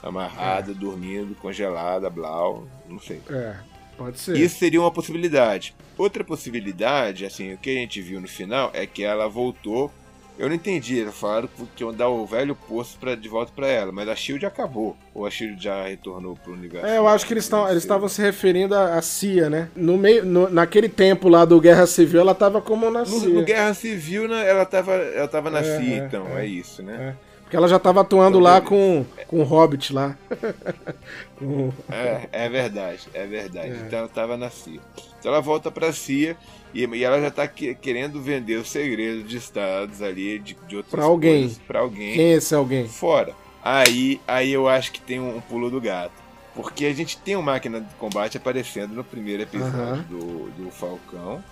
Amarrada, 0.04 0.72
é. 0.72 0.76
dormindo, 0.76 1.34
congelada, 1.36 2.10
blau, 2.10 2.68
não 2.88 3.00
sei. 3.00 3.22
É, 3.28 3.56
pode 3.98 4.20
ser. 4.20 4.38
Isso 4.38 4.60
seria 4.60 4.80
uma 4.80 4.92
possibilidade. 4.92 5.76
Outra 5.98 6.24
possibilidade, 6.24 7.26
assim, 7.26 7.54
o 7.54 7.58
que 7.58 7.72
a 7.72 7.74
gente 7.74 8.02
viu 8.02 8.22
no 8.22 8.28
final 8.28 8.70
é 8.74 8.86
que 8.86 9.04
ela 9.04 9.28
voltou 9.28 9.92
eu 10.38 10.50
não 10.50 10.56
entendi, 10.56 10.98
eles 10.98 11.16
falaram 11.16 11.50
que 11.76 11.84
iam 11.84 11.94
dar 11.94 12.10
o 12.10 12.26
velho 12.26 12.56
posto 12.56 13.00
pra, 13.00 13.16
de 13.16 13.30
volta 13.30 13.52
para 13.56 13.68
ela, 13.68 13.92
mas 13.92 14.08
a 14.10 14.16
Shield 14.16 14.46
acabou. 14.46 14.96
Ou 15.14 15.26
a 15.26 15.32
Shield 15.32 15.64
já 15.64 15.84
retornou 15.84 16.36
pro 16.36 16.54
universo? 16.54 16.86
É, 16.86 16.98
eu 16.98 17.08
acho 17.08 17.26
que 17.26 17.34
eles 17.34 17.50
estavam 17.78 18.10
se 18.10 18.22
referindo 18.22 18.76
à 18.76 19.02
CIA, 19.02 19.50
né? 19.50 19.70
No 19.76 19.98
meio, 19.98 20.26
no, 20.26 20.50
naquele 20.50 20.90
tempo 20.90 21.30
lá 21.30 21.46
do 21.46 21.60
Guerra 21.62 21.88
Civil, 21.88 22.20
ela 22.20 22.36
tava 22.36 22.62
como 22.62 22.92
na 22.92 23.06
CIA. 23.06 23.30
No, 23.30 23.44
Guerra 23.44 23.74
Civil, 23.74 24.28
né, 24.28 24.50
ela 24.50 24.66
tava, 24.66 24.94
ela 24.94 25.28
tava 25.28 25.50
na 25.50 25.60
é, 25.60 25.64
CIA, 25.64 26.04
é, 26.04 26.06
então, 26.06 26.28
é, 26.38 26.44
é, 26.44 26.46
isso, 26.46 26.84
né? 26.84 27.16
É. 27.22 27.36
Porque 27.44 27.56
ela 27.56 27.68
já 27.68 27.78
tava 27.78 28.02
atuando 28.02 28.40
então, 28.40 28.42
lá 28.42 28.60
com, 28.60 29.06
com 29.28 29.40
o 29.40 29.44
Hobbit 29.44 29.94
lá. 29.94 30.18
com... 31.38 31.72
É, 31.90 32.28
é 32.32 32.50
verdade, 32.50 33.08
é 33.14 33.26
verdade. 33.26 33.70
É. 33.70 33.84
Então 33.86 34.00
ela 34.00 34.08
tava 34.10 34.36
na 34.36 34.50
CIA. 34.50 34.82
Então 35.20 35.32
ela 35.32 35.42
volta 35.42 35.72
pra 35.72 35.94
CIA 35.94 36.38
e, 36.74 36.86
e 36.86 37.04
ela 37.04 37.20
já 37.22 37.32
tá 37.32 37.48
que, 37.48 37.74
querendo 37.76 38.22
vender 38.22 38.58
o 38.58 38.66
segredo 38.66 39.24
de 39.24 39.38
estados 39.38 40.02
ali, 40.02 40.40
de, 40.40 40.58
de 40.68 40.76
outras 40.78 40.92
pra 40.92 41.04
alguém. 41.04 41.56
pra 41.68 41.80
alguém. 41.80 42.14
Quem 42.14 42.26
é 42.26 42.34
esse 42.34 42.54
alguém? 42.54 42.88
Fora. 42.88 43.34
Aí, 43.64 44.22
aí 44.28 44.52
eu 44.52 44.68
acho 44.68 44.92
que 44.92 45.02
tem 45.02 45.20
um, 45.20 45.38
um 45.38 45.42
pulo 45.42 45.70
do 45.70 45.82
gato. 45.82 46.24
Porque 46.54 46.86
a 46.86 46.94
gente 46.94 47.18
tem 47.18 47.36
uma 47.36 47.54
máquina 47.54 47.82
de 47.82 47.94
combate 47.96 48.38
aparecendo 48.38 48.94
no 48.94 49.04
primeiro 49.04 49.44
episódio 49.44 50.04
do, 50.04 50.52
do 50.52 50.72
Falcão. 50.72 51.44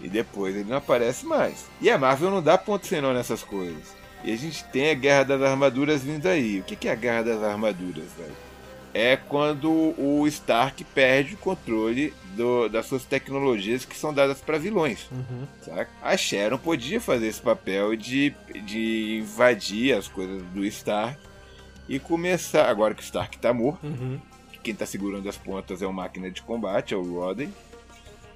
E 0.00 0.08
depois 0.08 0.56
ele 0.56 0.68
não 0.68 0.78
aparece 0.78 1.26
mais. 1.26 1.66
E 1.80 1.90
a 1.90 1.98
Marvel 1.98 2.30
não 2.30 2.42
dá 2.42 2.56
ponto 2.56 2.86
sem 2.86 3.00
nó 3.00 3.12
nessas 3.12 3.42
coisas. 3.42 3.94
E 4.24 4.32
a 4.32 4.36
gente 4.36 4.64
tem 4.64 4.90
a 4.90 4.94
Guerra 4.94 5.24
das 5.24 5.42
Armaduras 5.42 6.02
vindo 6.02 6.26
aí. 6.26 6.60
O 6.60 6.62
que 6.62 6.88
é 6.88 6.92
a 6.92 6.94
Guerra 6.94 7.22
das 7.22 7.42
Armaduras, 7.42 8.08
velho? 8.16 8.49
É 8.92 9.16
quando 9.16 9.94
o 9.96 10.26
Stark 10.26 10.82
perde 10.84 11.34
o 11.34 11.38
controle 11.38 12.12
do, 12.34 12.68
das 12.68 12.86
suas 12.86 13.04
tecnologias 13.04 13.84
que 13.84 13.96
são 13.96 14.12
dadas 14.12 14.40
para 14.40 14.58
vilões. 14.58 15.08
Uhum. 15.12 15.46
Saca? 15.62 15.90
A 16.02 16.16
Sharon 16.16 16.58
podia 16.58 17.00
fazer 17.00 17.28
esse 17.28 17.40
papel 17.40 17.94
de, 17.94 18.34
de 18.64 19.18
invadir 19.18 19.96
as 19.96 20.08
coisas 20.08 20.42
do 20.48 20.64
Stark 20.64 21.18
e 21.88 21.98
começar. 21.98 22.68
Agora 22.68 22.94
que 22.94 23.02
o 23.02 23.04
Stark 23.04 23.38
tá 23.38 23.52
morto, 23.52 23.86
uhum. 23.86 24.18
quem 24.62 24.74
tá 24.74 24.86
segurando 24.86 25.28
as 25.28 25.36
pontas 25.36 25.82
é 25.82 25.86
uma 25.86 26.02
máquina 26.02 26.30
de 26.30 26.42
combate, 26.42 26.94
é 26.94 26.96
o 26.96 27.02
Rodden. 27.02 27.52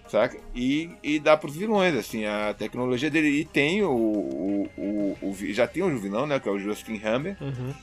Saca? 0.08 0.38
E, 0.54 0.90
e 1.02 1.18
dá 1.18 1.36
pros 1.36 1.56
vilões, 1.56 1.96
assim, 1.96 2.26
a 2.26 2.54
tecnologia 2.54 3.10
dele. 3.10 3.40
E 3.40 3.44
tem 3.44 3.82
o. 3.82 3.90
o, 3.90 4.70
o, 4.76 5.18
o 5.22 5.36
já 5.52 5.66
tem 5.66 5.82
um 5.82 5.98
vilão, 5.98 6.26
né? 6.26 6.38
Que 6.38 6.48
é 6.48 6.52
o 6.52 6.58
Justin 6.58 7.00
Hammer. 7.02 7.36
Uhum 7.40 7.74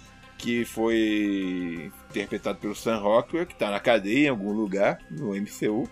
que 0.41 0.65
foi 0.65 1.91
interpretado 2.09 2.57
pelo 2.57 2.75
Sam 2.75 2.97
Rockwell, 2.97 3.45
que 3.45 3.53
está 3.53 3.69
na 3.69 3.79
cadeia 3.79 4.25
em 4.25 4.29
algum 4.29 4.51
lugar 4.51 4.97
no 5.09 5.35
MCU, 5.35 5.87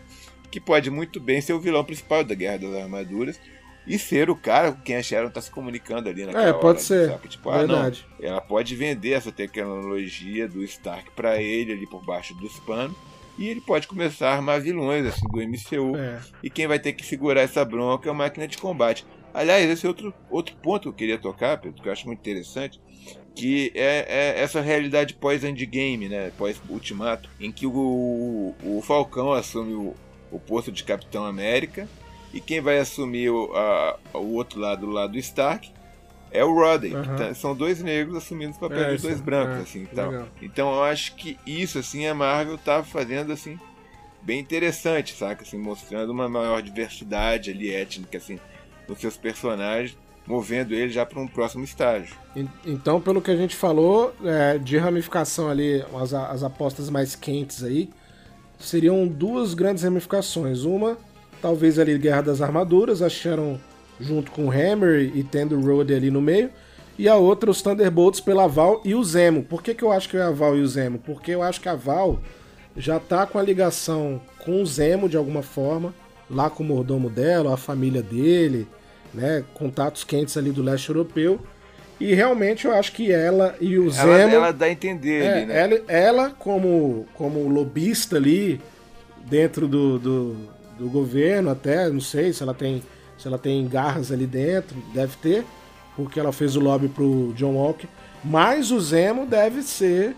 que 0.50 0.60
pode 0.60 0.90
muito 0.90 1.20
bem 1.20 1.40
ser 1.40 1.54
o 1.54 1.60
vilão 1.60 1.84
principal 1.84 2.24
da 2.24 2.34
Guerra 2.34 2.58
das 2.58 2.74
Armaduras 2.74 3.40
e 3.86 3.98
ser 4.00 4.30
o 4.30 4.36
cara 4.36 4.72
com 4.72 4.82
quem 4.82 4.96
a 4.96 5.04
Sharon 5.04 5.28
está 5.28 5.40
se 5.40 5.52
comunicando 5.52 6.10
ali 6.10 6.26
naquela 6.26 6.48
É, 6.48 6.54
pode 6.54 6.66
hora, 6.66 6.80
ser. 6.80 7.10
Sabe? 7.10 7.28
Tipo, 7.28 7.52
Verdade. 7.52 8.06
Ah, 8.12 8.16
ela 8.22 8.42
pode 8.42 8.76
vender 8.76 9.12
essa 9.12 9.32
tecnologia 9.32 10.48
do 10.48 10.64
Stark 10.64 11.12
para 11.12 11.40
ele 11.42 11.74
ali 11.74 11.88
por 11.88 12.04
baixo 12.04 12.34
dos 12.36 12.60
panos 12.62 12.98
e 13.38 13.48
ele 13.48 13.62
pode 13.62 13.88
começar 13.88 14.32
a 14.32 14.36
armar 14.36 14.60
vilões 14.60 15.06
assim 15.06 15.28
do 15.28 15.38
MCU. 15.38 15.96
É. 15.96 16.20
E 16.44 16.50
quem 16.50 16.68
vai 16.68 16.80
ter 16.80 16.94
que 16.94 17.06
segurar 17.06 17.42
essa 17.42 17.64
bronca 17.64 18.10
é 18.10 18.12
a 18.12 18.16
máquina 18.16 18.48
de 18.48 18.58
combate. 18.58 19.06
Aliás, 19.40 19.70
esse 19.70 19.86
é 19.86 19.88
outro, 19.88 20.14
outro 20.30 20.54
ponto 20.58 20.82
que 20.82 20.88
eu 20.90 20.94
queria 20.94 21.18
tocar, 21.18 21.58
Pedro, 21.58 21.82
que 21.82 21.88
eu 21.88 21.94
acho 21.94 22.06
muito 22.06 22.20
interessante, 22.20 22.78
que 23.34 23.72
é, 23.74 24.34
é 24.36 24.42
essa 24.42 24.60
realidade 24.60 25.14
pós-endgame, 25.14 26.10
né, 26.10 26.30
pós-ultimato, 26.38 27.30
em 27.40 27.50
que 27.50 27.66
o, 27.66 28.54
o 28.62 28.82
Falcão 28.82 29.32
assume 29.32 29.76
o, 29.76 29.96
o 30.30 30.40
posto 30.42 30.74
de 30.74 30.84
Capitão 30.84 31.26
América 31.26 31.88
e 32.34 32.42
quem 32.42 32.60
vai 32.60 32.80
assumir 32.80 33.30
o, 33.30 33.56
a, 33.56 33.98
o 34.14 34.34
outro 34.34 34.60
lado, 34.60 34.86
o 34.86 34.90
lado 34.90 35.18
Stark, 35.18 35.72
é 36.32 36.44
o 36.44 36.54
Rodden. 36.54 36.98
Uhum. 36.98 37.16
Tá, 37.16 37.34
são 37.34 37.56
dois 37.56 37.82
negros 37.82 38.18
assumindo 38.18 38.52
os 38.52 38.58
papéis 38.58 38.82
é, 38.82 38.96
de 38.98 39.02
dois 39.04 39.22
brancos, 39.22 39.60
é, 39.60 39.62
assim, 39.62 39.86
tal. 39.86 40.28
Então 40.42 40.74
eu 40.74 40.84
acho 40.84 41.16
que 41.16 41.38
isso, 41.48 41.80
assim, 41.80 42.06
a 42.06 42.14
Marvel 42.14 42.58
tá 42.58 42.84
fazendo, 42.84 43.32
assim, 43.32 43.58
bem 44.22 44.38
interessante, 44.38 45.16
saca? 45.16 45.44
Assim, 45.44 45.58
mostrando 45.58 46.12
uma 46.12 46.28
maior 46.28 46.62
diversidade 46.62 47.52
ali 47.52 47.74
étnica, 47.74 48.18
assim, 48.18 48.38
nos 48.90 49.00
seus 49.00 49.16
personagens 49.16 49.96
movendo 50.30 50.76
ele 50.76 50.92
já 50.92 51.04
para 51.04 51.20
um 51.20 51.28
próximo 51.28 51.64
estágio. 51.64 52.16
Então, 52.64 53.02
pelo 53.02 53.20
que 53.20 53.32
a 53.32 53.36
gente 53.36 53.56
falou, 53.56 54.14
é, 54.24 54.60
de 54.60 54.78
ramificação 54.78 55.50
ali, 55.50 55.84
as, 56.00 56.14
as 56.14 56.44
apostas 56.44 56.88
mais 56.88 57.16
quentes 57.16 57.64
aí, 57.64 57.90
seriam 58.60 59.08
duas 59.08 59.56
grandes 59.56 59.84
ramificações. 59.84 60.66
Uma, 60.66 61.00
talvez 61.42 61.80
ali 61.80 61.98
Guerra 61.98 62.22
das 62.22 62.42
Armaduras, 62.44 63.02
acharam 63.02 63.60
junto 64.00 64.32
com 64.32 64.52
Hammer 64.52 65.12
e 65.16 65.24
tendo 65.24 65.60
Road 65.60 65.92
ali 65.92 66.12
no 66.12 66.22
meio. 66.22 66.52
E 66.96 67.10
a 67.10 67.16
outra, 67.16 67.50
os 67.50 67.64
Thunderbolts 67.64 68.20
pela 68.20 68.46
Val 68.46 68.82
e 68.86 68.94
o 68.94 69.04
Zemo. 69.04 69.42
Por 69.42 69.64
que, 69.64 69.74
que 69.74 69.84
eu 69.84 69.92
acho 69.92 70.08
que 70.08 70.18
é 70.18 70.22
a 70.22 70.32
Val 70.32 70.56
e 70.56 70.62
o 70.62 70.68
Zemo? 70.68 71.00
Porque 71.00 71.32
eu 71.32 71.42
acho 71.42 71.60
que 71.60 71.70
a 71.70 71.76
Val 71.76 72.20
já 72.78 73.00
tá 73.00 73.26
com 73.26 73.40
a 73.40 73.42
ligação 73.42 74.22
com 74.38 74.62
o 74.62 74.66
Zemo 74.66 75.10
de 75.10 75.18
alguma 75.18 75.42
forma, 75.42 75.94
lá 76.30 76.52
com 76.52 76.62
o 76.62 76.66
mordomo 76.66 77.10
dela, 77.10 77.54
a 77.54 77.58
família 77.58 78.04
dele, 78.04 78.68
né, 79.14 79.44
contatos 79.54 80.04
quentes 80.04 80.38
ali 80.38 80.52
do 80.52 80.62
leste 80.62 80.90
europeu. 80.90 81.40
E 82.00 82.14
realmente 82.14 82.66
eu 82.66 82.74
acho 82.74 82.94
que 82.94 83.12
ela 83.12 83.56
e 83.60 83.78
o 83.78 83.90
Zemo. 83.90 84.12
Ela, 84.14 84.34
ela 84.34 84.52
dá 84.52 84.68
a 84.68 84.72
entender 84.72 85.22
é, 85.22 85.34
ali, 85.34 85.46
né? 85.46 85.60
Ela, 85.60 85.82
ela, 85.88 86.30
como, 86.30 87.06
como 87.14 87.48
lobista 87.50 88.16
ali, 88.16 88.62
dentro 89.26 89.68
do, 89.68 90.00
do, 90.00 90.36
do, 90.78 90.90
governo, 90.90 91.50
até, 91.50 91.90
não 91.90 92.00
sei 92.00 92.32
se 92.32 92.42
ela 92.42 92.54
tem. 92.54 92.82
Se 93.18 93.28
ela 93.28 93.38
tem 93.38 93.68
garras 93.68 94.14
ali 94.14 94.26
dentro, 94.26 94.78
deve 94.94 95.18
ter, 95.18 95.44
porque 95.94 96.18
ela 96.18 96.32
fez 96.32 96.56
o 96.56 96.62
lobby 96.62 96.88
pro 96.88 97.34
John 97.36 97.56
Walker. 97.56 97.88
Mas 98.24 98.72
o 98.72 98.80
Zemo 98.80 99.26
deve 99.26 99.62
ser 99.62 100.16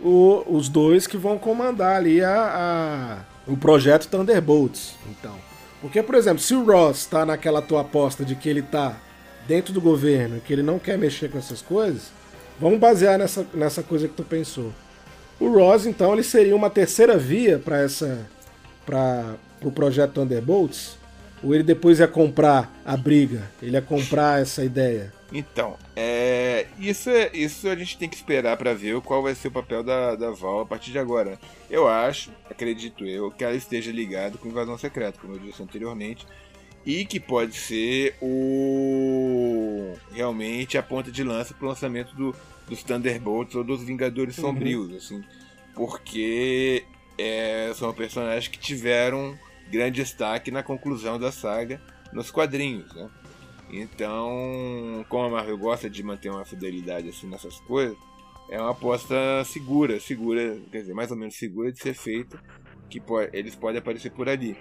o, 0.00 0.44
os 0.46 0.68
dois 0.68 1.08
que 1.08 1.16
vão 1.16 1.36
comandar 1.36 1.96
ali 1.96 2.22
a, 2.22 3.24
a, 3.48 3.50
o 3.50 3.56
projeto 3.56 4.06
Thunderbolts. 4.06 4.94
Então. 5.10 5.34
Porque, 5.80 6.02
por 6.02 6.14
exemplo, 6.14 6.40
se 6.40 6.54
o 6.54 6.64
Ross 6.64 7.06
tá 7.06 7.24
naquela 7.24 7.62
tua 7.62 7.82
aposta 7.82 8.24
de 8.24 8.34
que 8.34 8.48
ele 8.48 8.62
tá 8.62 8.96
dentro 9.46 9.72
do 9.72 9.80
governo, 9.80 10.40
que 10.40 10.52
ele 10.52 10.62
não 10.62 10.78
quer 10.78 10.98
mexer 10.98 11.30
com 11.30 11.38
essas 11.38 11.62
coisas, 11.62 12.10
vamos 12.60 12.78
basear 12.78 13.18
nessa, 13.18 13.46
nessa 13.54 13.82
coisa 13.82 14.08
que 14.08 14.14
tu 14.14 14.24
pensou. 14.24 14.72
O 15.38 15.48
Ross, 15.48 15.86
então, 15.86 16.12
ele 16.12 16.24
seria 16.24 16.56
uma 16.56 16.68
terceira 16.68 17.16
via 17.16 17.58
para 17.58 17.78
essa 17.80 18.26
para 18.84 19.36
o 19.58 19.64
pro 19.64 19.70
projeto 19.70 20.14
Thunderbolts? 20.14 20.96
Ou 21.42 21.54
ele 21.54 21.62
depois 21.62 22.00
ia 22.00 22.08
comprar 22.08 22.72
a 22.84 22.96
briga? 22.96 23.42
Ele 23.62 23.72
ia 23.72 23.82
comprar 23.82 24.40
essa 24.40 24.64
ideia? 24.64 25.12
Então, 25.32 25.76
é, 25.94 26.66
isso, 26.78 27.10
é, 27.10 27.30
isso 27.34 27.68
a 27.68 27.76
gente 27.76 27.98
tem 27.98 28.08
que 28.08 28.16
esperar 28.16 28.56
para 28.56 28.72
ver 28.72 28.98
qual 29.02 29.22
vai 29.22 29.34
ser 29.34 29.48
o 29.48 29.52
papel 29.52 29.82
da, 29.82 30.14
da 30.14 30.30
Val 30.30 30.60
a 30.60 30.66
partir 30.66 30.90
de 30.90 30.98
agora. 30.98 31.38
Eu 31.68 31.86
acho, 31.86 32.32
acredito 32.50 33.04
eu, 33.04 33.30
que 33.30 33.44
ela 33.44 33.54
esteja 33.54 33.92
ligada 33.92 34.38
com 34.38 34.48
invasão 34.48 34.78
secreta, 34.78 35.18
como 35.20 35.34
eu 35.34 35.38
disse 35.38 35.62
anteriormente, 35.62 36.26
e 36.84 37.04
que 37.04 37.20
pode 37.20 37.54
ser 37.54 38.16
o 38.22 39.94
realmente 40.12 40.78
a 40.78 40.82
ponta 40.82 41.12
de 41.12 41.22
lança 41.22 41.52
para 41.52 41.66
o 41.66 41.68
lançamento 41.68 42.14
do, 42.14 42.34
dos 42.66 42.82
Thunderbolts 42.82 43.54
ou 43.54 43.62
dos 43.62 43.82
Vingadores 43.82 44.38
uhum. 44.38 44.44
Sombrios, 44.44 44.94
assim, 44.94 45.22
porque 45.74 46.84
é, 47.18 47.70
são 47.74 47.92
personagens 47.92 48.48
que 48.48 48.58
tiveram 48.58 49.38
grande 49.70 50.00
destaque 50.00 50.50
na 50.50 50.62
conclusão 50.62 51.18
da 51.18 51.30
saga 51.30 51.78
nos 52.12 52.30
quadrinhos, 52.30 52.94
né? 52.94 53.10
Então, 53.70 55.04
como 55.08 55.24
a 55.24 55.30
Marvel 55.30 55.58
gosta 55.58 55.90
de 55.90 56.02
manter 56.02 56.30
uma 56.30 56.44
fidelidade 56.44 57.08
assim 57.08 57.28
nessas 57.28 57.60
coisas, 57.60 57.96
é 58.50 58.58
uma 58.60 58.70
aposta 58.70 59.14
segura, 59.44 60.00
segura, 60.00 60.58
quer 60.72 60.80
dizer, 60.80 60.94
mais 60.94 61.10
ou 61.10 61.16
menos 61.16 61.34
segura 61.36 61.70
de 61.70 61.78
ser 61.78 61.94
feita, 61.94 62.42
que 62.88 62.98
pode, 62.98 63.36
eles 63.36 63.54
podem 63.54 63.78
aparecer 63.78 64.10
por 64.10 64.28
ali. 64.28 64.56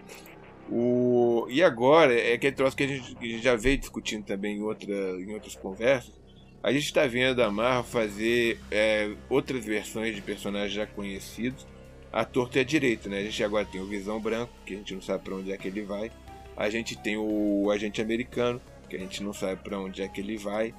O, 0.69 1.47
e 1.49 1.63
agora, 1.63 2.13
é 2.13 2.33
aquele 2.33 2.55
troço 2.55 2.75
que 2.75 2.83
a 2.83 2.87
gente, 2.87 3.15
que 3.15 3.25
a 3.25 3.29
gente 3.29 3.43
já 3.43 3.55
veio 3.55 3.77
discutindo 3.77 4.25
também 4.25 4.57
em, 4.57 4.61
outra, 4.61 4.93
em 4.93 5.33
outras 5.33 5.55
conversas. 5.55 6.13
A 6.61 6.73
gente 6.73 6.85
está 6.85 7.07
vendo 7.07 7.41
a 7.41 7.49
Marvel 7.49 7.83
fazer 7.85 8.59
é, 8.69 9.11
outras 9.29 9.63
versões 9.63 10.13
de 10.13 10.21
personagens 10.21 10.73
já 10.73 10.85
conhecidos, 10.85 11.65
a 12.11 12.25
torta 12.25 12.57
e 12.57 12.61
a 12.61 12.65
direita, 12.65 13.07
né? 13.07 13.19
A 13.19 13.23
gente 13.23 13.41
agora 13.41 13.63
tem 13.63 13.79
o 13.79 13.85
Visão 13.85 14.19
Branco, 14.19 14.51
que 14.65 14.73
a 14.73 14.77
gente 14.77 14.93
não 14.93 15.01
sabe 15.01 15.23
para 15.23 15.35
onde 15.35 15.51
é 15.53 15.57
que 15.57 15.69
ele 15.69 15.83
vai. 15.83 16.11
A 16.57 16.69
gente 16.69 16.97
tem 16.97 17.15
o 17.15 17.69
Agente 17.71 18.01
Americano, 18.01 18.59
que 18.87 18.95
a 18.95 18.99
gente 18.99 19.23
não 19.23 19.33
sabe 19.33 19.61
para 19.63 19.79
onde 19.79 20.01
é 20.01 20.07
que 20.07 20.21
ele 20.21 20.37
vai. 20.37 20.73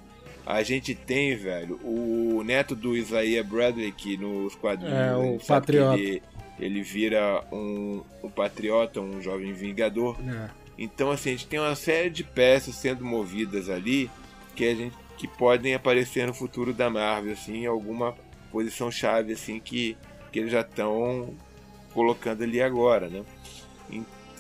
A 0.47 0.63
gente 0.63 0.95
tem, 0.95 1.37
velho, 1.37 1.79
o 1.85 2.43
neto 2.43 2.75
do 2.75 2.97
Isaiah 2.97 3.45
Bradley, 3.45 3.93
que 3.93 4.17
nos 4.17 4.55
quadrinhos. 4.55 4.95
É, 4.95 5.15
o 5.15 5.39
Patriota. 5.39 5.99
Ele, 5.99 6.23
ele, 6.59 6.83
vira 6.83 7.45
um, 7.53 8.03
um 8.23 8.31
patriota, 8.31 9.01
um 9.01 9.21
jovem 9.21 9.53
vingador. 9.53 10.17
É. 10.27 10.49
Então, 10.79 11.11
assim, 11.11 11.31
a 11.31 11.33
gente 11.33 11.47
tem 11.47 11.59
uma 11.61 11.75
série 11.75 12.09
de 12.09 12.25
peças 12.25 12.77
sendo 12.77 13.05
movidas 13.05 13.69
ali 13.69 14.11
que 14.55 14.65
a 14.65 14.75
gente 14.75 14.97
que 15.19 15.27
podem 15.27 15.75
aparecer 15.75 16.27
no 16.27 16.33
futuro 16.33 16.73
da 16.73 16.89
Marvel, 16.89 17.33
assim, 17.33 17.65
em 17.65 17.67
alguma 17.67 18.15
posição 18.53 18.91
chave, 18.91 19.33
assim, 19.33 19.59
que, 19.59 19.97
que 20.33 20.39
eles 20.39 20.53
já 20.53 20.61
estão 20.61 21.35
colocando 21.93 22.45
ali 22.45 22.63
agora, 22.63 23.09
né? 23.09 23.25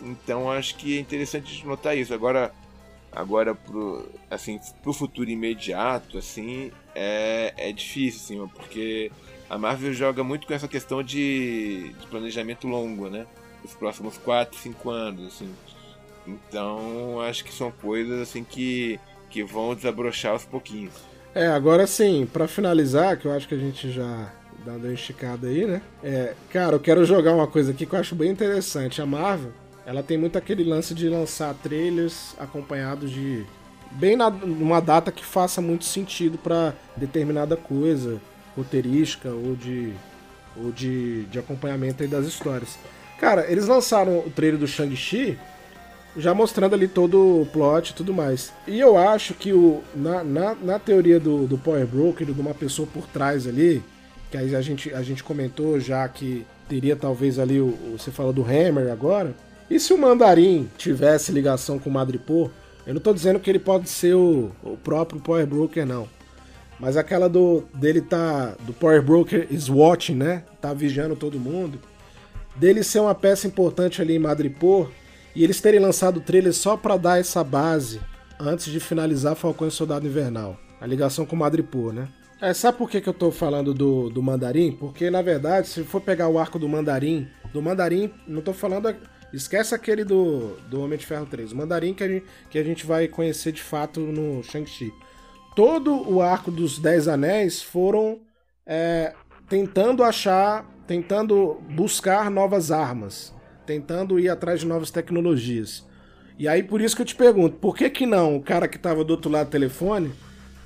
Então, 0.00 0.50
acho 0.50 0.76
que 0.76 0.96
é 0.96 1.00
interessante 1.00 1.66
notar 1.66 1.98
isso. 1.98 2.14
Agora, 2.14 2.52
Agora, 3.18 3.52
pro, 3.52 4.08
assim, 4.30 4.60
pro 4.80 4.92
futuro 4.92 5.28
imediato, 5.28 6.16
assim, 6.18 6.70
é, 6.94 7.52
é 7.56 7.72
difícil, 7.72 8.20
assim, 8.20 8.52
porque 8.54 9.10
a 9.50 9.58
Marvel 9.58 9.92
joga 9.92 10.22
muito 10.22 10.46
com 10.46 10.54
essa 10.54 10.68
questão 10.68 11.02
de, 11.02 11.92
de 11.98 12.06
planejamento 12.06 12.68
longo, 12.68 13.10
né? 13.10 13.26
Os 13.64 13.74
próximos 13.74 14.16
4, 14.18 14.56
5 14.56 14.90
anos, 14.90 15.26
assim. 15.34 15.52
Então, 16.28 17.20
acho 17.20 17.44
que 17.44 17.52
são 17.52 17.72
coisas, 17.72 18.20
assim, 18.20 18.44
que, 18.44 19.00
que 19.28 19.42
vão 19.42 19.74
desabrochar 19.74 20.30
aos 20.30 20.44
pouquinhos. 20.44 20.94
É, 21.34 21.48
agora 21.48 21.88
sim, 21.88 22.24
para 22.32 22.46
finalizar, 22.46 23.16
que 23.18 23.26
eu 23.26 23.32
acho 23.32 23.48
que 23.48 23.54
a 23.56 23.58
gente 23.58 23.90
já 23.90 24.32
dá 24.64 24.74
uma 24.74 24.92
esticada 24.92 25.48
aí, 25.48 25.66
né? 25.66 25.82
É, 26.04 26.34
cara, 26.50 26.76
eu 26.76 26.80
quero 26.80 27.04
jogar 27.04 27.34
uma 27.34 27.48
coisa 27.48 27.72
aqui 27.72 27.84
que 27.84 27.96
eu 27.96 27.98
acho 27.98 28.14
bem 28.14 28.30
interessante. 28.30 29.02
A 29.02 29.06
Marvel, 29.06 29.52
ela 29.88 30.02
tem 30.02 30.18
muito 30.18 30.36
aquele 30.36 30.62
lance 30.62 30.94
de 30.94 31.08
lançar 31.08 31.54
trailers 31.54 32.34
acompanhados 32.38 33.10
de 33.10 33.46
bem 33.92 34.16
na, 34.16 34.28
numa 34.28 34.80
data 34.80 35.10
que 35.10 35.24
faça 35.24 35.62
muito 35.62 35.86
sentido 35.86 36.36
para 36.36 36.74
determinada 36.94 37.56
coisa 37.56 38.20
roteirística 38.54 39.30
ou 39.30 39.56
de 39.56 39.94
ou 40.54 40.70
de, 40.72 41.22
de 41.26 41.38
acompanhamento 41.38 42.06
das 42.06 42.26
histórias. 42.26 42.76
Cara, 43.18 43.50
eles 43.50 43.66
lançaram 43.66 44.18
o 44.18 44.30
trailer 44.30 44.60
do 44.60 44.66
Shang-Chi 44.66 45.38
já 46.14 46.34
mostrando 46.34 46.74
ali 46.74 46.86
todo 46.86 47.42
o 47.42 47.46
plot 47.46 47.90
e 47.90 47.94
tudo 47.94 48.12
mais. 48.12 48.52
E 48.66 48.78
eu 48.78 48.98
acho 48.98 49.32
que 49.32 49.54
o, 49.54 49.82
na, 49.94 50.22
na, 50.22 50.54
na 50.54 50.78
teoria 50.78 51.18
do, 51.18 51.46
do 51.46 51.56
Power 51.56 51.86
Broker, 51.86 52.26
de 52.26 52.38
uma 52.38 52.52
pessoa 52.52 52.86
por 52.92 53.06
trás 53.06 53.46
ali, 53.46 53.82
que 54.30 54.36
aí 54.36 54.54
a 54.54 54.60
gente, 54.60 54.92
a 54.92 55.02
gente 55.02 55.24
comentou 55.24 55.80
já 55.80 56.06
que 56.08 56.44
teria 56.68 56.94
talvez 56.94 57.38
ali, 57.38 57.58
o, 57.58 57.96
você 57.96 58.10
falou 58.10 58.34
do 58.34 58.42
Hammer 58.42 58.92
agora, 58.92 59.34
e 59.70 59.78
se 59.78 59.92
o 59.92 59.98
Mandarim 59.98 60.68
tivesse 60.76 61.32
ligação 61.32 61.78
com 61.78 61.90
o 61.90 61.92
Madripoor, 61.92 62.50
eu 62.86 62.94
não 62.94 63.00
tô 63.00 63.12
dizendo 63.12 63.38
que 63.38 63.50
ele 63.50 63.58
pode 63.58 63.88
ser 63.88 64.14
o, 64.14 64.50
o 64.62 64.76
próprio 64.76 65.20
Power 65.20 65.46
Broker, 65.46 65.84
não. 65.84 66.08
Mas 66.80 66.96
aquela 66.96 67.28
do 67.28 67.64
dele 67.74 68.00
tá. 68.00 68.54
Do 68.60 68.72
Power 68.72 69.02
Broker 69.02 69.46
is 69.50 69.68
watching, 69.68 70.14
né? 70.14 70.44
Tá 70.60 70.72
vigiando 70.72 71.16
todo 71.16 71.38
mundo. 71.38 71.78
Dele 72.56 72.82
ser 72.82 73.00
uma 73.00 73.14
peça 73.14 73.46
importante 73.46 74.00
ali 74.00 74.14
em 74.16 74.18
Madripoor. 74.18 74.88
E 75.34 75.44
eles 75.44 75.60
terem 75.60 75.80
lançado 75.80 76.16
o 76.16 76.20
trailer 76.20 76.52
só 76.54 76.76
para 76.76 76.96
dar 76.96 77.20
essa 77.20 77.44
base 77.44 78.00
antes 78.40 78.72
de 78.72 78.80
finalizar 78.80 79.36
Falcão 79.36 79.68
e 79.68 79.70
Soldado 79.70 80.06
Invernal. 80.06 80.58
A 80.80 80.86
ligação 80.86 81.26
com 81.26 81.36
Madripoor, 81.36 81.92
né? 81.92 82.08
É, 82.40 82.54
sabe 82.54 82.78
por 82.78 82.88
que, 82.88 83.00
que 83.00 83.08
eu 83.08 83.14
tô 83.14 83.32
falando 83.32 83.74
do, 83.74 84.08
do 84.08 84.22
Mandarim? 84.22 84.72
Porque, 84.72 85.10
na 85.10 85.20
verdade, 85.20 85.68
se 85.68 85.82
for 85.82 86.00
pegar 86.00 86.28
o 86.28 86.38
arco 86.38 86.58
do 86.58 86.68
Mandarim, 86.68 87.26
do 87.52 87.60
Mandarim, 87.60 88.12
não 88.26 88.40
tô 88.40 88.52
falando 88.52 88.94
Esquece 89.32 89.74
aquele 89.74 90.04
do, 90.04 90.56
do 90.70 90.80
Homem 90.80 90.98
de 90.98 91.04
Ferro 91.04 91.26
3. 91.26 91.52
O 91.52 91.56
Mandarim 91.56 91.92
que 91.92 92.02
a, 92.02 92.08
gente, 92.08 92.26
que 92.50 92.58
a 92.58 92.62
gente 92.64 92.86
vai 92.86 93.08
conhecer 93.08 93.52
de 93.52 93.62
fato 93.62 94.00
no 94.00 94.42
Shang-Chi. 94.42 94.92
Todo 95.54 96.10
o 96.10 96.22
arco 96.22 96.50
dos 96.50 96.78
Dez 96.78 97.08
Anéis 97.08 97.62
foram 97.62 98.20
é, 98.66 99.12
tentando 99.48 100.02
achar, 100.02 100.64
tentando 100.86 101.60
buscar 101.70 102.30
novas 102.30 102.70
armas, 102.70 103.34
tentando 103.66 104.18
ir 104.18 104.28
atrás 104.28 104.60
de 104.60 104.66
novas 104.66 104.90
tecnologias. 104.90 105.86
E 106.38 106.46
aí 106.46 106.62
por 106.62 106.80
isso 106.80 106.96
que 106.96 107.02
eu 107.02 107.06
te 107.06 107.14
pergunto, 107.14 107.56
por 107.56 107.76
que 107.76 107.90
que 107.90 108.06
não 108.06 108.36
o 108.36 108.42
cara 108.42 108.68
que 108.68 108.76
estava 108.76 109.04
do 109.04 109.10
outro 109.10 109.30
lado 109.30 109.48
do 109.48 109.50
telefone 109.50 110.12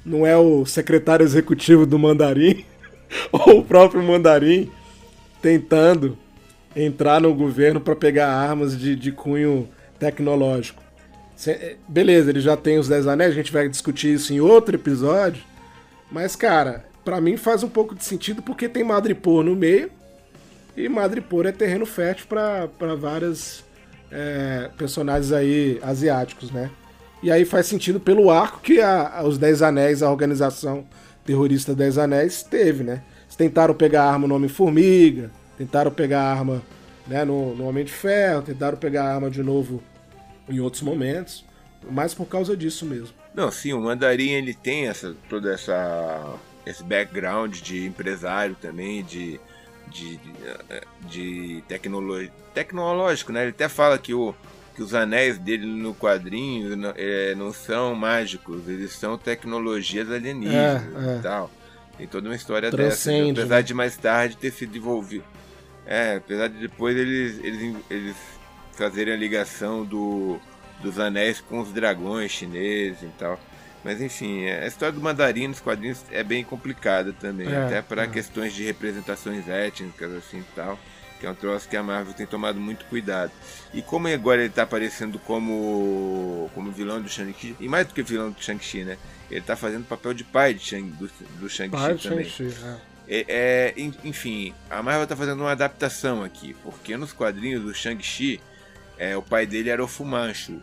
não 0.04 0.26
é 0.26 0.36
o 0.36 0.66
secretário 0.66 1.24
executivo 1.24 1.86
do 1.86 1.98
Mandarim 1.98 2.64
ou 3.32 3.60
o 3.60 3.64
próprio 3.64 4.02
Mandarim 4.02 4.70
tentando 5.40 6.18
entrar 6.74 7.20
no 7.20 7.34
governo 7.34 7.80
para 7.80 7.94
pegar 7.96 8.28
armas 8.28 8.78
de, 8.78 8.96
de 8.96 9.12
cunho 9.12 9.68
tecnológico. 9.98 10.82
Cê, 11.36 11.76
beleza, 11.88 12.30
ele 12.30 12.40
já 12.40 12.56
tem 12.56 12.78
os 12.78 12.88
10 12.88 13.06
anéis, 13.06 13.32
a 13.32 13.34
gente 13.34 13.52
vai 13.52 13.68
discutir 13.68 14.14
isso 14.14 14.32
em 14.32 14.40
outro 14.40 14.74
episódio. 14.76 15.42
Mas, 16.10 16.36
cara, 16.36 16.84
para 17.04 17.20
mim 17.20 17.36
faz 17.36 17.62
um 17.62 17.68
pouco 17.68 17.94
de 17.94 18.04
sentido 18.04 18.42
porque 18.42 18.68
tem 18.68 18.84
Madripoor 18.84 19.42
no 19.42 19.56
meio. 19.56 19.90
E 20.76 20.88
Madripoor 20.88 21.46
é 21.46 21.52
terreno 21.52 21.84
fértil 21.84 22.26
para 22.28 22.94
vários 22.94 23.64
é, 24.10 24.70
personagens 24.76 25.32
aí 25.32 25.78
asiáticos, 25.82 26.50
né? 26.50 26.70
E 27.22 27.30
aí 27.30 27.44
faz 27.44 27.66
sentido 27.66 28.00
pelo 28.00 28.30
arco 28.30 28.60
que 28.60 28.80
a, 28.80 29.22
os 29.24 29.38
Dez 29.38 29.62
Anéis, 29.62 30.02
a 30.02 30.10
organização 30.10 30.84
terrorista 31.24 31.74
Dez 31.74 31.98
Anéis, 31.98 32.42
teve, 32.42 32.82
né? 32.82 33.02
Eles 33.24 33.36
tentaram 33.36 33.74
pegar 33.74 34.04
a 34.04 34.12
arma 34.12 34.26
no 34.26 34.34
Homem-Formiga, 34.34 35.30
Tentaram 35.62 35.92
pegar 35.92 36.22
a 36.22 36.32
arma 36.32 36.60
né, 37.06 37.24
no, 37.24 37.54
no 37.54 37.68
Homem 37.68 37.84
de 37.84 37.92
Ferro, 37.92 38.42
tentaram 38.42 38.76
pegar 38.76 39.04
a 39.04 39.14
arma 39.14 39.30
de 39.30 39.44
novo 39.44 39.80
em 40.48 40.58
outros 40.58 40.82
momentos, 40.82 41.44
mas 41.88 42.12
por 42.12 42.26
causa 42.26 42.56
disso 42.56 42.84
mesmo. 42.84 43.14
Não, 43.32 43.48
sim, 43.48 43.72
o 43.72 43.80
Mandarim 43.80 44.30
ele 44.30 44.54
tem 44.54 44.88
essa, 44.88 45.14
toda 45.28 45.54
essa 45.54 46.34
esse 46.66 46.82
background 46.82 47.60
de 47.60 47.86
empresário 47.86 48.56
também, 48.60 49.04
de, 49.04 49.40
de, 49.86 50.18
de, 51.08 51.62
tecnologia, 51.68 52.32
tecnológico, 52.52 53.30
né? 53.32 53.42
Ele 53.42 53.50
até 53.50 53.68
fala 53.68 53.96
que 53.98 54.12
o, 54.12 54.34
que 54.74 54.82
os 54.82 54.92
anéis 54.92 55.38
dele 55.38 55.66
no 55.66 55.94
quadrinho 55.94 56.76
não, 56.76 56.92
é, 56.96 57.36
não 57.36 57.52
são 57.52 57.94
mágicos, 57.94 58.66
eles 58.66 58.92
são 58.94 59.16
tecnologias 59.16 60.10
alienígenas 60.10 60.82
é, 60.82 61.14
é. 61.14 61.18
e 61.18 61.22
tal. 61.22 61.50
Tem 61.98 62.08
toda 62.08 62.28
uma 62.28 62.34
história 62.34 62.68
dessa. 62.68 63.12
Apesar 63.12 63.56
né? 63.56 63.62
de 63.62 63.74
mais 63.74 63.96
tarde 63.96 64.36
ter 64.36 64.50
sido 64.50 64.76
envolvido. 64.76 65.24
É, 65.86 66.16
apesar 66.16 66.48
de 66.48 66.58
depois 66.58 66.96
eles, 66.96 67.38
eles, 67.42 67.76
eles 67.90 68.16
fazerem 68.72 69.14
a 69.14 69.16
ligação 69.16 69.84
do, 69.84 70.38
dos 70.80 70.98
anéis 70.98 71.40
com 71.40 71.60
os 71.60 71.72
dragões 71.72 72.30
chineses 72.30 73.02
e 73.02 73.10
tal. 73.18 73.38
Mas 73.84 74.00
enfim, 74.00 74.46
a 74.46 74.66
história 74.66 74.92
do 74.92 75.00
mandarim 75.00 75.48
nos 75.48 75.60
quadrinhos 75.60 76.04
é 76.10 76.22
bem 76.22 76.44
complicada 76.44 77.12
também, 77.12 77.52
é, 77.52 77.64
até 77.64 77.82
para 77.82 78.04
é. 78.04 78.06
questões 78.06 78.52
de 78.52 78.62
representações 78.62 79.48
étnicas 79.48 80.12
assim 80.12 80.38
e 80.38 80.54
tal, 80.54 80.78
que 81.18 81.26
é 81.26 81.30
um 81.30 81.34
troço 81.34 81.68
que 81.68 81.76
a 81.76 81.82
Marvel 81.82 82.14
tem 82.14 82.24
tomado 82.24 82.60
muito 82.60 82.84
cuidado. 82.84 83.32
E 83.74 83.82
como 83.82 84.06
agora 84.06 84.40
ele 84.40 84.50
está 84.50 84.62
aparecendo 84.62 85.18
como 85.18 86.48
como 86.54 86.70
vilão 86.70 87.02
do 87.02 87.08
Shang-Chi, 87.08 87.56
e 87.58 87.68
mais 87.68 87.88
do 87.88 87.94
que 87.94 88.04
vilão 88.04 88.30
do 88.30 88.40
Shang-Chi, 88.40 88.84
né? 88.84 88.98
Ele 89.28 89.40
está 89.40 89.56
fazendo 89.56 89.84
papel 89.84 90.14
de 90.14 90.22
pai 90.22 90.54
de 90.54 90.60
Shang, 90.60 90.88
do, 90.92 91.10
do 91.40 91.48
Shang-Chi 91.48 92.08
também. 92.08 92.24
Shang 92.28 92.76
é. 93.12 93.24
é. 93.28 93.74
Enfim, 94.04 94.54
a 94.70 94.82
Marvel 94.82 95.04
está 95.04 95.16
fazendo 95.16 95.40
uma 95.40 95.52
adaptação 95.52 96.24
aqui, 96.24 96.56
porque 96.62 96.96
nos 96.96 97.12
quadrinhos 97.12 97.62
do 97.62 97.74
Shang-Chi, 97.74 98.40
é, 98.98 99.16
o 99.16 99.22
pai 99.22 99.46
dele 99.46 99.68
era 99.68 99.82
o 99.82 99.88
Fu 99.88 100.04
Manchu, 100.04 100.60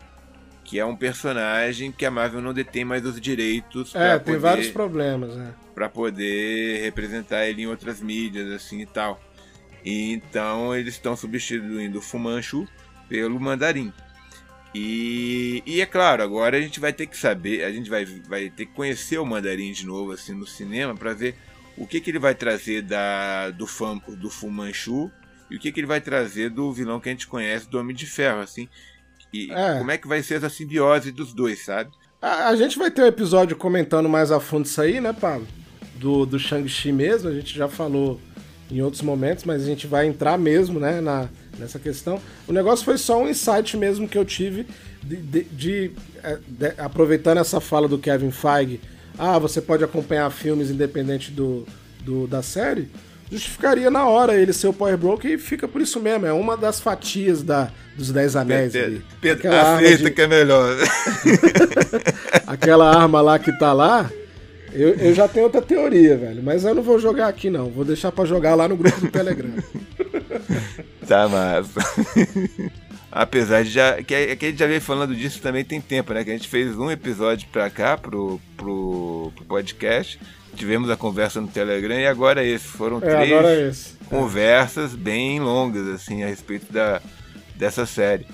que 0.64 0.80
é 0.80 0.86
um 0.86 0.96
personagem 0.96 1.92
que 1.92 2.06
a 2.06 2.12
Marvel 2.12 2.42
não 2.42 2.54
detém 2.54 2.84
mais 2.84 3.06
os 3.06 3.20
direitos. 3.22 3.94
É, 3.96 4.18
tem 4.18 4.36
poder, 4.36 4.40
vários 4.40 4.70
problemas, 4.70 5.36
né? 5.36 5.54
Para 5.76 5.90
poder 5.90 6.82
representar 6.82 7.46
ele 7.46 7.64
em 7.64 7.68
outras 7.68 8.02
mídias, 8.02 8.52
assim 8.52 8.82
e 8.82 8.86
tal. 8.86 9.22
E 9.84 10.12
então 10.12 10.76
eles 10.76 10.96
estão 10.96 11.16
substituindo 11.16 12.00
o 12.00 12.02
Fumanchu 12.02 12.68
pelo 13.08 13.40
Mandarim. 13.40 13.94
E, 14.74 15.64
e 15.66 15.82
é 15.82 15.86
claro, 15.86 16.22
agora 16.22 16.58
a 16.58 16.62
gente 16.62 16.80
vai 16.80 16.94
ter 16.94 17.08
que 17.08 17.18
saber, 17.18 17.64
a 17.64 17.72
gente 17.72 17.90
vai, 17.90 18.06
vai 18.06 18.50
ter 18.52 18.68
que 18.68 18.74
conhecer 18.74 19.18
o 19.18 19.26
Mandarim 19.26 19.72
de 19.72 19.86
novo 19.86 20.12
assim 20.12 20.34
no 20.34 20.46
cinema 20.46 20.96
para 20.96 21.14
ver 21.14 21.36
o 21.80 21.88
que, 21.88 22.02
que 22.02 22.12
ele 22.12 22.20
vai 22.20 22.36
trazer 22.36 22.82
da, 22.82 23.50
do, 23.52 23.66
fam, 23.66 24.00
do 24.18 24.30
Fumanchu 24.30 25.10
e 25.50 25.56
o 25.56 25.60
que, 25.60 25.72
que 25.72 25.80
ele 25.80 25.88
vai 25.88 26.02
trazer 26.02 26.50
do 26.50 26.72
vilão 26.72 27.00
que 27.00 27.10
a 27.10 27.12
gente 27.12 27.26
conhece, 27.26 27.70
do 27.70 27.80
Homem 27.80 27.96
de 27.96 28.06
Ferro, 28.06 28.42
assim. 28.42 28.68
E 29.34 29.52
é. 29.52 29.78
como 29.78 29.90
é 29.90 29.98
que 29.98 30.08
vai 30.08 30.22
ser 30.22 30.36
essa 30.36 30.50
simbiose 30.50 31.12
dos 31.12 31.34
dois, 31.34 31.64
sabe? 31.64 31.92
A, 32.22 32.50
a, 32.50 32.56
gente 32.56 32.78
vai 32.78 32.92
ter 32.92 33.02
um 33.02 33.08
episódio 33.08 33.56
comentando 33.56 34.10
mais 34.10 34.30
a 34.32 34.40
fundo 34.40 34.66
isso 34.66 34.82
aí, 34.82 35.00
né, 35.00 35.14
Pablo? 35.14 35.48
Do, 35.96 36.26
do 36.26 36.38
Shang-Chi 36.38 36.92
mesmo, 36.92 37.30
a 37.30 37.34
gente 37.34 37.56
já 37.56 37.68
falou 37.68 38.20
em 38.70 38.82
outros 38.82 39.02
momentos, 39.02 39.46
mas 39.46 39.64
a 39.64 39.66
gente 39.66 39.88
vai 39.88 40.06
entrar 40.06 40.38
mesmo, 40.38 40.80
né, 40.80 41.02
na, 41.02 41.30
nessa 41.58 41.80
questão. 41.80 42.22
O 42.48 42.52
negócio 42.52 42.84
foi 42.84 42.98
só 42.98 43.22
um 43.22 43.30
insight 43.30 43.78
mesmo 43.78 44.08
que 44.08 44.18
eu 44.18 44.26
tive 44.26 44.68
de, 45.02 45.16
de, 45.16 45.44
de, 45.46 45.92
é, 46.24 46.38
de 46.48 46.74
aproveitando 46.78 47.38
essa 47.38 47.60
fala 47.60 47.88
do 47.88 47.98
Kevin 47.98 48.32
Feige, 48.32 48.82
ah, 49.20 49.38
você 49.38 49.62
pode 49.62 49.84
acompanhar 49.84 50.30
filmes 50.32 50.72
independente 50.72 51.30
do, 51.32 51.68
do 52.04 52.26
da 52.26 52.42
série 52.42 52.90
justificaria 53.32 53.92
na 53.92 54.08
hora 54.08 54.36
ele 54.36 54.52
ser 54.52 54.68
o 54.68 54.74
Power 54.74 54.98
Broker 54.98 55.32
e 55.32 55.38
fica 55.38 55.68
por 55.68 55.82
isso 55.82 56.00
mesmo. 56.00 56.26
É 56.26 56.34
uma 56.34 56.58
das 56.58 56.80
fatias 56.80 57.44
da, 57.44 57.70
dos 57.96 58.12
Dez 58.12 58.36
Anéis. 58.36 58.74
Pedro, 58.74 59.04
Pedro 59.22 59.56
aceita 59.56 60.04
de... 60.06 60.12
que 60.12 60.22
é 60.22 60.28
melhor. 60.28 60.76
Aquela 62.48 62.90
arma 62.96 63.22
lá 63.22 63.38
que 63.38 63.52
tá 63.52 63.72
lá, 63.72 64.10
eu, 64.74 64.96
eu 64.96 65.14
já 65.14 65.28
tenho 65.28 65.46
outra 65.46 65.62
teoria, 65.62 66.18
velho. 66.18 66.42
Mas 66.42 66.64
eu 66.64 66.74
não 66.74 66.82
vou 66.82 67.00
jogar 67.00 67.28
aqui, 67.28 67.50
não. 67.50 67.70
Vou 67.70 67.86
deixar 67.86 68.12
para 68.12 68.26
jogar 68.26 68.56
lá 68.56 68.68
no 68.68 68.76
grupo 68.76 69.00
do 69.00 69.12
Telegram. 69.12 69.52
tá 71.08 71.28
massa. 71.28 71.80
Apesar 73.12 73.64
de 73.64 73.72
já. 73.72 74.02
Que, 74.04 74.36
que 74.36 74.46
a 74.46 74.50
gente 74.50 74.60
já 74.60 74.68
veio 74.68 74.82
falando 74.82 75.16
disso 75.16 75.42
também 75.42 75.64
tem 75.64 75.82
tempo, 75.82 76.14
né? 76.14 76.24
Que 76.24 76.30
a 76.30 76.34
gente 76.34 76.48
fez 76.48 76.78
um 76.78 76.92
episódio 76.92 77.48
pra 77.52 77.70
cá, 77.70 77.98
pro, 77.98 78.40
pro, 78.56 79.32
pro 79.36 79.46
podcast 79.46 80.20
tivemos 80.56 80.90
a 80.90 80.98
conversa 80.98 81.40
no 81.40 81.48
Telegram 81.48 81.98
e 81.98 82.06
agora 82.06 82.44
esse. 82.44 82.66
Foram 82.66 82.98
é, 82.98 83.00
três 83.00 83.98
conversas 84.10 84.94
bem 84.94 85.40
longas, 85.40 85.88
assim, 85.88 86.24
a 86.24 86.28
respeito 86.28 86.72
da, 86.72 87.02
dessa 87.56 87.86
série. 87.86 88.26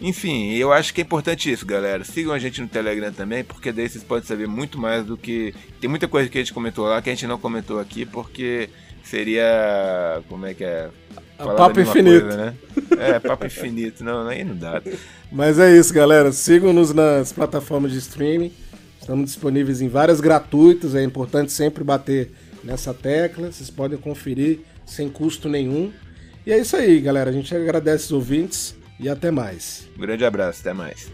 Enfim, 0.00 0.52
eu 0.54 0.72
acho 0.72 0.92
que 0.92 1.00
é 1.00 1.04
importante 1.04 1.50
isso, 1.50 1.64
galera. 1.64 2.04
Sigam 2.04 2.32
a 2.32 2.38
gente 2.38 2.60
no 2.60 2.68
Telegram 2.68 3.12
também, 3.12 3.44
porque 3.44 3.70
daí 3.70 3.88
vocês 3.88 4.02
podem 4.02 4.26
saber 4.26 4.48
muito 4.48 4.78
mais 4.78 5.04
do 5.04 5.16
que. 5.16 5.54
Tem 5.80 5.88
muita 5.88 6.08
coisa 6.08 6.28
que 6.28 6.38
a 6.38 6.40
gente 6.40 6.52
comentou 6.52 6.86
lá 6.86 7.00
que 7.00 7.10
a 7.10 7.12
gente 7.12 7.26
não 7.26 7.38
comentou 7.38 7.78
aqui, 7.78 8.04
porque 8.04 8.68
seria. 9.08 10.22
Como 10.28 10.46
é 10.46 10.54
que 10.54 10.64
é? 10.64 10.88
Falar 11.36 11.54
papo 11.54 11.80
infinito. 11.80 12.26
Coisa, 12.26 12.36
né? 12.36 12.54
É, 12.98 13.18
papo 13.18 13.46
infinito. 13.46 14.04
Não, 14.04 14.26
aí 14.26 14.44
não 14.44 14.56
dá. 14.56 14.82
Mas 15.30 15.58
é 15.58 15.76
isso, 15.76 15.92
galera. 15.92 16.32
Sigam-nos 16.32 16.92
nas 16.92 17.32
plataformas 17.32 17.92
de 17.92 17.98
streaming. 17.98 18.52
Estamos 19.00 19.26
disponíveis 19.26 19.82
em 19.82 19.88
várias 19.88 20.18
gratuitas, 20.18 20.94
é 20.94 21.04
importante 21.04 21.52
sempre 21.52 21.84
bater 21.84 22.32
nessa 22.62 22.94
tecla. 22.94 23.52
Vocês 23.52 23.68
podem 23.68 23.98
conferir 23.98 24.60
sem 24.86 25.10
custo 25.10 25.46
nenhum. 25.46 25.92
E 26.46 26.52
é 26.52 26.58
isso 26.58 26.74
aí, 26.74 27.00
galera. 27.00 27.28
A 27.28 27.32
gente 27.32 27.54
agradece 27.54 28.06
os 28.06 28.12
ouvintes 28.12 28.74
e 28.98 29.08
até 29.08 29.30
mais. 29.30 29.86
Um 29.96 30.00
grande 30.00 30.24
abraço, 30.24 30.60
até 30.60 30.72
mais. 30.72 31.10